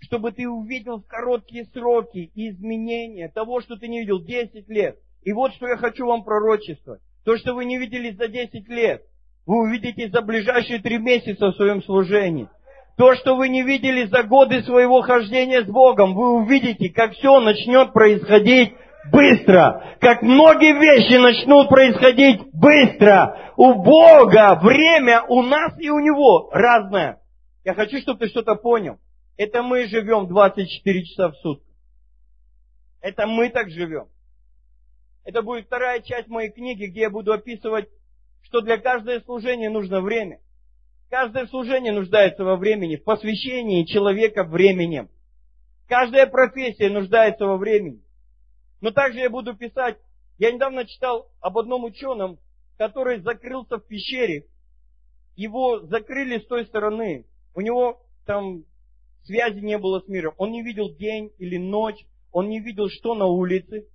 Чтобы 0.00 0.32
ты 0.32 0.48
увидел 0.48 0.98
в 0.98 1.06
короткие 1.06 1.64
сроки 1.66 2.30
изменения 2.34 3.28
того, 3.28 3.60
что 3.60 3.76
ты 3.76 3.88
не 3.88 4.00
видел 4.00 4.22
10 4.22 4.68
лет. 4.68 4.98
И 5.22 5.32
вот 5.32 5.52
что 5.54 5.66
я 5.66 5.76
хочу 5.76 6.06
вам 6.06 6.24
пророчествовать. 6.24 7.00
То, 7.24 7.36
что 7.38 7.54
вы 7.54 7.64
не 7.64 7.78
видели 7.78 8.10
за 8.10 8.28
10 8.28 8.68
лет, 8.68 9.02
вы 9.46 9.62
увидите 9.62 10.08
за 10.10 10.20
ближайшие 10.20 10.80
три 10.80 10.98
месяца 10.98 11.48
в 11.48 11.56
своем 11.56 11.82
служении. 11.82 12.48
То, 12.96 13.14
что 13.14 13.34
вы 13.34 13.48
не 13.48 13.62
видели 13.62 14.04
за 14.06 14.22
годы 14.22 14.62
своего 14.62 15.00
хождения 15.02 15.62
с 15.62 15.66
Богом, 15.66 16.14
вы 16.14 16.42
увидите, 16.42 16.90
как 16.90 17.12
все 17.12 17.40
начнет 17.40 17.92
происходить 17.92 18.74
быстро. 19.10 19.96
Как 20.00 20.22
многие 20.22 20.72
вещи 20.74 21.18
начнут 21.18 21.68
происходить 21.68 22.40
быстро. 22.52 23.52
У 23.56 23.74
Бога 23.74 24.58
время 24.62 25.22
у 25.28 25.42
нас 25.42 25.72
и 25.80 25.90
у 25.90 25.98
Него 25.98 26.50
разное. 26.52 27.18
Я 27.64 27.74
хочу, 27.74 27.98
чтобы 28.00 28.20
ты 28.20 28.28
что-то 28.28 28.54
понял. 28.54 28.98
Это 29.36 29.62
мы 29.62 29.86
живем 29.88 30.28
24 30.28 31.04
часа 31.04 31.30
в 31.30 31.36
сутки. 31.36 31.66
Это 33.00 33.26
мы 33.26 33.48
так 33.48 33.70
живем. 33.70 34.08
Это 35.24 35.42
будет 35.42 35.66
вторая 35.66 36.00
часть 36.00 36.28
моей 36.28 36.50
книги, 36.50 36.84
где 36.84 37.02
я 37.02 37.10
буду 37.10 37.32
описывать, 37.32 37.88
что 38.42 38.60
для 38.60 38.76
каждого 38.76 39.18
служения 39.20 39.70
нужно 39.70 40.00
время. 40.02 40.40
Каждое 41.10 41.46
служение 41.46 41.92
нуждается 41.92 42.44
во 42.44 42.56
времени, 42.56 42.96
в 42.96 43.04
посвящении 43.04 43.84
человека 43.84 44.44
временем. 44.44 45.08
Каждая 45.88 46.26
профессия 46.26 46.90
нуждается 46.90 47.46
во 47.46 47.56
времени. 47.56 48.02
Но 48.80 48.90
также 48.90 49.20
я 49.20 49.30
буду 49.30 49.54
писать, 49.54 49.96
я 50.38 50.52
недавно 50.52 50.84
читал 50.84 51.30
об 51.40 51.56
одном 51.56 51.84
ученом, 51.84 52.38
который 52.76 53.20
закрылся 53.20 53.78
в 53.78 53.86
пещере. 53.86 54.46
Его 55.36 55.80
закрыли 55.86 56.38
с 56.38 56.46
той 56.46 56.66
стороны. 56.66 57.24
У 57.54 57.60
него 57.60 58.02
там 58.26 58.64
связи 59.24 59.60
не 59.60 59.78
было 59.78 60.00
с 60.00 60.08
миром. 60.08 60.34
Он 60.38 60.50
не 60.50 60.62
видел 60.62 60.94
день 60.96 61.30
или 61.38 61.56
ночь. 61.56 62.06
Он 62.32 62.48
не 62.48 62.60
видел, 62.60 62.88
что 62.88 63.14
на 63.14 63.26
улице. 63.26 63.88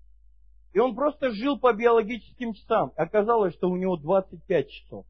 И 0.74 0.80
он 0.80 0.96
просто 0.96 1.32
жил 1.32 1.60
по 1.60 1.74
биологическим 1.74 2.54
часам. 2.54 2.94
Оказалось, 2.96 3.54
что 3.56 3.70
у 3.70 3.76
него 3.76 3.98
25 3.98 4.70
часов. 4.70 5.06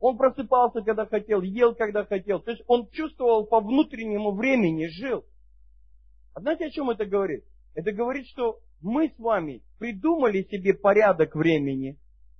Он 0.00 0.16
просыпался, 0.16 0.80
когда 0.82 1.06
хотел, 1.06 1.42
ел, 1.42 1.74
когда 1.74 2.04
хотел. 2.04 2.40
То 2.40 2.52
есть 2.52 2.62
он 2.68 2.88
чувствовал 2.90 3.46
по 3.46 3.60
внутреннему 3.60 4.30
времени, 4.32 4.86
жил. 4.86 5.24
А 6.34 6.40
знаете, 6.40 6.66
о 6.66 6.70
чем 6.70 6.90
это 6.90 7.04
говорит? 7.04 7.44
Это 7.74 7.90
говорит, 7.90 8.26
что 8.28 8.60
мы 8.80 9.08
с 9.08 9.18
вами 9.18 9.62
придумали 9.78 10.42
себе 10.44 10.74
порядок 10.74 11.34
времени, 11.34 11.98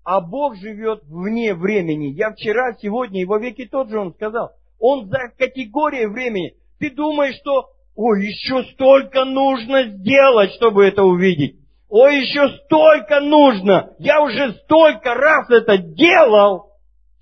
а 0.09 0.23
Бог 0.23 0.57
живет 0.57 1.03
вне 1.05 1.55
времени. 1.55 2.07
Я 2.07 2.33
вчера, 2.33 2.73
сегодня 2.81 3.21
и 3.21 3.27
во 3.27 3.39
веки 3.39 3.67
тот 3.67 3.91
же, 3.91 3.99
он 3.99 4.15
сказал. 4.15 4.53
Он 4.79 5.07
за 5.07 5.29
категорией 5.37 6.07
времени. 6.07 6.55
Ты 6.79 6.91
думаешь, 6.93 7.37
что, 7.43 7.69
ой, 7.95 8.27
еще 8.27 8.65
столько 8.73 9.27
нужно 9.27 9.85
сделать, 9.99 10.53
чтобы 10.53 10.87
это 10.87 11.05
увидеть. 11.05 11.61
Ой, 11.91 12.21
еще 12.23 12.49
столько 12.65 13.21
нужно. 13.21 13.95
Я 13.99 14.23
уже 14.23 14.55
столько 14.65 15.13
раз 15.13 15.51
это 15.51 15.77
делал. 15.77 16.73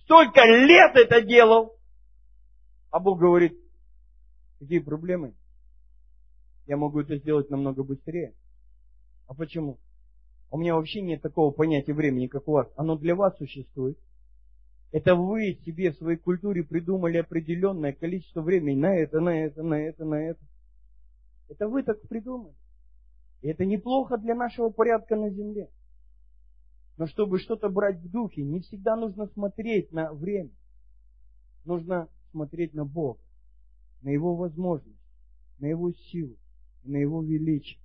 Столько 0.05 0.43
лет 0.45 0.95
это 0.95 1.23
делал. 1.23 1.73
А 2.93 3.01
Бог 3.01 3.19
говорит, 3.19 3.59
какие 4.61 4.79
проблемы? 4.79 5.35
Я 6.69 6.77
могу 6.77 7.01
это 7.01 7.17
сделать 7.17 7.51
намного 7.51 7.83
быстрее. 7.83 8.33
А 9.27 9.35
почему? 9.35 9.77
У 10.51 10.59
меня 10.59 10.75
вообще 10.75 11.03
нет 11.03 11.23
такого 11.23 11.51
понятия 11.51 11.93
времени, 11.93 12.29
как 12.29 12.47
у 12.49 12.53
вас. 12.53 12.69
Оно 12.77 12.97
для 12.97 13.15
вас 13.15 13.37
существует. 13.37 13.99
Это 14.93 15.15
вы 15.15 15.59
себе 15.65 15.93
в 15.93 15.97
своей 15.97 16.17
культуре 16.17 16.63
придумали 16.63 17.19
определенное 17.19 17.93
количество 17.93 18.41
времени 18.41 18.79
на 18.79 18.95
это, 18.97 19.21
на 19.21 19.45
это, 19.45 19.63
на 19.63 19.75
это, 19.75 20.05
на 20.05 20.15
это. 20.15 20.41
Это 21.49 21.69
вы 21.69 21.83
так 21.83 22.01
придумали. 22.09 22.55
И 23.43 23.49
это 23.49 23.65
неплохо 23.65 24.17
для 24.17 24.35
нашего 24.35 24.71
порядка 24.71 25.17
на 25.17 25.31
земле. 25.31 25.69
Но 26.97 27.07
чтобы 27.07 27.39
что-то 27.39 27.69
брать 27.69 27.99
в 27.99 28.11
духе, 28.11 28.43
не 28.43 28.61
всегда 28.61 28.97
нужно 28.97 29.27
смотреть 29.27 29.93
на 29.93 30.13
время. 30.13 30.51
Нужно 31.65 32.09
смотреть 32.31 32.73
на 32.75 32.85
Бога, 32.85 33.21
на 34.03 34.09
Его 34.09 34.35
возможность, 34.35 34.97
на 35.59 35.67
Его 35.67 35.93
силу, 35.93 36.37
на 36.85 36.97
Его 36.97 37.23
величие. 37.23 37.81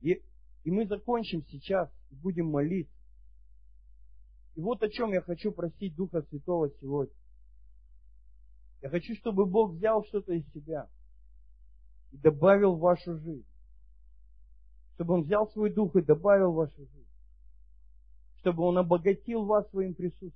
И, 0.00 0.22
и 0.68 0.70
мы 0.70 0.86
закончим 0.86 1.42
сейчас 1.46 1.90
и 2.10 2.14
будем 2.14 2.50
молиться. 2.50 2.92
И 4.54 4.60
вот 4.60 4.82
о 4.82 4.90
чем 4.90 5.14
я 5.14 5.22
хочу 5.22 5.50
просить 5.50 5.96
Духа 5.96 6.20
Святого 6.28 6.68
сегодня. 6.78 7.14
Я 8.82 8.90
хочу, 8.90 9.14
чтобы 9.14 9.46
Бог 9.46 9.72
взял 9.72 10.04
что-то 10.04 10.34
из 10.34 10.46
себя 10.52 10.86
и 12.12 12.18
добавил 12.18 12.76
в 12.76 12.80
вашу 12.80 13.16
жизнь. 13.16 13.46
Чтобы 14.92 15.14
Он 15.14 15.22
взял 15.22 15.48
свой 15.52 15.72
Дух 15.72 15.96
и 15.96 16.02
добавил 16.02 16.52
в 16.52 16.56
вашу 16.56 16.76
жизнь. 16.76 17.08
Чтобы 18.40 18.64
Он 18.64 18.76
обогатил 18.76 19.46
вас 19.46 19.70
своим 19.70 19.94
присутствием. 19.94 20.34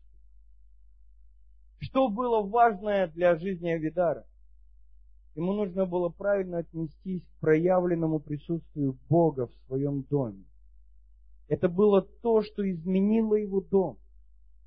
Что 1.81 2.09
было 2.09 2.41
важное 2.41 3.09
для 3.09 3.37
жизни 3.37 3.69
Авидара? 3.69 4.25
Ему 5.35 5.53
нужно 5.55 5.87
было 5.87 6.09
правильно 6.11 6.59
отнестись 6.59 7.23
к 7.23 7.41
проявленному 7.41 8.21
присутствию 8.21 8.99
Бога 9.09 9.47
в 9.47 9.55
своем 9.67 10.03
доме. 10.03 10.45
Это 11.49 11.69
было 11.69 12.03
то, 12.03 12.43
что 12.43 12.69
изменило 12.71 13.35
его 13.35 13.61
дом 13.61 13.99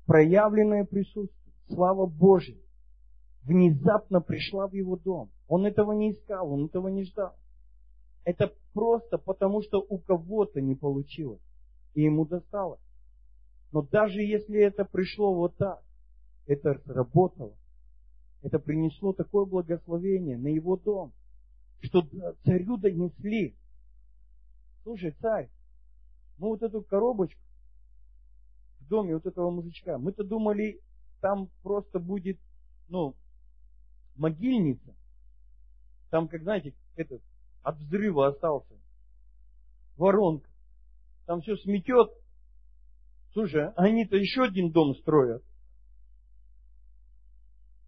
проявленное 0.06 0.84
присутствие, 0.84 1.52
слава 1.68 2.06
Божья, 2.06 2.56
внезапно 3.42 4.20
пришла 4.20 4.66
в 4.68 4.72
его 4.72 4.96
дом. 4.96 5.30
Он 5.48 5.66
этого 5.66 5.92
не 5.92 6.12
искал, 6.12 6.52
он 6.52 6.66
этого 6.66 6.88
не 6.88 7.04
ждал. 7.04 7.34
Это 8.24 8.52
просто 8.72 9.18
потому, 9.18 9.62
что 9.62 9.84
у 9.88 9.98
кого-то 9.98 10.60
не 10.60 10.74
получилось, 10.74 11.42
и 11.94 12.02
ему 12.02 12.24
досталось. 12.24 12.80
Но 13.72 13.82
даже 13.82 14.22
если 14.22 14.58
это 14.60 14.84
пришло 14.84 15.34
вот 15.34 15.56
так, 15.56 15.82
это 16.46 16.80
сработало, 16.84 17.54
это 18.46 18.60
принесло 18.60 19.12
такое 19.12 19.44
благословение 19.44 20.38
на 20.38 20.46
его 20.46 20.76
дом, 20.76 21.12
что 21.80 22.08
царю 22.44 22.76
донесли. 22.76 23.56
Слушай, 24.84 25.16
царь, 25.20 25.50
мы 26.38 26.50
вот 26.50 26.62
эту 26.62 26.80
коробочку 26.82 27.40
в 28.78 28.86
доме 28.86 29.14
вот 29.14 29.26
этого 29.26 29.50
мужичка. 29.50 29.98
Мы-то 29.98 30.22
думали, 30.22 30.80
там 31.20 31.50
просто 31.64 31.98
будет, 31.98 32.38
ну, 32.88 33.16
могильница. 34.14 34.94
Там, 36.10 36.28
как 36.28 36.42
знаете, 36.42 36.72
этот 36.94 37.20
от 37.64 37.78
взрыва 37.78 38.28
остался. 38.28 38.74
Воронка. 39.96 40.48
Там 41.26 41.40
все 41.40 41.56
сметет. 41.56 42.12
Слушай, 43.32 43.70
они-то 43.74 44.16
еще 44.16 44.44
один 44.44 44.70
дом 44.70 44.94
строят. 44.94 45.42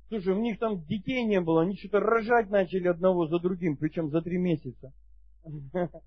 Слушай, 0.08 0.32
у 0.32 0.40
них 0.40 0.58
там 0.58 0.84
детей 0.86 1.24
не 1.24 1.40
было, 1.40 1.62
они 1.62 1.76
что-то 1.76 2.00
рожать 2.00 2.48
начали 2.50 2.88
одного 2.88 3.26
за 3.26 3.38
другим, 3.38 3.76
причем 3.76 4.10
за 4.10 4.22
три 4.22 4.38
месяца. 4.38 4.92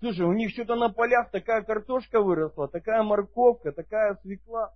Слушай, 0.00 0.26
у 0.26 0.32
них 0.32 0.50
что-то 0.50 0.74
на 0.74 0.90
полях 0.90 1.30
такая 1.30 1.62
картошка 1.62 2.20
выросла, 2.20 2.68
такая 2.68 3.02
морковка, 3.02 3.72
такая 3.72 4.16
свекла. 4.22 4.74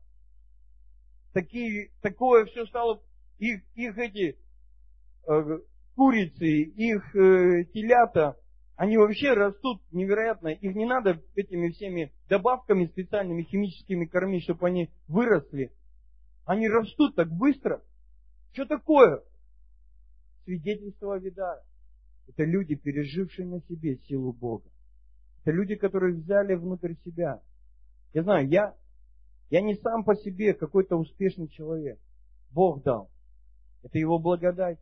Такие, 1.35 1.91
такое 2.01 2.47
все 2.47 2.65
стало, 2.67 3.03
их, 3.39 3.63
их 3.75 3.99
эти 3.99 4.39
э, 5.29 5.59
курицы, 5.95 6.47
их 6.47 7.15
э, 7.15 7.65
телята, 7.75 8.37
они 8.77 8.97
вообще 8.97 9.33
растут 9.33 9.83
невероятно. 9.91 10.49
Их 10.49 10.77
не 10.77 10.87
надо 10.87 11.21
этими 11.35 11.71
всеми 11.71 12.13
добавками 12.29 12.87
специальными 12.87 13.43
химическими 13.43 14.07
кормить, 14.07 14.45
чтобы 14.45 14.69
они 14.69 14.91
выросли. 15.09 15.73
Они 16.49 16.67
растут 16.67 17.15
так 17.15 17.31
быстро. 17.31 17.83
Что 18.55 18.65
такое? 18.65 19.23
Свидетельство 20.45 21.19
Видара. 21.19 21.63
Это 22.27 22.45
люди, 22.45 22.75
пережившие 22.75 23.47
на 23.47 23.61
себе 23.69 23.99
силу 24.09 24.33
Бога. 24.33 24.65
Это 25.43 25.51
люди, 25.51 25.75
которые 25.75 26.15
взяли 26.15 26.55
внутрь 26.55 26.95
себя. 27.05 27.43
Я 28.15 28.23
знаю, 28.23 28.49
я, 28.49 28.75
я 29.51 29.61
не 29.61 29.75
сам 29.75 30.05
по 30.05 30.17
себе 30.17 30.55
какой-то 30.55 30.97
успешный 30.97 31.49
человек. 31.49 31.99
Бог 32.51 32.83
дал. 32.83 33.11
Это 33.83 33.99
Его 33.99 34.19
благодать. 34.19 34.79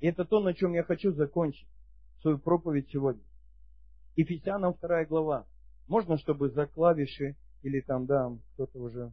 И 0.00 0.08
это 0.08 0.24
то, 0.24 0.40
на 0.40 0.54
чем 0.54 0.72
я 0.72 0.82
хочу 0.82 1.12
закончить 1.12 1.68
свою 2.20 2.40
проповедь 2.40 2.90
сегодня. 2.90 3.22
Ефесянам 4.16 4.74
вторая 4.74 5.06
глава. 5.06 5.46
Можно, 5.86 6.18
чтобы 6.18 6.50
за 6.50 6.66
клавиши 6.66 7.36
или 7.62 7.80
там, 7.80 8.06
да, 8.06 8.36
кто-то 8.54 8.80
уже 8.80 9.12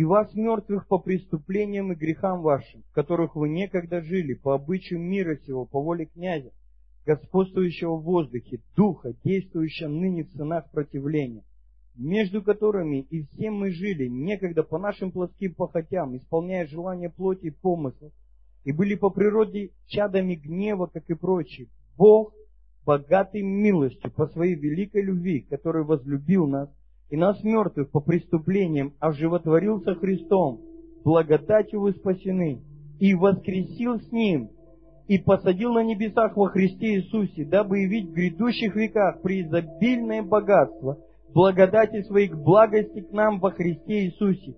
и 0.00 0.04
вас 0.04 0.32
мертвых 0.32 0.86
по 0.86 0.98
преступлениям 0.98 1.92
и 1.92 1.94
грехам 1.94 2.40
вашим, 2.40 2.82
в 2.84 2.94
которых 2.94 3.36
вы 3.36 3.50
некогда 3.50 4.00
жили, 4.00 4.32
по 4.32 4.54
обычаю 4.54 4.98
мира 4.98 5.36
сего, 5.44 5.66
по 5.66 5.78
воле 5.78 6.06
князя, 6.06 6.52
господствующего 7.04 7.96
в 7.96 8.04
воздухе, 8.04 8.60
духа, 8.74 9.12
действующего 9.22 9.88
ныне 9.90 10.24
в 10.24 10.30
сынах 10.30 10.70
противления, 10.70 11.44
между 11.96 12.42
которыми 12.42 13.02
и 13.10 13.26
все 13.26 13.50
мы 13.50 13.72
жили, 13.72 14.08
некогда 14.08 14.62
по 14.62 14.78
нашим 14.78 15.12
плоским 15.12 15.52
похотям, 15.52 16.16
исполняя 16.16 16.66
желания 16.66 17.10
плоти 17.10 17.48
и 17.48 17.50
помыслов, 17.50 18.10
и 18.64 18.72
были 18.72 18.94
по 18.94 19.10
природе 19.10 19.72
чадами 19.86 20.34
гнева, 20.34 20.86
как 20.86 21.10
и 21.10 21.14
прочие. 21.14 21.68
Бог, 21.98 22.32
богатый 22.86 23.42
милостью 23.42 24.10
по 24.12 24.28
своей 24.28 24.54
великой 24.54 25.02
любви, 25.02 25.42
который 25.42 25.84
возлюбил 25.84 26.46
нас 26.46 26.70
и 27.10 27.16
нас 27.16 27.42
мертвых 27.42 27.90
по 27.90 28.00
преступлениям 28.00 28.94
оживотворился 29.00 29.94
Христом, 29.96 30.60
благодатью 31.04 31.80
вы 31.80 31.92
спасены, 31.92 32.62
и 33.00 33.14
воскресил 33.14 33.98
с 34.00 34.12
Ним, 34.12 34.50
и 35.08 35.18
посадил 35.18 35.72
на 35.72 35.82
небесах 35.82 36.36
во 36.36 36.48
Христе 36.48 36.94
Иисусе, 36.96 37.44
дабы 37.44 37.80
явить 37.80 38.10
в 38.10 38.12
грядущих 38.12 38.76
веках 38.76 39.22
преизобильное 39.22 40.22
богатство, 40.22 40.98
благодати 41.34 42.02
своей 42.02 42.28
к 42.28 42.36
благости 42.36 43.00
к 43.00 43.10
нам 43.10 43.40
во 43.40 43.50
Христе 43.50 44.04
Иисусе. 44.04 44.54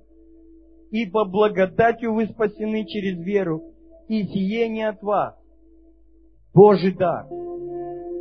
Ибо 0.91 1.25
благодатью 1.25 2.13
вы 2.13 2.27
спасены 2.27 2.85
через 2.85 3.19
веру, 3.25 3.63
и 4.09 4.25
сие 4.25 4.69
не 4.69 4.83
от 4.83 5.03
вас, 5.03 5.35
Божий 6.53 6.95
дар. 6.95 7.27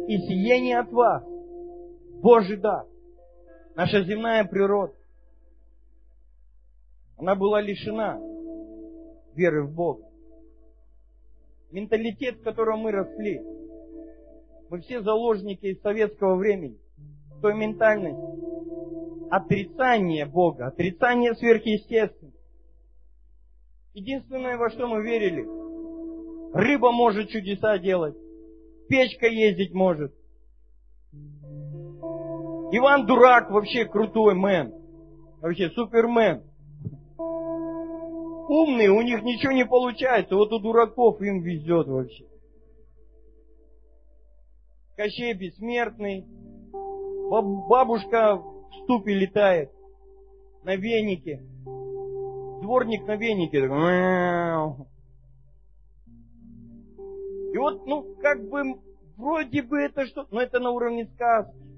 И 0.08 0.18
сие 0.20 0.62
не 0.62 0.74
от 0.74 0.90
вас, 0.94 1.22
Божий 2.22 2.58
дар. 2.58 2.86
Наша 3.76 4.04
земная 4.04 4.44
природа, 4.44 4.94
она 7.18 7.36
была 7.36 7.62
лишена 7.62 8.20
веры 9.34 9.64
в 9.64 9.74
Бога. 9.74 10.04
Менталитет, 11.72 12.40
в 12.40 12.44
котором 12.44 12.80
мы 12.80 12.92
росли, 12.92 13.42
мы 14.70 14.82
все 14.82 15.02
заложники 15.02 15.68
из 15.68 15.82
советского 15.82 16.36
времени, 16.36 16.78
той 17.42 17.56
ментальности, 17.56 19.30
отрицание 19.30 20.26
Бога, 20.26 20.68
отрицание 20.68 21.34
сверхъестественного. 21.36 22.36
Единственное, 23.94 24.58
во 24.58 24.70
что 24.70 24.88
мы 24.88 25.04
верили, 25.04 25.46
рыба 26.54 26.92
может 26.92 27.30
чудеса 27.30 27.78
делать, 27.78 28.16
печка 28.90 29.28
ездить 29.28 29.74
может, 29.74 30.14
Иван 32.74 33.06
Дурак 33.06 33.52
вообще 33.52 33.86
крутой 33.86 34.34
мэн. 34.36 34.74
Вообще 35.42 35.70
супермен. 35.72 36.44
Умные, 37.18 38.92
у 38.92 39.02
них 39.02 39.24
ничего 39.24 39.52
не 39.52 39.66
получается. 39.66 40.36
Вот 40.36 40.52
у 40.54 40.60
дураков 40.60 41.22
им 41.22 41.42
везет 41.42 41.88
вообще. 41.88 42.26
Кощей 44.96 45.34
бессмертный. 45.34 46.26
Бабушка 47.30 48.36
в 48.38 48.84
ступе 48.84 49.16
летает. 49.16 49.72
На 50.64 50.76
венике. 50.76 51.42
Дворник 52.62 53.06
на 53.08 53.16
венике. 53.16 53.60
И 57.54 57.58
вот, 57.58 57.86
ну, 57.86 58.16
как 58.22 58.48
бы, 58.48 58.80
вроде 59.18 59.62
бы 59.62 59.78
это 59.80 60.06
что, 60.06 60.26
но 60.32 60.42
это 60.42 60.60
на 60.60 60.72
уровне 60.72 61.06
сказки. 61.16 61.71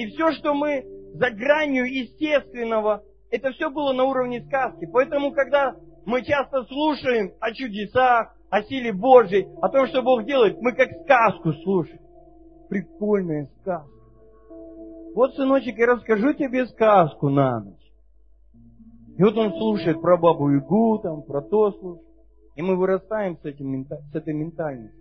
И 0.00 0.06
все, 0.06 0.32
что 0.32 0.54
мы 0.54 0.82
за 1.12 1.30
гранью 1.30 1.84
естественного, 1.84 3.02
это 3.30 3.50
все 3.52 3.68
было 3.68 3.92
на 3.92 4.04
уровне 4.04 4.42
сказки. 4.46 4.88
Поэтому, 4.90 5.30
когда 5.30 5.76
мы 6.06 6.24
часто 6.24 6.64
слушаем 6.64 7.34
о 7.38 7.52
чудесах, 7.52 8.34
о 8.48 8.62
силе 8.62 8.94
Божьей, 8.94 9.46
о 9.60 9.68
том, 9.68 9.88
что 9.88 10.00
Бог 10.00 10.24
делает, 10.24 10.56
мы 10.62 10.72
как 10.72 10.88
сказку 11.04 11.52
слушаем. 11.62 12.00
Прикольная 12.70 13.50
сказка. 13.60 13.90
Вот, 15.14 15.34
сыночек, 15.34 15.76
я 15.76 15.88
расскажу 15.88 16.32
тебе 16.32 16.64
сказку 16.68 17.28
на 17.28 17.60
ночь. 17.60 17.92
И 19.18 19.22
вот 19.22 19.36
он 19.36 19.52
слушает 19.52 20.00
про 20.00 20.16
бабу 20.16 20.48
Ягу, 20.48 20.98
там, 21.02 21.24
про 21.24 21.42
то 21.42 21.72
слушает. 21.72 22.06
И 22.56 22.62
мы 22.62 22.76
вырастаем 22.76 23.36
с, 23.36 23.44
этим, 23.44 23.84
с 23.84 24.14
этой 24.14 24.32
ментальностью. 24.32 24.98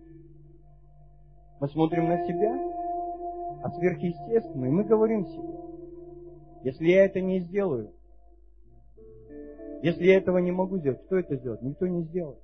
Мы 1.61 1.69
смотрим 1.69 2.09
на 2.09 2.27
себя, 2.27 2.79
а 3.61 3.69
сверхъестественное, 3.71 4.71
мы 4.71 4.83
говорим 4.83 5.25
себе, 5.25 5.53
если 6.63 6.87
я 6.87 7.05
это 7.05 7.21
не 7.21 7.39
сделаю, 7.39 7.91
если 9.81 10.05
я 10.05 10.17
этого 10.17 10.37
не 10.39 10.51
могу 10.51 10.77
сделать, 10.77 11.01
кто 11.05 11.17
это 11.17 11.35
сделает? 11.35 11.61
Никто 11.61 11.87
не 11.87 12.03
сделает. 12.03 12.39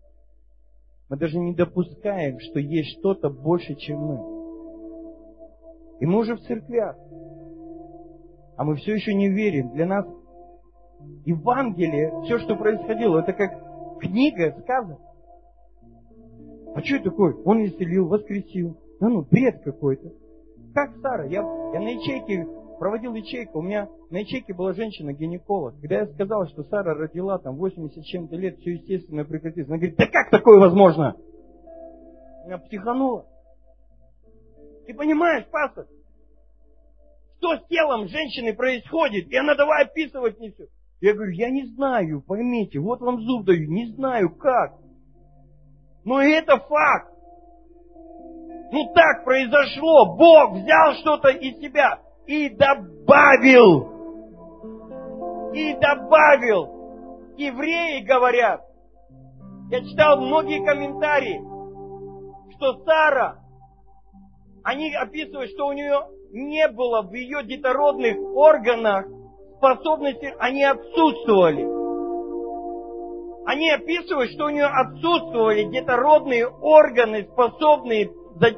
Мы 1.10 1.18
даже 1.18 1.38
не 1.38 1.54
допускаем, 1.54 2.40
что 2.40 2.60
есть 2.60 2.98
что-то 3.00 3.30
больше, 3.30 3.76
чем 3.76 4.00
мы. 4.00 4.36
И 6.00 6.06
мы 6.06 6.20
уже 6.20 6.36
в 6.36 6.42
церквях. 6.42 6.98
А 8.58 8.64
мы 8.64 8.76
все 8.76 8.94
еще 8.94 9.14
не 9.14 9.30
верим. 9.30 9.74
Для 9.74 9.86
нас 9.86 10.06
Евангелие, 11.26 12.22
все, 12.24 12.40
что 12.40 12.56
происходило, 12.56 13.20
это 13.20 13.34
как 13.34 14.00
книга 14.00 14.56
сказок. 14.62 15.00
А 16.74 16.82
что 16.82 16.96
это 16.96 17.10
такое? 17.12 17.36
Он 17.44 17.66
исцелил, 17.66 18.08
воскресил. 18.08 18.78
Ну, 19.00 19.10
ну, 19.10 19.22
бред 19.30 19.62
какой-то 19.62 20.12
как 20.76 20.94
Сара? 21.02 21.26
Я, 21.26 21.42
я 21.42 21.80
на 21.80 21.88
ячейке 21.88 22.46
проводил 22.78 23.16
ячейку, 23.16 23.60
у 23.60 23.62
меня 23.62 23.88
на 24.10 24.18
ячейке 24.18 24.54
была 24.54 24.74
женщина-гинеколог. 24.74 25.80
Когда 25.80 26.00
я 26.00 26.08
сказал, 26.08 26.48
что 26.48 26.64
Сара 26.66 26.94
родила 26.94 27.40
там 27.40 27.56
80 27.56 28.04
чем-то 28.04 28.36
лет, 28.36 28.60
все 28.60 28.74
естественно 28.74 29.24
прекратится. 29.24 29.72
Она 29.72 29.78
говорит, 29.78 29.96
да 29.98 30.06
как 30.08 30.30
такое 30.30 30.60
возможно? 30.60 31.16
Меня 32.46 32.58
психанула. 32.58 33.26
Ты 34.86 34.94
понимаешь, 34.94 35.48
пастор, 35.50 35.88
что 37.38 37.56
с 37.58 37.68
телом 37.68 38.08
женщины 38.10 38.54
происходит? 38.54 39.30
И 39.30 39.38
она 39.38 39.56
давай 39.56 39.86
описывать 39.86 40.38
мне 40.40 40.52
все. 40.52 40.68
Я 41.00 41.14
говорю, 41.14 41.32
я 41.32 41.50
не 41.50 41.66
знаю, 41.68 42.22
поймите, 42.22 42.80
вот 42.80 43.00
вам 43.00 43.22
зуб 43.22 43.46
даю, 43.46 43.72
не 43.72 43.94
знаю 43.94 44.30
как. 44.36 44.74
Но 46.04 46.22
это 46.22 46.58
факт. 46.58 47.15
Ну 48.76 48.92
так 48.94 49.24
произошло. 49.24 50.18
Бог 50.18 50.52
взял 50.52 50.96
что-то 50.96 51.30
из 51.30 51.58
себя 51.62 51.98
и 52.28 52.50
добавил. 52.50 53.90
И 55.54 55.74
добавил. 55.76 57.38
Евреи 57.38 58.04
говорят. 58.04 58.60
Я 59.72 59.82
читал 59.82 60.20
многие 60.20 60.66
комментарии, 60.66 61.40
что 62.56 62.84
Сара, 62.84 63.38
они 64.66 64.94
описывают, 64.94 65.52
что 65.52 65.68
у 65.68 65.72
нее 65.72 65.98
не 66.34 66.68
было 66.68 67.02
в 67.02 67.14
ее 67.14 67.46
детородных 67.46 68.18
органах 68.36 69.06
способности, 69.56 70.36
они 70.38 70.66
отсутствовали. 70.66 71.66
Они 73.46 73.72
описывают, 73.72 74.32
что 74.32 74.48
у 74.48 74.50
нее 74.50 74.66
отсутствовали 74.66 75.64
детородные 75.64 76.46
органы, 76.46 77.24
способные 77.32 78.12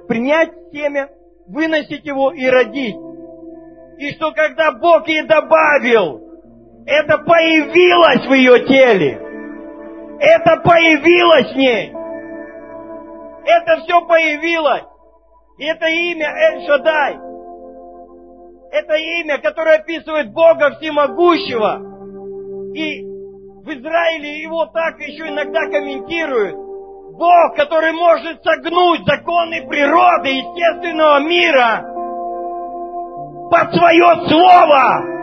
принять 0.07 0.51
семя, 0.71 1.09
выносить 1.47 2.05
его 2.05 2.31
и 2.31 2.45
родить. 2.45 2.95
И 3.99 4.11
что 4.11 4.31
когда 4.31 4.73
Бог 4.73 5.07
ей 5.07 5.25
добавил, 5.25 6.21
это 6.85 7.17
появилось 7.19 8.27
в 8.27 8.33
ее 8.33 8.65
теле. 8.67 9.21
Это 10.19 10.61
появилось 10.63 11.53
в 11.53 11.57
ней. 11.57 11.91
Это 13.45 13.81
все 13.81 14.05
появилось. 14.07 14.83
И 15.57 15.65
это 15.65 15.87
имя 15.87 16.27
Эль-Шадай. 16.27 17.17
Это 18.71 18.95
имя, 18.95 19.37
которое 19.39 19.79
описывает 19.79 20.31
Бога 20.33 20.71
Всемогущего. 20.79 21.81
И 22.75 23.01
в 23.63 23.69
Израиле 23.69 24.41
его 24.41 24.65
так 24.67 24.99
еще 24.99 25.27
иногда 25.27 25.61
комментируют. 25.71 26.66
Бог, 27.17 27.55
который 27.55 27.93
может 27.93 28.43
согнуть 28.43 29.03
законы 29.05 29.67
природы, 29.67 30.29
естественного 30.29 31.19
мира 31.21 31.81
под 33.49 33.73
свое 33.73 34.27
слово. 34.29 35.16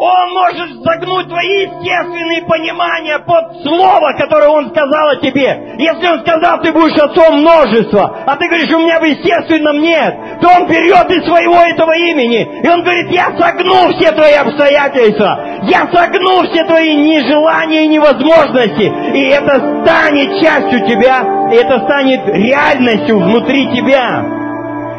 Он 0.00 0.30
может 0.32 0.84
загнуть 0.84 1.26
твои 1.26 1.62
естественные 1.62 2.42
понимания 2.46 3.18
под 3.18 3.62
слово, 3.64 4.12
которое 4.16 4.48
Он 4.48 4.70
сказал 4.70 5.08
о 5.08 5.16
тебе. 5.16 5.74
Если 5.76 6.06
Он 6.06 6.20
сказал, 6.20 6.60
ты 6.62 6.70
будешь 6.72 6.96
отцом 7.02 7.40
множества, 7.40 8.22
а 8.24 8.36
ты 8.36 8.46
говоришь, 8.46 8.70
у 8.70 8.78
меня 8.78 9.00
в 9.00 9.04
естественном 9.04 9.80
нет, 9.80 10.40
то 10.40 10.50
Он 10.50 10.68
берет 10.68 11.10
из 11.10 11.24
своего 11.24 11.56
этого 11.56 11.90
имени. 11.96 12.46
И 12.62 12.68
Он 12.68 12.84
говорит, 12.84 13.10
я 13.10 13.36
согну 13.36 13.92
все 13.98 14.12
твои 14.12 14.34
обстоятельства, 14.34 15.64
я 15.64 15.88
согну 15.92 16.44
все 16.44 16.62
твои 16.62 16.94
нежелания 16.94 17.82
и 17.82 17.88
невозможности. 17.88 18.84
И 19.16 19.28
это 19.30 19.82
станет 19.82 20.40
частью 20.40 20.86
тебя, 20.86 21.50
и 21.50 21.56
это 21.56 21.80
станет 21.80 22.24
реальностью 22.28 23.18
внутри 23.18 23.66
тебя. 23.74 24.24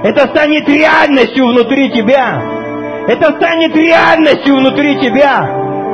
Это 0.03 0.27
станет 0.27 0.67
реальностью 0.67 1.47
внутри 1.47 1.89
тебя. 1.91 2.58
Это 3.09 3.31
станет 3.37 3.75
реальностью 3.75 4.55
внутри 4.57 4.99
тебя. 5.01 5.43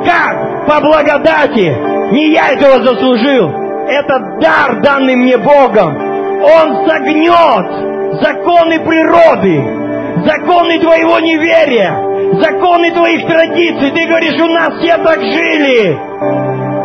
Как? 0.04 0.66
По 0.66 0.82
благодати. 0.82 1.74
Не 2.12 2.32
я 2.32 2.50
этого 2.50 2.84
заслужил. 2.84 3.48
Это 3.88 4.18
дар, 4.38 4.82
данный 4.82 5.16
мне 5.16 5.38
Богом. 5.38 5.96
Он 5.96 6.86
согнет 6.86 8.20
законы 8.20 8.80
природы, 8.80 10.26
законы 10.26 10.78
твоего 10.78 11.18
неверия, 11.20 12.38
законы 12.38 12.90
твоих 12.90 13.26
традиций. 13.26 13.92
Ты 13.92 14.06
говоришь, 14.08 14.38
у 14.38 14.48
нас 14.48 14.74
все 14.78 14.98
так 14.98 15.18
жили. 15.18 15.98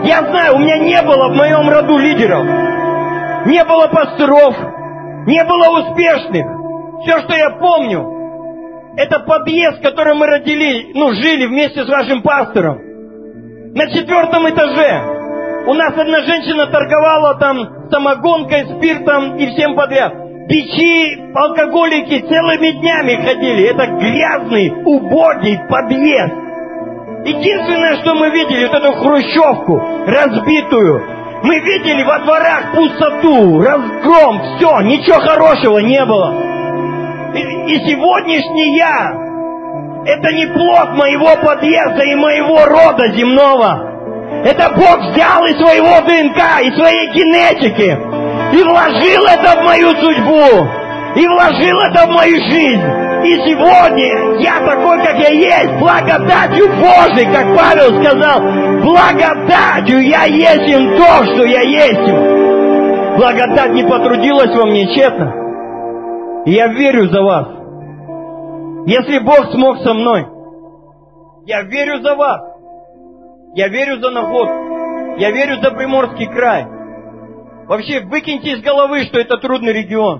Я 0.07 0.23
знаю, 0.29 0.55
у 0.55 0.59
меня 0.59 0.77
не 0.77 1.01
было 1.01 1.27
в 1.27 1.35
моем 1.35 1.69
роду 1.69 1.97
лидеров. 1.97 2.45
Не 3.47 3.65
было 3.65 3.87
пасторов. 3.87 4.55
Не 5.27 5.43
было 5.43 5.81
успешных. 5.81 6.45
Все, 7.01 7.19
что 7.19 7.35
я 7.35 7.49
помню, 7.49 8.10
это 8.97 9.19
подъезд, 9.19 9.79
в 9.79 9.81
котором 9.81 10.17
мы 10.17 10.27
родили, 10.27 10.91
ну, 10.93 11.13
жили 11.13 11.47
вместе 11.47 11.85
с 11.85 11.89
вашим 11.89 12.21
пастором. 12.21 12.77
На 13.73 13.89
четвертом 13.89 14.49
этаже. 14.49 15.21
У 15.67 15.73
нас 15.73 15.97
одна 15.97 16.21
женщина 16.21 16.67
торговала 16.67 17.35
там 17.35 17.89
самогонкой, 17.89 18.65
спиртом 18.65 19.37
и 19.37 19.47
всем 19.47 19.75
подряд. 19.75 20.13
Бичи, 20.47 21.17
алкоголики 21.33 22.19
целыми 22.27 22.71
днями 22.71 23.15
ходили. 23.23 23.69
Это 23.69 23.85
грязный, 23.87 24.71
убогий 24.83 25.59
подъезд. 25.69 26.33
Единственное, 27.25 28.01
что 28.01 28.15
мы 28.15 28.31
видели, 28.31 28.65
вот 28.65 28.75
эту 28.75 28.93
хрущевку 28.93 29.81
разбитую. 30.07 31.03
Мы 31.43 31.59
видели 31.59 32.03
во 32.03 32.19
дворах 32.19 32.73
пустоту, 32.75 33.61
разгром, 33.61 34.41
все, 34.57 34.81
ничего 34.81 35.19
хорошего 35.19 35.79
не 35.79 36.03
было. 36.05 36.60
И 37.33 37.89
сегодняшний 37.89 38.77
я, 38.77 39.13
это 40.05 40.33
не 40.33 40.47
плод 40.47 40.97
моего 40.97 41.35
подъезда 41.41 42.03
и 42.03 42.15
моего 42.15 42.65
рода 42.65 43.07
земного. 43.13 43.91
Это 44.43 44.69
Бог 44.75 44.99
взял 45.11 45.45
из 45.45 45.57
своего 45.57 46.01
ДНК, 46.01 46.61
из 46.63 46.75
своей 46.75 47.07
генетики 47.13 47.97
и 48.53 48.63
вложил 48.63 49.25
это 49.25 49.61
в 49.61 49.63
мою 49.63 49.89
судьбу, 49.91 50.67
и 51.15 51.27
вложил 51.27 51.79
это 51.79 52.07
в 52.07 52.11
мою 52.11 52.35
жизнь. 52.35 52.81
И 53.23 53.35
сегодня 53.47 54.41
я 54.41 54.59
такой, 54.65 54.97
как 55.03 55.17
я 55.19 55.29
есть, 55.29 55.73
благодатью 55.79 56.67
Божией, 56.69 57.31
как 57.31 57.55
Павел 57.55 58.01
сказал, 58.01 58.41
благодатью 58.81 60.01
я 60.01 60.25
есть 60.25 60.69
им 60.69 60.97
то, 60.97 61.25
что 61.25 61.45
я 61.45 61.61
есть. 61.61 62.11
Благодать 63.17 63.73
не 63.73 63.83
потрудилась 63.83 64.55
во 64.55 64.65
мне 64.65 64.87
тщетно. 64.87 65.40
Я 66.45 66.67
верю 66.67 67.07
за 67.09 67.21
вас. 67.21 67.47
Если 68.87 69.19
Бог 69.19 69.51
смог 69.51 69.77
со 69.79 69.93
мной, 69.93 70.25
я 71.45 71.61
верю 71.63 72.01
за 72.01 72.15
вас. 72.15 72.41
Я 73.53 73.67
верю 73.67 73.99
за 73.99 74.09
Наход. 74.09 74.49
Я 75.19 75.31
верю 75.31 75.61
за 75.61 75.71
Приморский 75.71 76.27
край. 76.27 76.65
Вообще, 77.67 78.01
выкиньте 78.01 78.53
из 78.53 78.61
головы, 78.61 79.03
что 79.03 79.19
это 79.19 79.37
трудный 79.37 79.73
регион. 79.73 80.19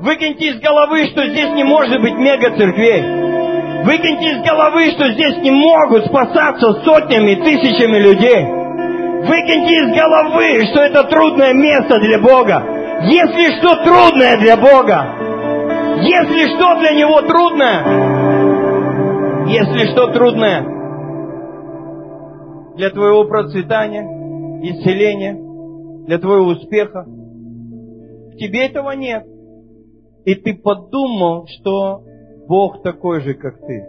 Выкиньте 0.00 0.46
из 0.46 0.60
головы, 0.60 1.06
что 1.08 1.26
здесь 1.26 1.50
не 1.52 1.64
может 1.64 2.00
быть 2.00 2.14
мега-церквей. 2.14 3.84
Выкиньте 3.84 4.30
из 4.30 4.42
головы, 4.42 4.90
что 4.92 5.12
здесь 5.12 5.36
не 5.38 5.50
могут 5.50 6.06
спасаться 6.06 6.82
сотнями, 6.84 7.34
тысячами 7.34 7.98
людей. 7.98 8.46
Выкиньте 9.26 9.74
из 9.74 9.94
головы, 9.94 10.66
что 10.72 10.80
это 10.80 11.04
трудное 11.04 11.52
место 11.52 11.98
для 12.00 12.18
Бога. 12.18 12.73
Если 13.02 13.58
что 13.58 13.84
трудное 13.84 14.38
для 14.38 14.56
Бога, 14.56 15.04
если 16.02 16.46
что 16.54 16.78
для 16.80 16.92
Него 16.94 17.20
трудное, 17.22 17.84
если 19.46 19.86
что 19.92 20.12
трудное 20.12 20.62
для 22.76 22.90
твоего 22.90 23.24
процветания, 23.24 24.02
исцеления, 24.62 25.36
для 26.06 26.18
твоего 26.18 26.46
успеха, 26.46 27.04
в 27.04 28.36
тебе 28.36 28.66
этого 28.66 28.92
нет. 28.92 29.24
И 30.24 30.34
ты 30.36 30.54
подумал, 30.54 31.46
что 31.46 32.02
Бог 32.48 32.82
такой 32.82 33.20
же, 33.20 33.34
как 33.34 33.58
ты. 33.60 33.86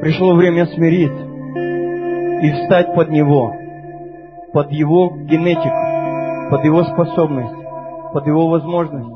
Пришло 0.00 0.34
время 0.34 0.66
смириться 0.66 1.24
и 2.42 2.50
встать 2.52 2.94
под 2.94 3.10
Него, 3.10 3.52
под 4.52 4.72
Его 4.72 5.10
генетику 5.10 5.85
под 6.50 6.64
Его 6.64 6.84
способность, 6.84 7.54
под 8.12 8.26
Его 8.26 8.48
возможность. 8.48 9.10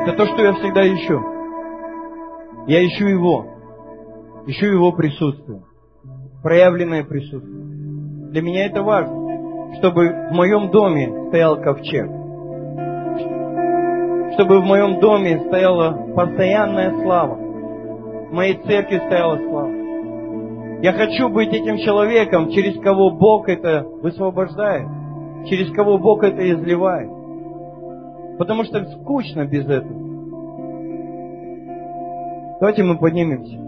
Это 0.00 0.16
то, 0.16 0.26
что 0.26 0.42
я 0.42 0.52
всегда 0.54 0.86
ищу. 0.86 1.20
Я 2.66 2.84
ищу 2.86 3.06
Его. 3.06 3.46
Ищу 4.46 4.66
Его 4.66 4.92
присутствие. 4.92 5.62
Проявленное 6.42 7.04
присутствие. 7.04 7.64
Для 8.30 8.42
меня 8.42 8.66
это 8.66 8.82
важно, 8.82 9.74
чтобы 9.78 10.28
в 10.30 10.34
моем 10.34 10.70
доме 10.70 11.28
стоял 11.28 11.60
ковчег. 11.60 12.06
Чтобы 14.34 14.60
в 14.60 14.64
моем 14.64 15.00
доме 15.00 15.44
стояла 15.46 15.92
постоянная 16.14 17.02
слава. 17.02 17.36
В 17.36 18.32
моей 18.32 18.54
церкви 18.54 19.00
стояла 19.06 19.36
слава. 19.36 19.70
Я 20.82 20.92
хочу 20.92 21.28
быть 21.28 21.52
этим 21.52 21.78
человеком, 21.78 22.50
через 22.50 22.80
кого 22.82 23.10
Бог 23.10 23.48
это 23.48 23.86
высвобождает 24.02 25.03
через 25.48 25.72
кого 25.72 25.98
Бог 25.98 26.22
это 26.22 26.48
изливает. 26.50 27.10
Потому 28.38 28.64
что 28.64 28.84
скучно 28.84 29.44
без 29.46 29.64
этого. 29.66 30.04
Давайте 32.60 32.82
мы 32.82 32.98
поднимемся. 32.98 33.58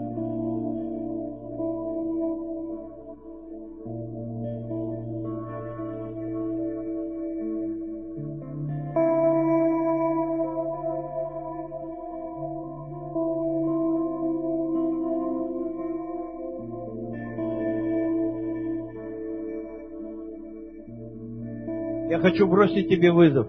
Хочу 22.29 22.47
бросить 22.47 22.89
тебе 22.89 23.11
вызов. 23.11 23.47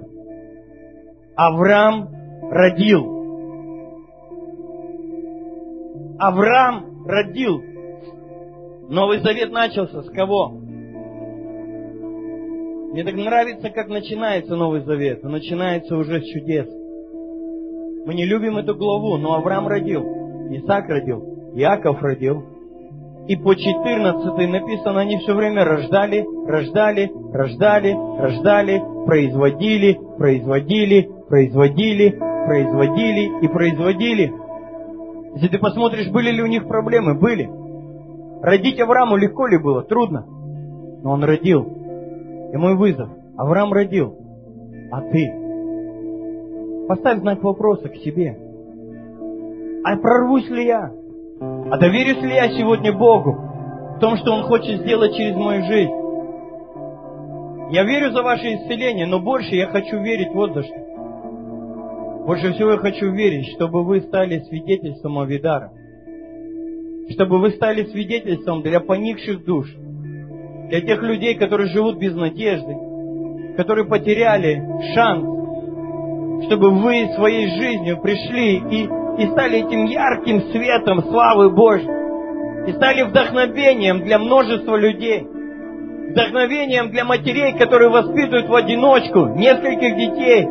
Авраам 1.35 2.09
родил. 2.51 3.19
Авраам 6.19 7.05
родил. 7.07 7.61
Новый 8.89 9.19
Завет 9.21 9.51
начался 9.51 10.03
с 10.03 10.11
кого? 10.11 10.51
Мне 12.93 13.05
так 13.05 13.15
нравится, 13.15 13.71
как 13.71 13.89
начинается 13.89 14.57
Новый 14.57 14.83
Завет. 14.83 15.23
Начинается 15.25 15.97
уже 15.97 16.21
с 16.21 16.25
чудес. 16.25 16.69
Мы 18.07 18.15
не 18.15 18.25
любим 18.25 18.57
эту 18.57 18.75
главу, 18.75 19.17
но 19.19 19.35
Авраам 19.35 19.69
родил, 19.69 20.03
Исаак 20.51 20.89
родил, 20.89 21.53
Иаков 21.55 22.01
родил. 22.01 22.58
И 23.29 23.37
по 23.37 23.55
14 23.55 24.51
написано, 24.51 25.01
они 25.01 25.19
все 25.19 25.35
время 25.35 25.63
рождали, 25.63 26.25
рождали, 26.47 27.13
рождали, 27.31 27.95
рождали, 28.19 28.83
производили, 29.05 30.01
производили, 30.17 31.11
производили, 31.29 32.11
производили 32.47 33.45
и 33.45 33.49
производили. 33.49 34.33
Если 35.35 35.49
ты 35.49 35.59
посмотришь, 35.59 36.11
были 36.11 36.31
ли 36.31 36.43
у 36.43 36.47
них 36.47 36.67
проблемы, 36.67 37.19
были. 37.21 37.51
Родить 38.41 38.81
Аврааму 38.81 39.17
легко 39.17 39.47
ли 39.47 39.59
было? 39.59 39.83
Трудно. 39.83 40.25
Но 41.03 41.13
он 41.13 41.23
родил. 41.23 41.65
И 42.55 42.57
мой 42.57 42.77
вызов. 42.77 43.11
Авраам 43.37 43.75
родил. 43.75 44.17
А 44.91 45.03
ты? 45.03 45.31
Поставь 46.89 47.19
знак 47.19 47.43
вопроса 47.43 47.91
к 47.91 47.97
себе. 47.97 48.39
А 49.85 49.97
прорвусь 49.99 50.49
ли 50.49 50.65
я? 50.65 50.91
А 51.71 51.77
доверюсь 51.77 52.23
ли 52.23 52.35
я 52.35 52.49
сегодня 52.51 52.93
Богу 52.93 53.33
в 53.97 54.01
том, 54.01 54.17
что 54.17 54.33
Он 54.33 54.45
хочет 54.45 54.81
сделать 54.81 55.15
через 55.15 55.37
мою 55.37 55.65
жизнь? 55.65 55.93
Я 57.71 57.85
верю 57.85 58.11
за 58.13 58.23
ваше 58.23 58.55
исцеление, 58.55 59.07
но 59.07 59.21
больше 59.21 59.55
я 59.55 59.67
хочу 59.67 59.99
верить 60.01 60.33
вот 60.33 60.55
за 60.55 60.63
что. 60.63 60.89
Больше 62.25 62.53
всего 62.55 62.73
я 62.73 62.77
хочу 62.79 63.11
верить, 63.13 63.49
чтобы 63.55 63.85
вы 63.85 64.01
стали 64.01 64.39
свидетельством 64.41 65.19
Авидара. 65.19 65.73
Чтобы 67.11 67.39
вы 67.39 67.51
стали 67.51 67.85
свидетельством 67.85 68.63
для 68.63 68.81
поникших 68.81 69.45
душ. 69.45 69.71
Для 70.69 70.81
тех 70.81 71.03
людей, 71.03 71.35
которые 71.35 71.69
живут 71.69 71.99
без 71.99 72.15
надежды. 72.15 72.75
Которые 73.59 73.87
потеряли 73.87 74.63
шанс. 74.95 75.38
Чтобы 76.47 76.71
вы 76.71 77.09
своей 77.17 77.49
жизнью 77.49 78.01
пришли 78.01 78.57
и 78.71 78.89
и 79.19 79.27
стали 79.27 79.59
этим 79.59 79.85
ярким 79.85 80.43
светом 80.53 81.03
славы 81.03 81.51
Божьей. 81.51 81.91
И 82.69 82.73
стали 82.73 83.03
вдохновением 83.03 84.05
для 84.05 84.19
множества 84.19 84.77
людей. 84.77 85.27
Вдохновением 86.11 86.91
для 86.91 87.05
матерей, 87.05 87.59
которые 87.59 87.91
воспитывают 87.91 88.49
в 88.49 88.55
одиночку 88.55 89.27
нескольких 89.35 89.97
детей. 89.97 90.47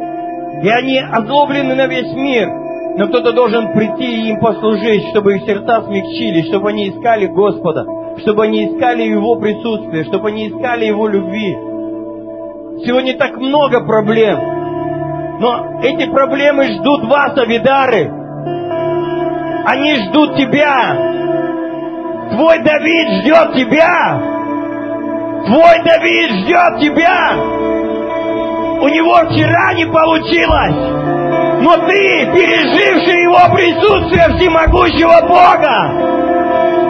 И 0.64 0.70
они 0.70 1.00
озлоблены 1.00 1.76
на 1.76 1.88
весь 1.88 2.14
мир. 2.14 2.50
Но 2.98 3.08
кто-то 3.08 3.32
должен 3.32 3.74
прийти 3.74 4.04
и 4.04 4.30
им 4.32 4.40
послужить, 4.40 5.10
чтобы 5.12 5.36
их 5.36 5.46
сердца 5.46 5.84
смягчились, 5.84 6.48
чтобы 6.48 6.70
они 6.70 6.90
искали 6.90 7.28
Господа, 7.28 7.86
чтобы 8.18 8.44
они 8.44 8.66
искали 8.66 9.04
Его 9.04 9.36
присутствие, 9.36 10.04
чтобы 10.06 10.30
они 10.30 10.50
искали 10.50 10.86
Его 10.86 11.08
любви. 11.08 11.54
Сегодня 12.86 13.16
так 13.18 13.38
много 13.38 13.86
проблем. 13.86 14.57
Но 15.40 15.82
эти 15.84 16.10
проблемы 16.10 16.66
ждут 16.74 17.06
вас, 17.06 17.38
Авидары. 17.38 18.12
Они 19.66 19.96
ждут 20.06 20.36
тебя. 20.36 20.96
Твой 22.32 22.60
Давид 22.64 23.08
ждет 23.22 23.54
тебя. 23.54 24.20
Твой 25.46 25.84
Давид 25.84 26.32
ждет 26.32 26.80
тебя. 26.80 27.36
У 28.80 28.88
него 28.90 29.16
вчера 29.30 29.74
не 29.74 29.86
получилось. 29.86 31.08
Но 31.62 31.76
ты, 31.88 32.32
переживший 32.34 33.24
его 33.24 33.56
присутствие 33.56 34.38
всемогущего 34.38 35.22
Бога, 35.28 36.27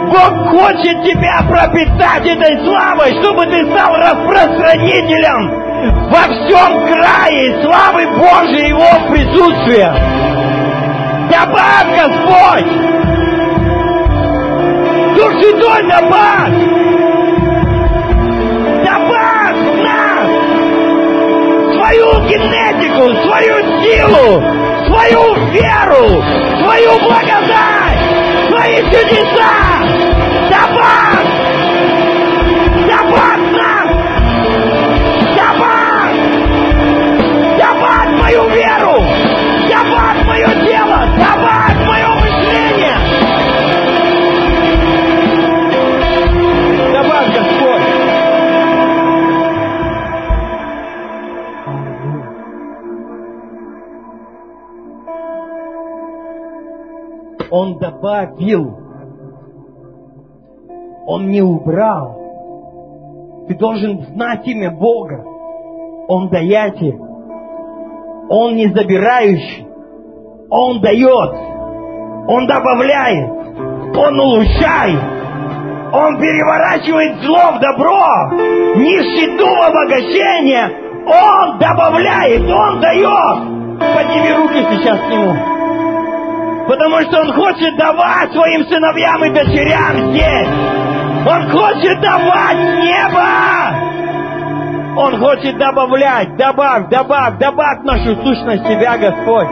Бог 0.08 0.48
хочет 0.50 1.04
тебя 1.04 1.42
пропитать 1.48 2.26
этой 2.26 2.64
славой, 2.64 3.12
чтобы 3.22 3.44
ты 3.46 3.64
стал 3.70 3.94
распространителем 3.96 5.68
во 6.10 6.22
всем 6.22 6.86
крае 6.86 7.62
славы 7.62 8.06
Божьей 8.16 8.68
Его 8.68 8.90
присутствия. 9.10 9.92
Добавь, 11.30 11.88
Господь! 11.94 12.70
Дух 15.14 15.32
Святой, 15.42 15.82
добавь! 15.88 16.56
Добавь 18.84 19.60
нас 19.82 20.28
свою 21.76 22.08
генетику, 22.26 23.04
свою 23.26 23.56
силу, 23.82 24.42
свою 24.86 25.22
веру, 25.52 26.22
свою 26.62 26.98
благодать, 27.00 28.02
свои 28.48 28.76
чудеса! 28.90 29.77
Он 57.50 57.78
добавил. 57.78 58.78
Он 61.06 61.28
не 61.28 61.40
убрал. 61.40 62.18
Ты 63.48 63.54
должен 63.54 64.02
знать 64.12 64.46
имя 64.46 64.70
Бога. 64.70 65.24
Он 66.08 66.28
даятель. 66.28 66.98
Он 68.28 68.56
не 68.56 68.68
забирающий. 68.68 69.66
Он 70.50 70.80
дает. 70.80 71.34
Он 72.28 72.46
добавляет. 72.46 73.30
Он 73.96 74.20
улучшает. 74.20 75.00
Он 75.90 76.18
переворачивает 76.18 77.22
зло 77.22 77.52
в 77.56 77.60
добро. 77.60 78.04
Нищету 78.76 79.46
в 79.46 79.62
обогащение. 79.66 80.68
Он 81.06 81.58
добавляет. 81.58 82.42
Он 82.42 82.80
дает. 82.80 83.58
Подними 83.94 84.32
руки 84.36 84.76
сейчас 84.76 85.00
к 85.00 85.10
нему. 85.10 85.57
Потому 86.68 87.00
что 87.00 87.20
он 87.22 87.32
хочет 87.32 87.78
давать 87.78 88.30
своим 88.30 88.66
сыновьям 88.66 89.24
и 89.24 89.30
дочерям 89.30 90.12
здесь. 90.12 90.48
Он 91.26 91.50
хочет 91.50 91.98
давать 92.02 92.58
небо. 92.76 93.88
Он 94.98 95.18
хочет 95.18 95.56
добавлять, 95.56 96.36
добавь, 96.36 96.90
добавь, 96.90 97.38
добавь 97.38 97.78
нашу 97.84 98.16
сущность 98.16 98.66
себя, 98.66 98.98
Господь. 98.98 99.48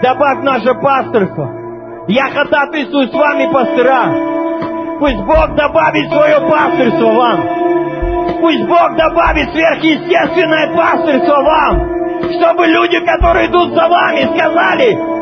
Добавь 0.00 0.42
наше 0.42 0.72
пасторство. 0.74 1.50
Я 2.08 2.30
ходатайствую 2.30 3.08
с 3.08 3.12
вами, 3.12 3.52
пастыра. 3.52 4.04
Пусть 5.00 5.20
Бог 5.24 5.54
добавит 5.54 6.10
свое 6.10 6.40
пастырство 6.48 7.12
вам. 7.12 7.40
Пусть 8.40 8.64
Бог 8.66 8.96
добавит 8.96 9.52
сверхъестественное 9.52 10.74
пастырство 10.74 11.42
вам. 11.42 11.92
Чтобы 12.38 12.66
люди, 12.68 13.04
которые 13.04 13.48
идут 13.48 13.74
за 13.74 13.86
вами, 13.86 14.34
сказали, 14.34 15.21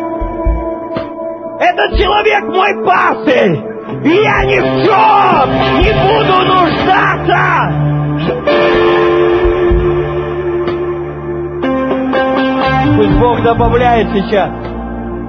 этот 1.60 1.98
человек 1.98 2.42
мой 2.44 2.84
пастырь. 2.86 3.60
И 4.02 4.08
я 4.08 4.44
ни 4.44 4.58
в 4.58 4.84
чем 4.84 5.48
не 5.82 5.92
буду 6.08 6.36
нуждаться. 6.48 7.42
Пусть 12.96 13.14
Бог 13.18 13.42
добавляет 13.42 14.08
сейчас 14.14 14.50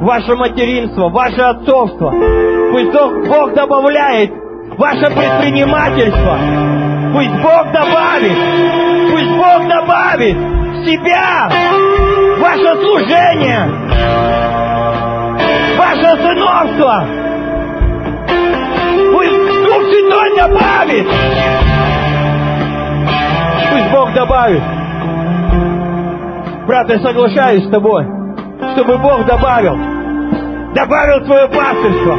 ваше 0.01 0.35
материнство, 0.35 1.09
ваше 1.09 1.41
отцовство. 1.41 2.13
Пусть 2.71 2.91
Бог 2.93 3.53
добавляет 3.53 4.31
ваше 4.77 5.07
предпринимательство. 5.13 6.37
Пусть 7.13 7.41
Бог 7.41 7.71
добавит, 7.73 8.37
пусть 9.11 9.31
Бог 9.31 9.67
добавит 9.67 10.37
себя, 10.85 11.49
ваше 12.39 12.81
служение, 12.81 14.60
ваше 15.77 16.17
сыновство. 16.17 17.05
Пусть 19.11 19.37
Дух 19.65 19.83
Святой 19.89 20.37
добавит. 20.37 21.07
Пусть 23.71 23.91
Бог 23.91 24.13
добавит. 24.13 24.63
Брат, 26.67 26.89
я 26.89 26.99
соглашаюсь 26.99 27.65
с 27.65 27.69
тобой, 27.71 28.05
чтобы 28.73 28.97
Бог 28.99 29.25
добавил, 29.25 29.77
добавил 30.73 31.25
свое 31.25 31.47
пастырство, 31.47 32.17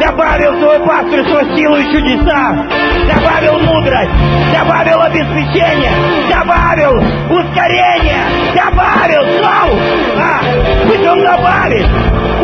добавил 0.00 0.58
свое 0.60 0.78
пастырство 0.86 1.44
силу 1.56 1.76
и 1.76 1.84
чудеса, 1.92 2.64
добавил 3.12 3.58
мудрость, 3.58 4.10
добавил 4.52 5.02
обеспечение, 5.02 5.90
добавил 6.30 6.96
ускорение, 7.30 8.24
добавил 8.54 9.38
славу. 9.38 9.76
А, 10.18 10.40
пусть 10.86 11.06
Он 11.06 11.20
добавит, 11.20 11.86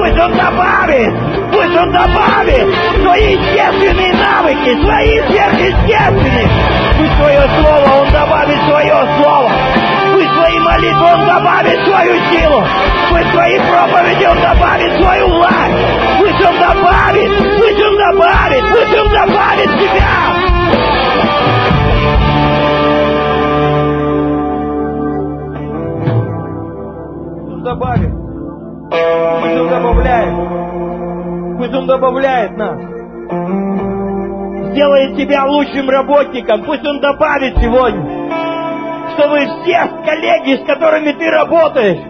пусть 0.01 0.19
Он 0.19 0.33
добавит, 0.35 1.13
пусть 1.53 1.77
Он 1.77 1.93
добавит 1.93 2.75
свои 3.03 3.35
естественные 3.35 4.15
навыки, 4.15 4.83
свои 4.83 5.21
сверхъестественные. 5.29 6.49
Пусть 6.97 7.17
свое 7.17 7.43
слово 7.61 8.01
Он 8.01 8.11
добавит 8.11 8.59
свое 8.65 8.97
слово. 9.19 9.51
Пусть 10.13 10.33
свои 10.35 10.59
молитвы 10.59 11.05
Он 11.05 11.27
добавит 11.27 11.85
свою 11.85 12.15
силу. 12.33 12.65
Пусть 13.11 13.31
твоей 13.33 13.61
проповеди 13.61 14.25
Он 14.25 14.41
добавит 14.41 15.03
свою 15.03 15.29
власть. 15.29 15.75
Пусть 16.19 16.47
Он 16.47 16.59
добавит, 16.59 17.31
пусть 17.59 17.83
Он 17.83 17.97
добавит, 17.99 18.65
пусть 18.73 18.99
Он 18.99 19.09
добавит 19.13 19.71
Он 27.51 27.63
добавит. 27.63 28.20
Пусть 28.91 29.57
Он 29.57 29.69
добавляет. 29.69 30.35
Пусть 31.59 31.75
Он 31.75 31.87
добавляет 31.87 32.57
нас. 32.57 32.79
Сделает 34.73 35.17
тебя 35.17 35.45
лучшим 35.47 35.89
работником. 35.89 36.65
Пусть 36.65 36.87
Он 36.87 37.01
добавит 37.01 37.57
сегодня. 37.59 38.31
Чтобы 39.15 39.39
все 39.63 39.89
коллеги, 40.05 40.63
с 40.63 40.67
которыми 40.67 41.13
ты 41.13 41.31
работаешь, 41.31 42.01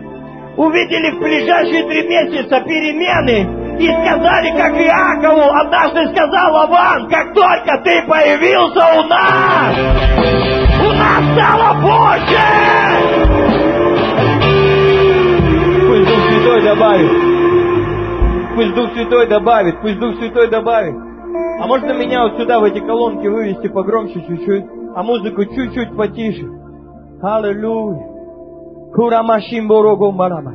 увидели 0.56 1.10
в 1.10 1.18
ближайшие 1.18 1.84
три 1.84 2.08
месяца 2.08 2.60
перемены 2.60 3.78
и 3.78 3.88
сказали, 3.88 4.50
как 4.56 4.74
Иакову 4.74 5.50
однажды 5.54 6.08
сказал 6.14 6.52
Лаван, 6.52 7.08
как 7.08 7.34
только 7.34 7.78
ты 7.82 8.02
появился 8.06 8.86
у 8.98 9.02
нас, 9.04 9.76
у 10.80 10.92
нас 10.92 11.32
стало 11.34 11.74
больше! 11.80 13.29
Святой 16.40 16.62
добавит. 16.62 17.10
Пусть 18.54 18.74
Дух 18.74 18.92
Святой 18.94 19.28
добавит, 19.28 19.80
пусть 19.82 19.98
Дух 19.98 20.14
Святой 20.16 20.48
добавит. 20.48 20.94
А 21.60 21.66
можно 21.66 21.92
меня 21.92 22.22
вот 22.22 22.38
сюда, 22.38 22.60
в 22.60 22.64
эти 22.64 22.78
колонки, 22.78 23.26
вывести 23.26 23.68
погромче 23.68 24.24
чуть-чуть, 24.26 24.64
а 24.94 25.02
музыку 25.02 25.44
чуть-чуть 25.44 25.94
потише. 25.94 26.46
Аллилуйя. 27.20 28.08
Курамашим 28.94 29.68
борогом 29.68 30.16
барама. 30.16 30.54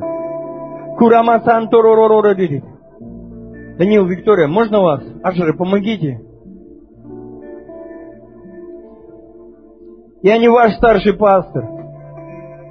Курама 0.98 1.40
сантороророродиди. 1.44 2.64
Данил, 3.78 4.06
Виктория, 4.06 4.48
можно 4.48 4.80
вас? 4.80 5.04
Ажеры, 5.22 5.56
помогите. 5.56 6.20
Я 10.22 10.38
не 10.38 10.48
ваш 10.48 10.72
старший 10.74 11.12
пастор 11.12 11.64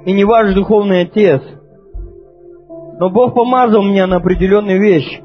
и 0.04 0.12
не 0.12 0.24
ваш 0.24 0.52
духовный 0.52 1.02
отец, 1.02 1.42
но 2.98 3.10
Бог 3.10 3.34
помазал 3.34 3.82
меня 3.82 4.06
на 4.06 4.16
определенные 4.16 4.78
вещи. 4.78 5.22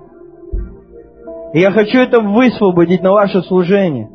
И 1.53 1.59
я 1.59 1.71
хочу 1.71 1.97
это 1.99 2.21
высвободить 2.21 3.01
на 3.01 3.11
ваше 3.11 3.41
служение. 3.43 4.09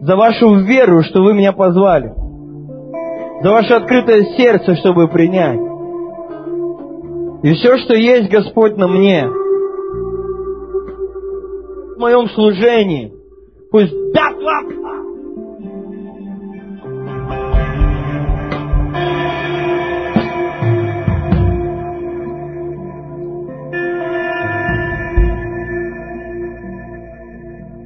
За 0.00 0.16
вашу 0.16 0.56
веру, 0.64 1.02
что 1.02 1.22
вы 1.22 1.34
меня 1.34 1.52
позвали. 1.52 2.12
За 3.42 3.50
ваше 3.50 3.74
открытое 3.74 4.24
сердце, 4.36 4.76
чтобы 4.76 5.08
принять. 5.08 5.60
И 7.42 7.54
все, 7.54 7.78
что 7.78 7.94
есть, 7.94 8.30
Господь, 8.30 8.76
на 8.76 8.86
мне, 8.86 9.26
в 11.96 11.98
моем 11.98 12.28
служении, 12.28 13.12
пусть 13.70 13.94
даст 14.12 14.36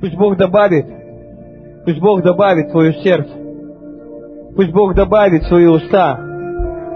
Пусть 0.05 0.16
Бог 0.16 0.36
добавит, 0.36 0.85
пусть 1.86 1.98
Бог 1.98 2.22
добавит 2.22 2.70
твое 2.70 2.93
сердце, 3.02 3.31
пусть 4.55 4.70
Бог 4.70 4.94
добавит 4.94 5.44
свои 5.44 5.64
уста, 5.64 6.20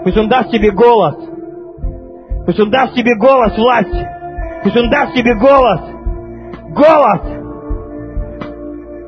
пусть 0.03 0.15
Он 0.15 0.29
даст 0.29 0.51
тебе 0.51 0.69
голос, 0.69 1.15
пусть 2.45 2.59
Он 2.59 2.69
даст 2.69 2.93
тебе 2.93 3.15
голос 3.15 3.57
власти, 3.57 4.07
пусть 4.61 4.77
Он 4.77 4.91
даст 4.91 5.15
тебе 5.15 5.33
голос, 5.39 5.81
голос, 6.69 7.21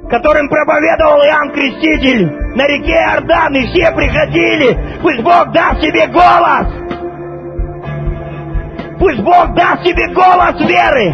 которым 0.10 0.50
проповедовал 0.50 1.22
Иоанн 1.22 1.52
Креститель 1.52 2.26
на 2.56 2.66
реке 2.66 2.94
Иордан, 2.94 3.54
и 3.54 3.68
все 3.68 3.92
приходили, 3.92 5.00
пусть 5.04 5.22
Бог 5.22 5.52
даст 5.52 5.80
тебе 5.80 6.08
голос, 6.08 6.68
пусть 8.98 9.22
Бог 9.22 9.54
даст 9.54 9.84
тебе 9.84 10.12
голос 10.16 10.60
веры, 10.60 11.14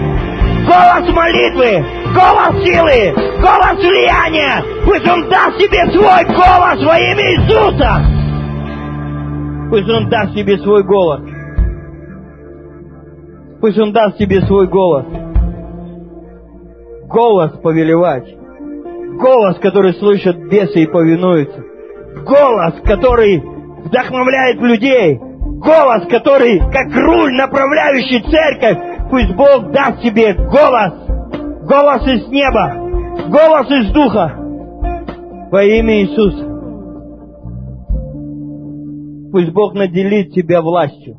голос 0.66 1.14
молитвы, 1.14 2.07
голос 2.18 2.64
силы, 2.64 3.14
голос 3.40 3.78
влияния. 3.78 4.64
Пусть 4.86 5.08
Он 5.08 5.30
даст 5.30 5.58
тебе 5.60 5.86
свой 5.92 6.26
голос 6.26 6.84
во 6.84 6.98
имя 6.98 7.26
Иисуса. 7.36 7.92
Пусть 9.70 9.90
Он 9.90 10.10
даст 10.10 10.34
тебе 10.34 10.58
свой 10.60 10.84
голос. 10.84 11.22
Пусть 13.62 13.78
Он 13.78 13.92
даст 13.92 14.18
тебе 14.18 14.42
свой 14.42 14.68
голос. 14.68 15.06
Голос 17.08 17.52
повелевать. 17.62 18.36
Голос, 19.20 19.58
который 19.60 19.94
слышат 19.94 20.38
бесы 20.50 20.84
и 20.84 20.88
повинуются. 20.88 21.64
Голос, 22.24 22.76
который 22.84 23.40
вдохновляет 23.86 24.60
людей. 24.62 25.18
Голос, 25.18 26.08
который, 26.10 26.60
как 26.60 26.96
руль, 26.96 27.34
направляющий 27.34 28.22
церковь. 28.22 29.10
Пусть 29.10 29.34
Бог 29.36 29.72
даст 29.72 30.02
тебе 30.02 30.34
голос, 30.34 31.07
голос 31.68 32.08
из 32.08 32.28
неба, 32.30 33.30
голос 33.30 33.70
из 33.70 33.92
духа 33.94 34.34
во 35.52 35.64
имя 35.64 36.02
Иисуса. 36.02 36.48
Пусть 39.32 39.52
Бог 39.52 39.74
наделит 39.74 40.32
тебя 40.34 40.62
властью. 40.62 41.18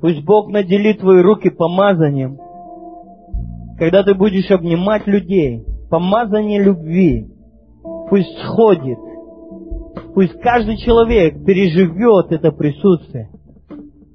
Пусть 0.00 0.24
Бог 0.24 0.50
наделит 0.50 1.00
твои 1.00 1.22
руки 1.22 1.50
помазанием. 1.50 2.38
Когда 3.78 4.02
ты 4.02 4.14
будешь 4.14 4.50
обнимать 4.50 5.06
людей, 5.06 5.64
помазание 5.90 6.62
любви 6.62 7.26
пусть 8.10 8.38
сходит. 8.44 8.98
Пусть 10.14 10.38
каждый 10.40 10.76
человек 10.78 11.44
переживет 11.44 12.32
это 12.32 12.52
присутствие. 12.52 13.30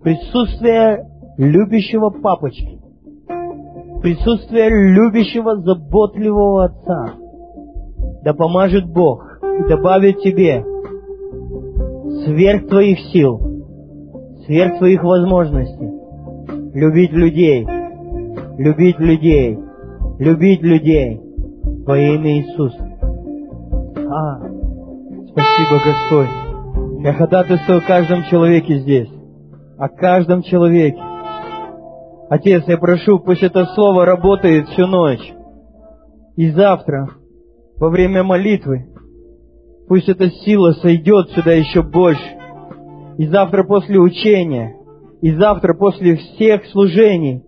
Присутствие 0.04 1.08
любящего 1.38 2.10
папочки, 2.10 2.80
присутствие 4.04 4.70
любящего, 4.70 5.56
заботливого 5.62 6.66
отца. 6.66 7.14
Да 8.24 8.34
поможет 8.34 8.86
Бог 8.86 9.40
и 9.42 9.70
добавит 9.70 10.20
тебе 10.20 10.64
сверх 12.26 12.68
твоих 12.68 13.00
сил, 13.14 13.40
сверх 14.46 14.78
твоих 14.78 15.02
возможностей 15.04 15.90
любить 16.74 17.12
людей, 17.14 17.66
любить 18.58 19.00
людей, 19.00 19.58
любить 20.20 20.62
людей 20.62 21.22
во 21.86 21.98
имя 21.98 22.40
Иисуса. 22.40 22.90
А, 24.10 24.40
спасибо, 25.32 25.82
Господь. 25.86 27.04
Я 27.04 27.14
ходатайствую 27.14 27.78
о 27.78 27.82
каждом 27.82 28.24
человеке 28.24 28.80
здесь, 28.80 29.10
о 29.78 29.88
каждом 29.88 30.42
человеке. 30.42 31.00
Отец, 32.34 32.64
я 32.66 32.80
прошу, 32.80 33.20
пусть 33.20 33.44
это 33.44 33.64
слово 33.76 34.08
работает 34.08 34.68
всю 34.70 34.88
ночь. 34.88 35.32
И 36.36 36.50
завтра, 36.50 37.08
во 37.78 37.90
время 37.90 38.24
молитвы, 38.24 38.88
пусть 39.88 40.10
эта 40.10 40.32
сила 40.32 40.72
сойдет 40.72 41.30
сюда 41.30 41.52
еще 41.52 41.84
больше. 41.84 42.24
И 43.20 43.28
завтра 43.28 43.64
после 43.66 44.00
учения, 44.00 44.76
и 45.22 45.32
завтра 45.36 45.76
после 45.76 46.16
всех 46.16 46.66
служений, 46.72 47.44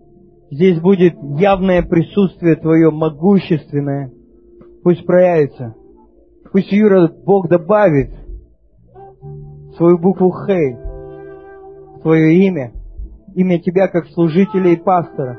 здесь 0.52 0.78
будет 0.78 1.14
явное 1.36 1.82
присутствие 1.82 2.54
Твое, 2.54 2.92
могущественное. 2.92 4.12
Пусть 4.84 5.04
проявится. 5.04 5.74
Пусть 6.52 6.70
Юра 6.70 7.10
Бог 7.24 7.48
добавит 7.48 8.10
свою 9.76 9.98
букву 9.98 10.30
Хей, 10.46 10.76
Твое 12.02 12.46
имя, 12.46 12.70
имя 13.36 13.60
Тебя 13.60 13.86
как 13.86 14.06
служителя 14.08 14.72
и 14.72 14.76
пастора. 14.76 15.38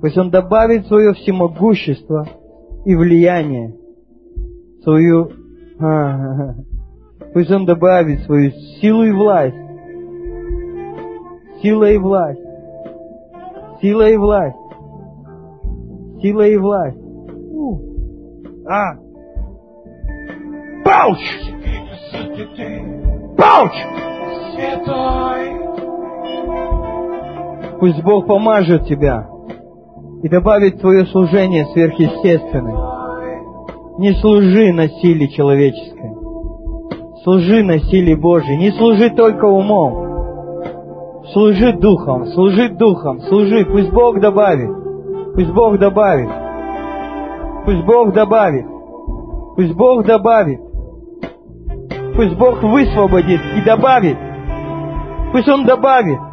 Пусть 0.00 0.18
Он 0.18 0.30
добавит 0.30 0.86
свое 0.88 1.14
всемогущество 1.14 2.26
и 2.84 2.94
влияние, 2.94 3.76
свою... 4.82 5.30
Пусть 7.32 7.50
Он 7.50 7.64
добавит 7.64 8.22
свою 8.22 8.50
силу 8.80 9.04
и 9.04 9.12
власть. 9.12 9.56
Сила 11.62 11.92
и 11.92 11.96
власть. 11.96 12.40
Сила 13.80 14.10
и 14.10 14.16
власть. 14.16 14.56
Сила 16.20 16.48
и 16.48 16.56
власть. 16.56 16.98
У. 16.98 17.78
А. 18.66 18.96
Пауч! 20.84 21.20
Пауч! 23.36 23.72
Святой, 24.54 25.61
Пусть 27.82 28.00
Бог 28.04 28.28
помажет 28.28 28.86
тебя 28.86 29.26
и 30.22 30.28
добавит 30.28 30.80
твое 30.80 31.04
служение 31.06 31.66
сверхъестественное. 31.66 32.76
Не 33.98 34.12
служи 34.20 34.72
на 34.72 34.86
силе 34.86 35.26
человеческой. 35.30 36.12
Служи 37.24 37.64
на 37.64 37.80
силе 37.80 38.14
Божьей. 38.16 38.56
Не 38.56 38.70
служи 38.70 39.10
только 39.10 39.46
умом. 39.46 41.24
Служи 41.32 41.72
духом, 41.72 42.26
служи 42.26 42.68
духом, 42.68 43.20
служи. 43.22 43.64
Пусть 43.64 43.90
Бог 43.90 44.20
добавит. 44.20 44.70
Пусть 45.34 45.50
Бог 45.50 45.76
добавит. 45.80 46.30
Пусть 47.64 47.84
Бог 47.84 48.12
добавит. 48.12 48.66
Пусть 49.56 49.74
Бог 49.74 50.06
добавит. 50.06 50.60
Пусть 52.14 52.36
Бог 52.36 52.62
высвободит 52.62 53.40
и 53.56 53.60
добавит. 53.62 54.18
Пусть 55.32 55.48
Он 55.48 55.64
добавит. 55.64 56.31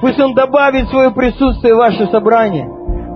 Пусть 0.00 0.18
Он 0.18 0.34
добавит 0.34 0.88
свое 0.88 1.10
присутствие 1.10 1.74
в 1.74 1.78
ваше 1.78 2.06
собрание. 2.06 2.66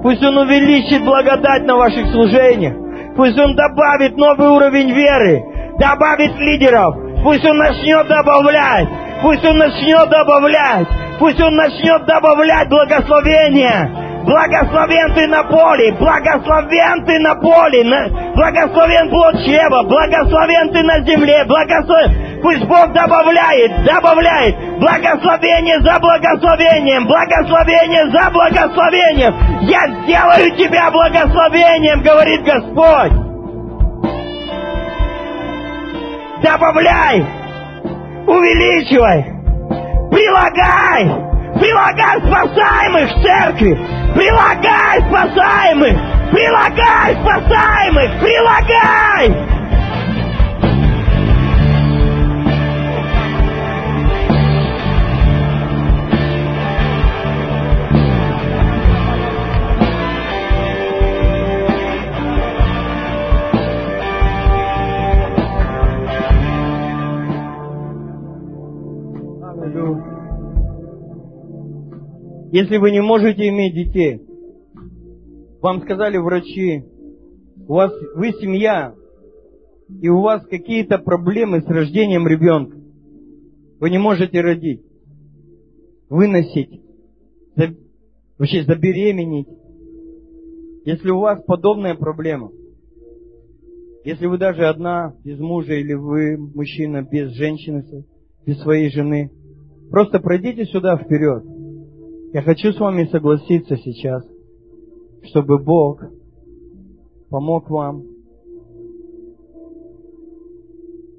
Пусть 0.02 0.22
Он 0.22 0.36
увеличит 0.36 1.02
благодать 1.04 1.64
на 1.64 1.76
ваших 1.76 2.08
служениях. 2.12 2.74
Пусть 3.16 3.38
Он 3.38 3.56
добавит 3.56 4.16
новый 4.16 4.48
уровень 4.48 4.90
веры. 4.90 5.42
Добавит 5.78 6.36
лидеров. 6.38 6.94
Пусть 7.22 7.44
Он 7.44 7.56
начнет 7.56 8.06
добавлять. 8.06 8.88
Пусть 9.22 9.44
Он 9.44 9.56
начнет 9.56 10.08
добавлять. 10.10 10.88
Пусть 11.18 11.40
Он 11.40 11.54
начнет 11.56 12.04
добавлять 12.04 12.68
благословения. 12.68 14.13
Благословен 14.24 15.14
ты 15.14 15.26
на 15.26 15.44
поле, 15.44 15.92
благословен 15.92 17.04
ты 17.04 17.18
на 17.18 17.34
поле, 17.34 17.84
на... 17.84 18.08
благословен 18.34 19.10
плод 19.10 19.34
чрева, 19.44 19.82
благословен 19.82 20.72
ты 20.72 20.82
на 20.82 21.00
земле, 21.00 21.44
благословен. 21.44 22.40
Пусть 22.40 22.64
Бог 22.64 22.92
добавляет, 22.92 23.84
добавляет 23.84 24.56
благословение 24.78 25.78
за 25.80 25.98
благословением, 26.00 27.06
благословение 27.06 28.10
за 28.12 28.30
благословением. 28.30 29.34
Я 29.62 29.88
сделаю 30.02 30.56
тебя 30.56 30.90
благословением, 30.90 32.00
говорит 32.02 32.42
Господь. 32.44 33.12
Добавляй, 36.42 37.26
увеличивай, 38.26 39.24
прилагай, 40.10 41.33
прилагай 41.58 42.18
спасаемых 42.20 43.10
в 43.10 43.22
церкви, 43.22 43.74
прилагай 44.14 45.00
спасаемых, 45.08 45.96
прилагай 46.30 47.14
спасаемых, 47.22 48.20
прилагай! 48.20 49.63
Если 72.54 72.76
вы 72.76 72.92
не 72.92 73.02
можете 73.02 73.48
иметь 73.48 73.74
детей, 73.74 74.20
вам 75.60 75.82
сказали 75.82 76.18
врачи, 76.18 76.84
у 77.66 77.74
вас, 77.74 77.92
вы 78.14 78.30
семья, 78.30 78.94
и 80.00 80.08
у 80.08 80.20
вас 80.20 80.46
какие-то 80.46 80.98
проблемы 80.98 81.62
с 81.62 81.66
рождением 81.66 82.28
ребенка. 82.28 82.76
Вы 83.80 83.90
не 83.90 83.98
можете 83.98 84.40
родить, 84.40 84.82
выносить, 86.08 86.80
вообще 88.38 88.62
забеременеть. 88.62 89.48
Если 90.84 91.10
у 91.10 91.18
вас 91.18 91.42
подобная 91.42 91.96
проблема, 91.96 92.52
если 94.04 94.26
вы 94.26 94.38
даже 94.38 94.64
одна, 94.68 95.16
без 95.24 95.40
мужа, 95.40 95.74
или 95.74 95.94
вы 95.94 96.36
мужчина 96.36 97.02
без 97.02 97.32
женщины, 97.32 97.84
без 98.46 98.60
своей 98.60 98.90
жены, 98.90 99.32
просто 99.90 100.20
пройдите 100.20 100.66
сюда 100.66 100.96
вперед. 100.96 101.53
Я 102.34 102.42
хочу 102.42 102.72
с 102.72 102.80
вами 102.80 103.04
согласиться 103.04 103.76
сейчас, 103.76 104.24
чтобы 105.22 105.62
Бог 105.62 106.02
помог 107.30 107.70
вам, 107.70 108.02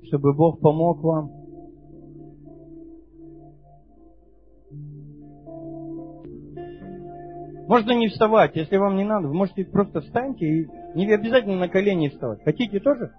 чтобы 0.03 0.33
Бог 0.33 0.59
помог 0.59 1.01
вам. 1.01 1.31
Можно 7.69 7.93
не 7.93 8.09
вставать, 8.09 8.57
если 8.57 8.75
вам 8.75 8.97
не 8.97 9.05
надо, 9.05 9.29
вы 9.29 9.35
можете 9.35 9.63
просто 9.63 10.01
встаньте 10.01 10.45
и 10.45 10.67
не 10.95 11.09
обязательно 11.13 11.55
на 11.55 11.69
колени 11.69 12.09
вставать. 12.09 12.43
Хотите 12.43 12.81
тоже? 12.81 13.13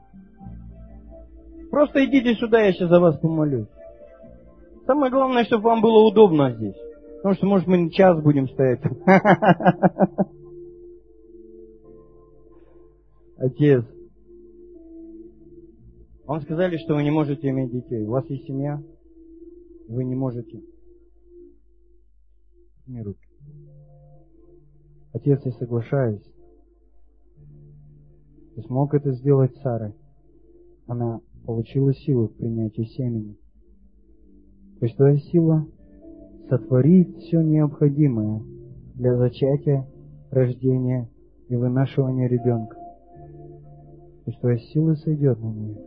Просто 1.70 2.04
идите 2.04 2.34
сюда, 2.34 2.60
я 2.60 2.74
сейчас 2.74 2.90
за 2.90 3.00
вас 3.00 3.18
помолюсь. 3.20 3.68
Самое 4.84 5.10
главное, 5.10 5.44
чтобы 5.44 5.64
вам 5.64 5.80
было 5.80 6.06
удобно 6.06 6.52
здесь. 6.52 6.85
Потому 7.16 7.34
что, 7.34 7.46
может, 7.46 7.66
мы 7.66 7.90
час 7.90 8.22
будем 8.22 8.48
стоять. 8.48 8.80
Отец, 13.38 13.84
вам 16.24 16.40
сказали, 16.42 16.76
что 16.78 16.94
вы 16.94 17.02
не 17.02 17.10
можете 17.10 17.48
иметь 17.50 17.70
детей. 17.70 18.04
У 18.04 18.10
вас 18.10 18.28
есть 18.30 18.46
семья, 18.46 18.82
вы 19.88 20.04
не 20.04 20.14
можете. 20.14 20.62
Не 22.86 23.02
руки. 23.02 23.26
Отец, 25.12 25.40
я 25.44 25.52
соглашаюсь. 25.52 26.22
Ты 28.54 28.62
смог 28.62 28.94
это 28.94 29.12
сделать 29.12 29.54
Сарой. 29.56 29.94
Она 30.86 31.20
получила 31.44 31.92
силу 31.92 32.28
в 32.28 32.36
принятии 32.36 32.84
семени. 32.96 33.36
То 34.78 34.86
есть 34.86 34.96
твоя 34.96 35.16
сила 35.18 35.66
сотворить 36.48 37.16
все 37.18 37.42
необходимое 37.42 38.42
для 38.94 39.16
зачатия, 39.16 39.86
рождения 40.30 41.08
и 41.48 41.56
вынашивания 41.56 42.28
ребенка. 42.28 42.76
И 44.26 44.32
что 44.32 44.50
из 44.50 44.60
силы 44.70 44.96
сойдет 44.96 45.40
на 45.40 45.46
нее. 45.46 45.78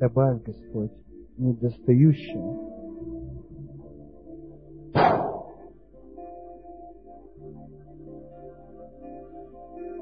Добавь, 0.00 0.42
Господь, 0.44 0.92
недостающее. 1.36 2.68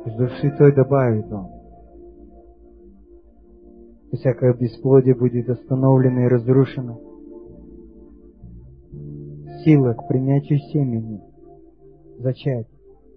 Из 0.04 0.14
души 0.14 0.54
той 0.56 0.74
добавит 0.74 1.32
Он 1.32 1.55
всякое 4.16 4.54
бесплодие 4.54 5.14
будет 5.14 5.48
остановлено 5.48 6.24
и 6.24 6.28
разрушено. 6.28 7.00
Сила 9.64 9.94
к 9.94 10.08
принятию 10.08 10.58
семени, 10.72 11.20
зачать, 12.18 12.68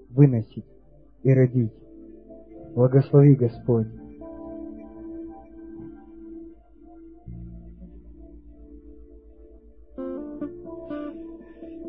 выносить 0.09 0.65
и 1.23 1.33
родить. 1.33 1.73
Благослови 2.75 3.35
Господь. 3.35 3.87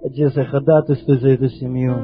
Отец, 0.03 0.35
я 0.35 0.45
ходатайствую 0.47 1.20
за 1.20 1.28
эту 1.28 1.49
семью. 1.49 1.95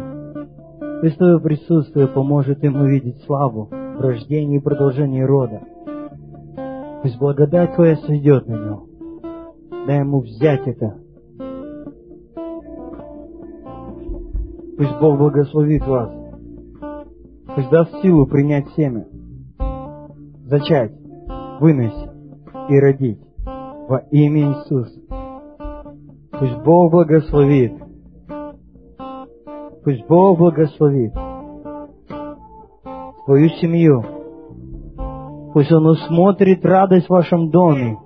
Христово 1.01 1.39
присутствие 1.39 2.07
поможет 2.07 2.63
им 2.63 2.77
увидеть 2.77 3.23
славу 3.25 3.69
в 3.71 4.01
рождении 4.01 4.59
и 4.59 4.63
продолжении 4.63 5.23
рода. 5.23 5.63
Пусть 7.03 7.19
благодать 7.19 7.75
Твоя 7.75 7.97
сойдет 7.97 8.47
на 8.47 8.55
него. 8.55 8.87
Дай 9.87 10.01
ему 10.01 10.21
взять 10.21 10.67
это. 10.67 10.99
Пусть 14.77 15.01
Бог 15.01 15.19
благословит 15.19 15.87
вас. 15.87 16.11
Пусть 17.55 17.71
даст 17.71 17.93
силу 18.03 18.27
принять 18.27 18.69
семя, 18.77 19.07
зачать, 20.45 20.93
выносить 21.61 22.11
и 22.69 22.79
родить 22.79 23.21
во 23.89 23.99
имя 24.11 24.51
Иисуса. 24.51 25.01
Пусть 26.33 26.63
Бог 26.65 26.91
благословит. 26.91 27.73
Пусть 29.85 30.07
Бог 30.09 30.39
благословит 30.39 31.13
твою 33.27 33.49
семью, 33.61 34.03
Пусть 35.57 35.73
Он 35.73 35.87
усмотрит 35.87 36.63
радость 36.67 37.07
в 37.07 37.11
вашем 37.11 37.49
доме. 37.49 37.97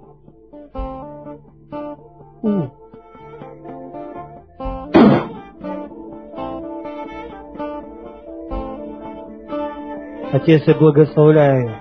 Отец, 10.30 10.62
я 10.64 10.74
благословляю. 10.76 11.72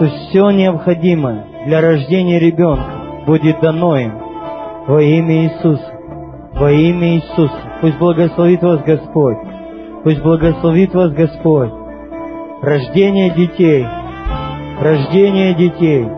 Пусть 0.00 0.16
все 0.30 0.50
необходимое 0.50 1.46
для 1.66 1.80
рождения 1.80 2.40
ребенка 2.40 3.22
будет 3.28 3.60
дано 3.60 3.96
им 3.96 4.12
во 4.88 5.00
имя 5.00 5.44
Иисуса. 5.44 6.00
Во 6.54 6.68
имя 6.68 7.14
Иисуса. 7.14 7.78
Пусть 7.80 7.98
благословит 8.00 8.60
вас 8.60 8.82
Господь. 8.82 9.38
Пусть 10.02 10.20
благословит 10.20 10.92
вас 10.94 11.12
Господь. 11.12 11.70
Рождение 12.60 13.30
детей. 13.30 13.86
Рождение 14.80 15.54
детей. 15.54 16.08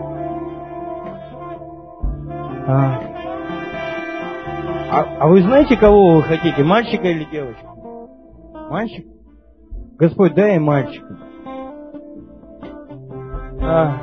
А. 2.65 3.01
А, 4.89 5.17
а 5.19 5.27
вы 5.27 5.41
знаете, 5.41 5.75
кого 5.75 6.15
вы 6.15 6.23
хотите, 6.23 6.63
мальчика 6.63 7.07
или 7.09 7.25
девочку? 7.25 8.09
Мальчик? 8.69 9.05
Господь, 9.99 10.33
дай 10.33 10.55
им 10.55 10.63
мальчика. 10.63 11.17
А. 13.61 13.97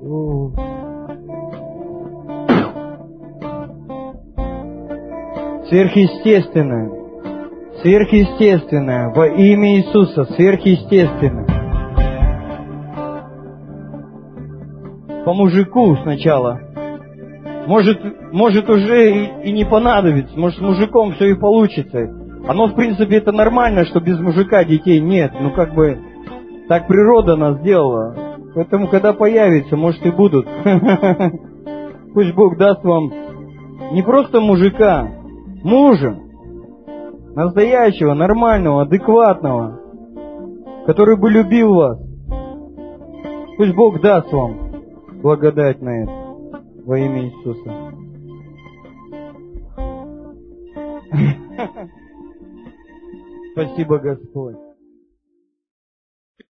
У. 0.00 0.50
Сверхъестественное. 5.68 6.90
Сверхъестественное. 7.80 9.10
Во 9.14 9.28
имя 9.28 9.76
Иисуса. 9.76 10.24
Сверхъестественное. 10.34 11.49
По 15.24 15.34
мужику 15.34 15.96
сначала. 16.02 16.60
Может, 17.66 18.32
может 18.32 18.68
уже 18.68 19.10
и, 19.12 19.48
и 19.48 19.52
не 19.52 19.64
понадобится. 19.64 20.38
Может, 20.38 20.58
с 20.58 20.62
мужиком 20.62 21.12
все 21.12 21.32
и 21.32 21.34
получится. 21.34 22.10
Оно, 22.48 22.68
в 22.68 22.74
принципе, 22.74 23.16
это 23.16 23.32
нормально, 23.32 23.84
что 23.84 24.00
без 24.00 24.18
мужика 24.18 24.64
детей 24.64 24.98
нет. 25.00 25.32
Ну, 25.38 25.52
как 25.52 25.74
бы, 25.74 25.98
так 26.68 26.86
природа 26.86 27.36
нас 27.36 27.58
сделала. 27.58 28.16
Поэтому, 28.54 28.88
когда 28.88 29.12
появится, 29.12 29.76
может, 29.76 30.04
и 30.06 30.10
будут. 30.10 30.48
Пусть 32.14 32.34
Бог 32.34 32.56
даст 32.56 32.82
вам 32.82 33.12
не 33.92 34.02
просто 34.02 34.40
мужика, 34.40 35.08
мужа, 35.62 36.18
настоящего, 37.34 38.14
нормального, 38.14 38.82
адекватного, 38.82 39.78
который 40.86 41.16
бы 41.16 41.30
любил 41.30 41.74
вас. 41.74 41.98
Пусть 43.56 43.74
Бог 43.74 44.00
даст 44.00 44.32
вам 44.32 44.69
благодать 45.20 45.80
на 45.82 46.02
это 46.02 46.12
во 46.84 46.98
имя 46.98 47.26
Иисуса. 47.26 47.94
Спасибо, 53.52 53.98
Господь. 53.98 54.69